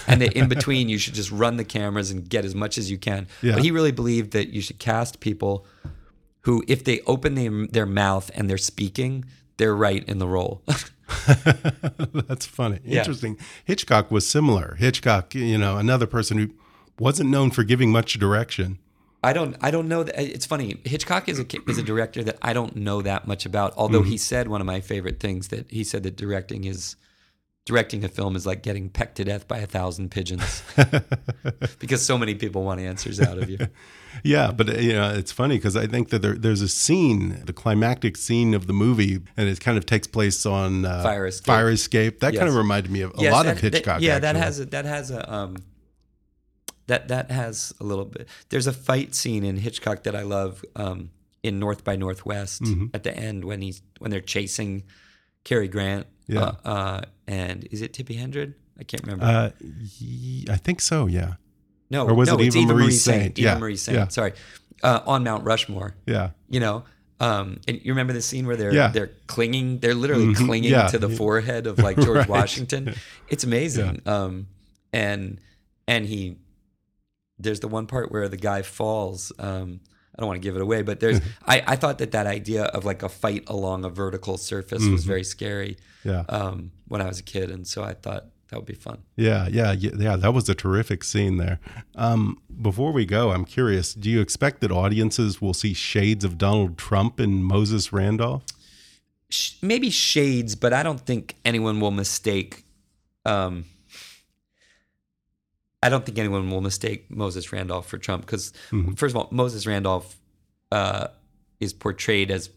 and 0.08 0.22
that 0.22 0.34
in 0.34 0.48
between 0.56 0.90
you 0.90 0.98
should 0.98 1.14
just 1.14 1.32
run 1.32 1.58
the 1.58 1.64
cameras 1.64 2.12
and 2.12 2.28
get 2.28 2.46
as 2.46 2.56
much 2.56 2.78
as 2.78 2.90
you 2.90 2.98
can. 2.98 3.28
Yeah. 3.42 3.54
But 3.54 3.64
he 3.64 3.72
really 3.72 3.92
believed 3.92 4.32
that 4.32 4.50
you 4.50 4.62
should 4.62 4.80
cast 4.80 5.20
people 5.20 5.66
who, 6.42 6.64
if 6.68 6.84
they 6.84 7.02
open 7.02 7.36
their, 7.36 7.68
their 7.68 7.86
mouth 7.86 8.32
and 8.34 8.50
they're 8.50 8.58
speaking, 8.58 9.26
they're 9.58 9.76
right 9.76 10.08
in 10.08 10.20
the 10.20 10.28
role. 10.28 10.62
That's 12.28 12.46
funny. 12.46 12.80
Yeah. 12.86 13.00
Interesting. 13.00 13.38
Hitchcock 13.66 14.12
was 14.12 14.28
similar. 14.28 14.76
Hitchcock, 14.76 15.36
you 15.36 15.58
know, 15.58 15.78
another 15.78 16.08
person 16.08 16.38
who 16.38 16.50
wasn't 17.00 17.30
known 17.30 17.52
for 17.52 17.64
giving 17.64 17.92
much 17.92 18.14
direction. 18.14 18.80
I 19.24 19.34
don't. 19.34 19.56
I 19.62 19.72
don't 19.72 19.88
know 19.88 20.04
that. 20.04 20.20
It's 20.22 20.46
funny. 20.46 20.78
Hitchcock 20.86 21.28
is 21.28 21.40
a 21.40 21.46
is 21.68 21.78
a 21.78 21.84
director 21.84 22.24
that 22.24 22.38
I 22.42 22.54
don't 22.54 22.76
know 22.76 23.02
that 23.02 23.28
much 23.28 23.46
about. 23.46 23.74
Although 23.76 24.04
he 24.04 24.18
said 24.18 24.48
one 24.48 24.62
of 24.62 24.68
my 24.68 24.80
favorite 24.80 25.20
things 25.20 25.48
that 25.50 25.70
he 25.72 25.84
said 25.84 26.04
that 26.04 26.16
directing 26.16 26.66
is 26.66 26.96
directing 27.66 28.04
a 28.06 28.08
film 28.08 28.36
is 28.38 28.46
like 28.46 28.64
getting 28.64 28.90
pecked 28.90 29.16
to 29.18 29.26
death 29.26 29.46
by 29.48 29.58
a 29.58 29.66
thousand 29.68 30.10
pigeons 30.10 30.64
because 31.80 32.02
so 32.06 32.18
many 32.18 32.34
people 32.34 32.64
want 32.64 32.80
answers 32.80 33.20
out 33.20 33.38
of 33.38 33.50
you. 33.50 33.58
Yeah, 34.24 34.50
but 34.52 34.82
you 34.82 34.94
know, 34.94 35.14
it's 35.14 35.32
funny 35.32 35.58
because 35.58 35.76
I 35.76 35.86
think 35.86 36.10
that 36.10 36.24
there, 36.24 36.34
there's 36.34 36.62
a 36.62 36.68
scene, 36.68 37.40
the 37.46 37.54
climactic 37.54 38.18
scene 38.18 38.56
of 38.56 38.66
the 38.66 38.74
movie, 38.74 39.20
and 39.38 39.48
it 39.48 39.60
kind 39.60 39.78
of 39.78 39.86
takes 39.86 40.08
place 40.08 40.44
on 40.44 40.86
uh, 40.86 41.04
Fire 41.04 41.28
Escape. 41.28 41.46
Fire 41.46 41.70
Escape. 41.70 42.20
That 42.22 42.34
Yes. 42.34 42.40
kind 42.40 42.50
of 42.50 42.56
reminded 42.56 42.92
me 42.92 43.02
of 43.02 43.12
a 43.16 43.22
Yes, 43.22 43.32
lot 43.32 43.46
that- 43.46 43.58
of 43.58 43.62
Hitchcock. 43.62 43.98
That, 43.98 44.02
yeah, 44.02 44.18
that 44.18 44.36
has 44.36 44.60
a, 44.60 44.66
that 44.68 44.86
has 44.86 45.12
a 45.12 45.32
um, 45.32 45.58
that 46.88 47.08
that 47.10 47.32
has 47.32 47.74
a 47.80 47.84
little 47.84 48.06
bit. 48.06 48.28
There's 48.50 48.68
a 48.68 48.74
fight 48.74 49.14
scene 49.16 49.44
in 49.44 49.58
Hitchcock 49.58 50.04
that 50.04 50.16
I 50.16 50.24
love 50.24 50.64
um, 50.76 51.10
in 51.44 51.60
North 51.60 51.84
by 51.84 51.96
Northwest 51.96 52.64
Mm-hmm. 52.64 52.88
at 52.94 53.04
the 53.04 53.16
end 53.16 53.46
when 53.46 53.62
he's 53.62 53.82
when 54.00 54.12
they're 54.12 54.22
chasing 54.22 54.84
Cary 55.44 55.68
Grant. 55.68 56.08
Yeah. 56.28 56.40
Uh, 56.66 56.68
uh, 56.68 57.02
and 57.28 57.66
is 57.72 57.82
it 57.82 57.94
Tippi 57.94 58.18
Hedren? 58.20 58.54
I 58.80 58.84
can't 58.84 59.04
remember. 59.04 59.26
Uh, 59.26 59.50
I 60.52 60.58
think 60.58 60.82
so. 60.82 61.08
Yeah. 61.08 61.34
no, 61.90 62.06
or 62.08 62.14
was 62.14 62.28
no, 62.30 62.36
it 62.36 62.42
Eva 62.42 62.58
Eva 62.60 62.74
Marie 62.74 62.84
Marie 62.86 62.92
Saint? 62.92 63.22
Saint. 63.24 63.40
Yeah, 63.40 63.52
Eva 63.52 63.60
Marie 63.60 63.76
Saint. 63.78 63.98
yeah. 63.98 64.08
Sorry, 64.10 64.34
uh, 64.84 65.00
on 65.08 65.24
Mount 65.24 65.46
Rushmore. 65.46 65.96
Yeah. 66.06 66.32
You 66.50 66.60
know. 66.60 66.84
Um, 67.20 67.60
and 67.68 67.84
you 67.84 67.94
remember 67.94 68.14
the 68.14 68.22
scene 68.22 68.46
where 68.46 68.56
they're 68.56 68.72
Yeah. 68.74 68.90
they're 68.90 69.10
clinging, 69.26 69.80
they're 69.80 69.96
literally 69.96 70.28
Mhm. 70.36 70.46
clinging 70.46 70.70
Yeah. 70.72 70.88
to 70.90 71.00
the 71.00 71.10
forehead 71.10 71.66
of 71.66 71.80
like 71.80 71.96
George 71.98 72.18
Right. 72.18 72.30
Washington. 72.30 72.94
It's 73.28 73.44
amazing. 73.44 74.02
Um, 74.06 74.46
and 74.94 75.40
and 75.88 76.06
he 76.06 76.38
there's 77.40 77.60
the 77.60 77.68
one 77.68 77.88
part 77.88 78.12
where 78.12 78.28
the 78.30 78.38
guy 78.38 78.62
falls. 78.62 79.32
Um, 79.40 79.80
I 80.16 80.22
don't 80.22 80.28
want 80.28 80.42
to 80.42 80.48
give 80.48 80.56
it 80.56 80.62
away, 80.62 80.82
but 80.82 81.00
there's 81.00 81.20
I, 81.46 81.64
I 81.68 81.76
thought 81.76 82.00
that 82.00 82.12
that 82.12 82.26
idea 82.28 82.64
of 82.64 82.86
like 82.86 83.04
a 83.04 83.10
fight 83.10 83.44
along 83.48 83.86
a 83.86 83.90
vertical 83.90 84.38
surface 84.38 84.86
was 84.88 85.06
very 85.06 85.24
scary 85.24 85.78
Mm-hmm. 86.06 86.10
Yeah. 86.10 86.24
um, 86.30 86.72
when 86.88 87.02
I 87.02 87.08
was 87.08 87.20
a 87.20 87.24
kid, 87.24 87.52
and 87.52 87.68
so 87.68 87.84
I 87.84 87.94
thought 87.94 88.28
that 88.50 88.56
would 88.56 88.66
be 88.66 88.76
fun. 88.76 89.00
Yeah, 89.18 89.50
yeah, 89.52 89.74
yeah, 89.74 89.92
yeah. 89.98 90.16
That 90.16 90.34
was 90.34 90.48
a 90.48 90.56
terrific 90.56 91.04
scene 91.04 91.36
there. 91.36 91.60
Um, 91.96 92.38
before 92.62 92.94
we 92.94 93.06
go, 93.06 93.32
I'm 93.32 93.44
curious: 93.44 93.94
Do 93.94 94.10
you 94.10 94.22
expect 94.22 94.62
that 94.62 94.72
audiences 94.72 95.42
will 95.42 95.54
see 95.54 95.74
shades 95.74 96.24
of 96.24 96.38
Donald 96.38 96.78
Trump 96.78 97.20
in 97.20 97.44
Moses 97.44 97.92
Randolph? 97.92 98.44
Sh- 99.30 99.56
maybe 99.62 99.90
shades, 99.90 100.56
but 100.56 100.72
I 100.72 100.82
don't 100.82 101.02
think 101.02 101.36
anyone 101.44 101.82
will 101.82 101.92
mistake. 101.92 102.64
Um, 103.26 103.66
I 105.84 105.90
don't 105.90 106.06
think 106.06 106.18
anyone 106.18 106.50
will 106.50 106.62
mistake 106.62 107.10
Moses 107.12 107.52
Randolph 107.54 107.88
for 107.88 107.98
Trump 107.98 108.26
because, 108.26 108.52
Mm-hmm. 108.72 108.94
first 108.94 109.14
of 109.16 109.18
all, 109.22 109.28
Moses 109.32 109.68
Randolph 109.68 110.16
uh, 110.72 111.08
is 111.60 111.74
portrayed 111.74 112.32
as 112.32 112.50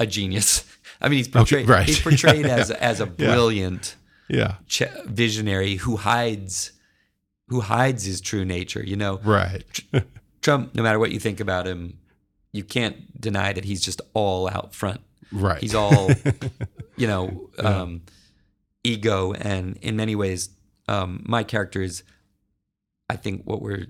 a 0.00 0.06
genius. 0.06 0.64
I 1.00 1.08
mean, 1.08 1.18
he's 1.18 1.28
portrayed 1.28 1.68
right. 1.68 1.86
he's 1.86 2.00
portrayed 2.08 2.46
Yeah, 2.46 2.56
as 2.56 2.70
yeah. 2.70 2.76
as 2.80 3.00
a 3.00 3.06
brilliant 3.06 3.96
Yeah, 4.28 4.56
ch- 4.66 4.82
visionary 5.06 5.76
who 5.76 5.96
hides 5.96 6.72
who 7.48 7.60
hides 7.60 8.04
his 8.04 8.20
true 8.22 8.44
nature. 8.44 8.82
You 8.82 8.96
know, 8.96 9.20
right. 9.24 9.64
Trump. 10.40 10.74
No 10.74 10.82
matter 10.82 10.98
what 10.98 11.12
you 11.12 11.20
think 11.20 11.40
about 11.40 11.66
him, 11.66 11.98
you 12.52 12.64
can't 12.64 13.20
deny 13.20 13.52
that 13.52 13.64
he's 13.64 13.82
just 13.82 14.00
all 14.14 14.48
out 14.48 14.74
front. 14.74 15.00
Right. 15.32 15.60
He's 15.60 15.74
all, 15.74 16.10
you 16.96 17.06
know, 17.06 17.50
um, 17.58 18.02
ego, 18.82 19.32
and 19.34 19.76
in 19.82 19.96
many 19.96 20.14
ways, 20.16 20.48
um, 20.88 21.22
my 21.26 21.42
character 21.44 21.82
is. 21.82 22.02
I 23.10 23.16
think 23.16 23.42
what 23.44 23.60
we're 23.62 23.86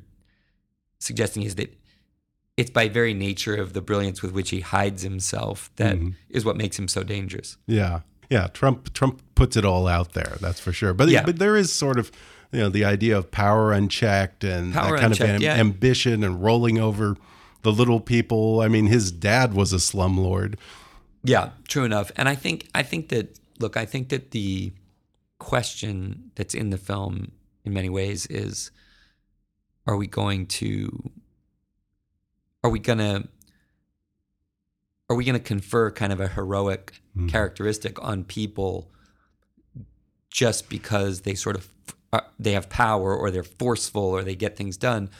suggesting 0.98 1.42
is 1.42 1.54
that 1.56 1.76
it's 2.56 2.70
by 2.70 2.88
very 2.88 3.14
nature 3.14 3.54
of 3.56 3.72
the 3.72 3.80
brilliance 3.80 4.22
with 4.22 4.32
which 4.32 4.50
he 4.50 4.60
hides 4.60 5.02
himself 5.02 5.70
that 5.76 5.96
is 5.96 6.02
Mm-hmm. 6.02 6.46
what 6.48 6.56
makes 6.56 6.78
him 6.78 6.88
so 6.88 7.02
dangerous. 7.02 7.56
Yeah, 7.66 8.00
yeah. 8.30 8.46
Trump 8.48 8.92
Trump 8.94 9.22
puts 9.34 9.56
it 9.56 9.64
all 9.64 9.86
out 9.88 10.12
there. 10.12 10.36
That's 10.40 10.60
for 10.60 10.72
sure. 10.72 10.94
But 10.94 11.08
Yeah. 11.08 11.24
but 11.24 11.38
there 11.38 11.56
is 11.56 11.72
sort 11.72 11.98
of 11.98 12.10
you 12.52 12.60
know 12.60 12.68
the 12.68 12.84
idea 12.84 13.18
of 13.18 13.30
power 13.32 13.72
unchecked 13.72 14.44
and 14.44 14.72
Power 14.72 14.92
that 14.92 15.00
kind 15.00 15.12
unchecked, 15.12 15.30
of 15.30 15.34
am- 15.36 15.42
yeah. 15.42 15.54
ambition 15.54 16.22
and 16.22 16.42
rolling 16.42 16.78
over 16.78 17.16
the 17.62 17.72
little 17.72 17.98
people. 18.00 18.60
I 18.60 18.68
mean, 18.68 18.86
his 18.86 19.10
dad 19.10 19.54
was 19.54 19.72
a 19.72 19.76
slumlord. 19.78 20.54
Yeah, 21.24 21.50
true 21.68 21.84
enough. 21.84 22.12
And 22.16 22.28
I 22.28 22.34
think 22.36 22.68
I 22.74 22.82
think 22.84 23.08
that 23.08 23.38
look, 23.58 23.76
I 23.76 23.84
think 23.86 24.10
that 24.10 24.30
the 24.30 24.72
question 25.38 26.30
that's 26.36 26.54
in 26.54 26.70
the 26.70 26.78
film 26.78 27.32
in 27.64 27.72
many 27.72 27.88
ways 27.88 28.26
is 28.26 28.70
are 29.86 29.96
we 29.96 30.06
going 30.06 30.46
to 30.46 31.10
are 32.62 32.70
we 32.70 32.78
going 32.78 32.98
to 32.98 33.28
are 35.10 35.16
we 35.16 35.24
going 35.24 35.38
to 35.38 35.44
confer 35.44 35.90
kind 35.90 36.12
of 36.12 36.20
a 36.20 36.28
heroic 36.28 37.00
characteristic 37.28 38.02
on 38.02 38.24
people 38.24 38.90
just 40.30 40.68
because 40.68 41.20
they 41.20 41.34
sort 41.34 41.56
of 41.56 41.68
uh, 42.12 42.20
they 42.38 42.52
have 42.52 42.68
power 42.68 43.14
or 43.14 43.30
they're 43.30 43.42
forceful 43.42 44.02
or 44.02 44.22
they 44.22 44.34
get 44.34 44.56
things 44.56 44.76
done 44.76 45.10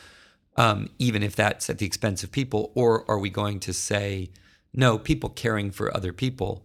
um, 0.57 0.89
even 0.99 1.23
if 1.23 1.35
that's 1.35 1.69
at 1.69 1.79
the 1.79 1.87
expense 1.87 2.23
of 2.23 2.31
people? 2.31 2.71
Or 2.75 3.09
are 3.11 3.19
we 3.19 3.31
going 3.31 3.61
to 3.61 3.73
say 3.73 4.31
no 4.73 4.99
people 4.99 5.31
caring 5.31 5.71
for 5.71 5.95
other 5.97 6.13
people 6.13 6.65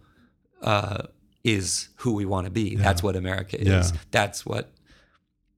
uh, 0.62 1.04
is 1.42 1.88
who 1.96 2.12
we 2.12 2.24
want 2.24 2.44
to 2.46 2.50
be. 2.50 2.76
That's 2.76 3.02
what 3.02 3.16
america 3.16 3.58
is. 3.58 3.66
Yeah. 3.92 3.98
that's 4.10 4.44
what 4.44 4.70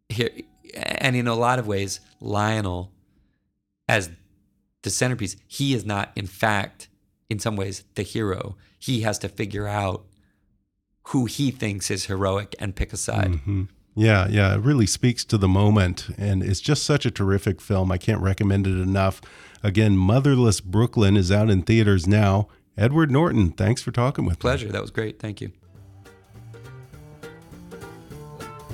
here 0.09 0.31
and 0.75 1.17
in 1.17 1.27
a 1.27 1.35
lot 1.35 1.59
of 1.59 1.67
ways 1.67 2.01
lionel 2.21 2.93
as 3.89 4.11
the 4.83 4.91
centerpiece 4.91 5.37
he 5.47 5.75
is 5.75 5.85
not 5.85 6.11
in 6.17 6.27
fact 6.27 6.89
in 7.31 7.39
some 7.39 7.57
ways 7.57 7.85
the 7.95 8.03
hero 8.03 8.57
he 8.79 9.03
has 9.03 9.19
to 9.19 9.29
figure 9.29 9.67
out 9.67 10.05
who 11.09 11.27
he 11.27 11.51
thinks 11.51 11.91
is 11.91 12.07
heroic 12.07 12.55
and 12.59 12.75
pick 12.77 12.93
a 12.93 12.97
side 12.97 13.33
Mhm. 13.47 13.69
Yeah, 13.95 14.27
yeah, 14.27 14.55
it 14.55 14.61
really 14.63 14.87
speaks 14.87 15.23
to 15.27 15.37
the 15.37 15.47
moment, 15.49 16.09
and 16.17 16.43
it's 16.43 16.63
just 16.63 16.83
such 16.83 17.05
a 17.05 17.11
terrific 17.11 17.61
film. 17.61 17.93
I 17.93 17.99
can't 17.99 18.23
recommend 18.23 18.67
it 18.67 18.81
enough. 18.81 19.21
Again, 19.63 19.99
Motherless 19.99 20.63
Brooklyn 20.63 21.15
is 21.15 21.31
out 21.31 21.51
in 21.51 21.61
theaters 21.61 22.07
now. 22.07 22.49
Edward 22.79 23.11
Norton, 23.11 23.51
thanks 23.51 23.83
for 23.83 23.91
talking 23.93 24.25
with 24.25 24.39
me. 24.39 24.41
pleasure 24.41 24.73
that 24.73 24.81
was 24.81 24.91
great 24.91 25.19
thank 25.19 25.43
you 25.43 25.53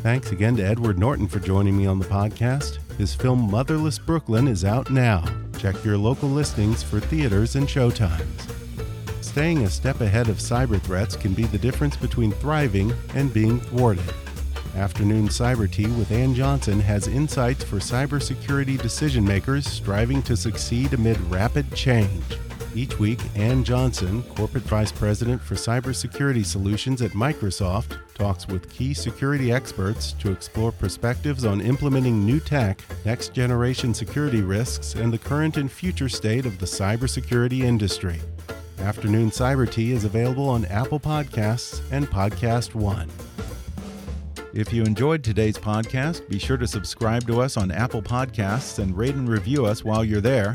Thanks 0.03 0.31
again 0.31 0.57
to 0.57 0.63
Edward 0.63 0.97
Norton 0.97 1.27
for 1.27 1.41
joining 1.41 1.77
me 1.77 1.87
on 1.87 1.99
the 1.99 2.05
podcast. 2.05 2.79
His 2.99 3.15
film 3.15 3.51
Motherless 3.51 3.99
Brooklyn 3.99 4.47
is 4.47 4.65
out 4.65 4.91
now. 4.91 5.25
Check 5.59 5.85
your 5.85 5.99
local 5.99 6.29
listings 6.29 6.85
for 6.85 7.01
theaters 7.01 7.57
and 7.57 7.67
showtimes. 7.67 8.55
Staying 9.21 9.65
a 9.65 9.71
step 9.71 10.01
ahead 10.01 10.29
of 10.29 10.39
cyber 10.39 10.81
threats 10.81 11.17
can 11.17 11.35
be 11.35 11.45
the 11.45 11.59
difference 11.59 11.97
between 11.97 12.31
thriving 12.31 12.93
and 13.15 13.35
being 13.35 13.59
thwarted. 13.59 14.15
Afternoon 14.77 15.29
Cyber 15.29 15.71
Tea 15.71 15.87
with 15.87 16.13
Ann 16.13 16.33
Johnson 16.33 16.79
has 16.79 17.09
insights 17.09 17.65
for 17.65 17.77
cybersecurity 17.77 18.81
decision 18.81 19.25
makers 19.25 19.67
striving 19.67 20.23
to 20.23 20.37
succeed 20.37 20.95
amid 20.95 21.21
rapid 21.23 21.75
change. 21.75 22.23
Each 22.79 22.97
week, 23.01 23.19
Ann 23.35 23.65
Johnson, 23.65 24.23
Corporate 24.37 24.63
Vice 24.63 24.93
President 24.93 25.43
for 25.43 25.57
Cybersecurity 25.57 26.47
Solutions 26.47 27.03
at 27.03 27.11
Microsoft, 27.11 27.99
talks 28.15 28.47
with 28.47 28.71
key 28.71 28.95
security 28.95 29.51
experts 29.51 30.13
to 30.21 30.31
explore 30.31 30.71
perspectives 30.71 31.45
on 31.45 31.61
implementing 31.61 32.25
new 32.25 32.39
tech, 32.39 32.81
next 33.05 33.35
generation 33.35 33.93
security 33.93 34.43
risks, 34.43 34.95
and 34.95 35.13
the 35.13 35.19
current 35.19 35.57
and 35.57 35.73
future 35.73 36.09
state 36.09 36.47
of 36.47 36.61
the 36.61 36.67
cybersecurity 36.67 37.63
industry. 37.63 38.21
Afternoon 38.79 39.31
Cyber 39.31 39.69
Tea 39.69 39.91
is 39.91 40.05
available 40.05 40.49
on 40.49 40.65
Apple 40.67 41.01
Podcasts 41.01 41.81
and 41.91 42.07
Podcast 42.07 42.77
One. 42.77 43.11
If 44.55 44.73
you 44.73 44.85
enjoyed 44.85 45.25
today's 45.25 45.59
podcast, 45.59 46.29
be 46.29 46.39
sure 46.39 46.57
to 46.57 46.69
subscribe 46.69 47.27
to 47.27 47.41
us 47.41 47.57
on 47.57 47.73
Apple 47.73 48.03
Podcasts 48.03 48.79
and 48.79 48.97
rate 48.97 49.17
and 49.17 49.29
review 49.29 49.67
us 49.67 49.83
while 49.83 50.05
you're 50.05 50.21
there. 50.21 50.55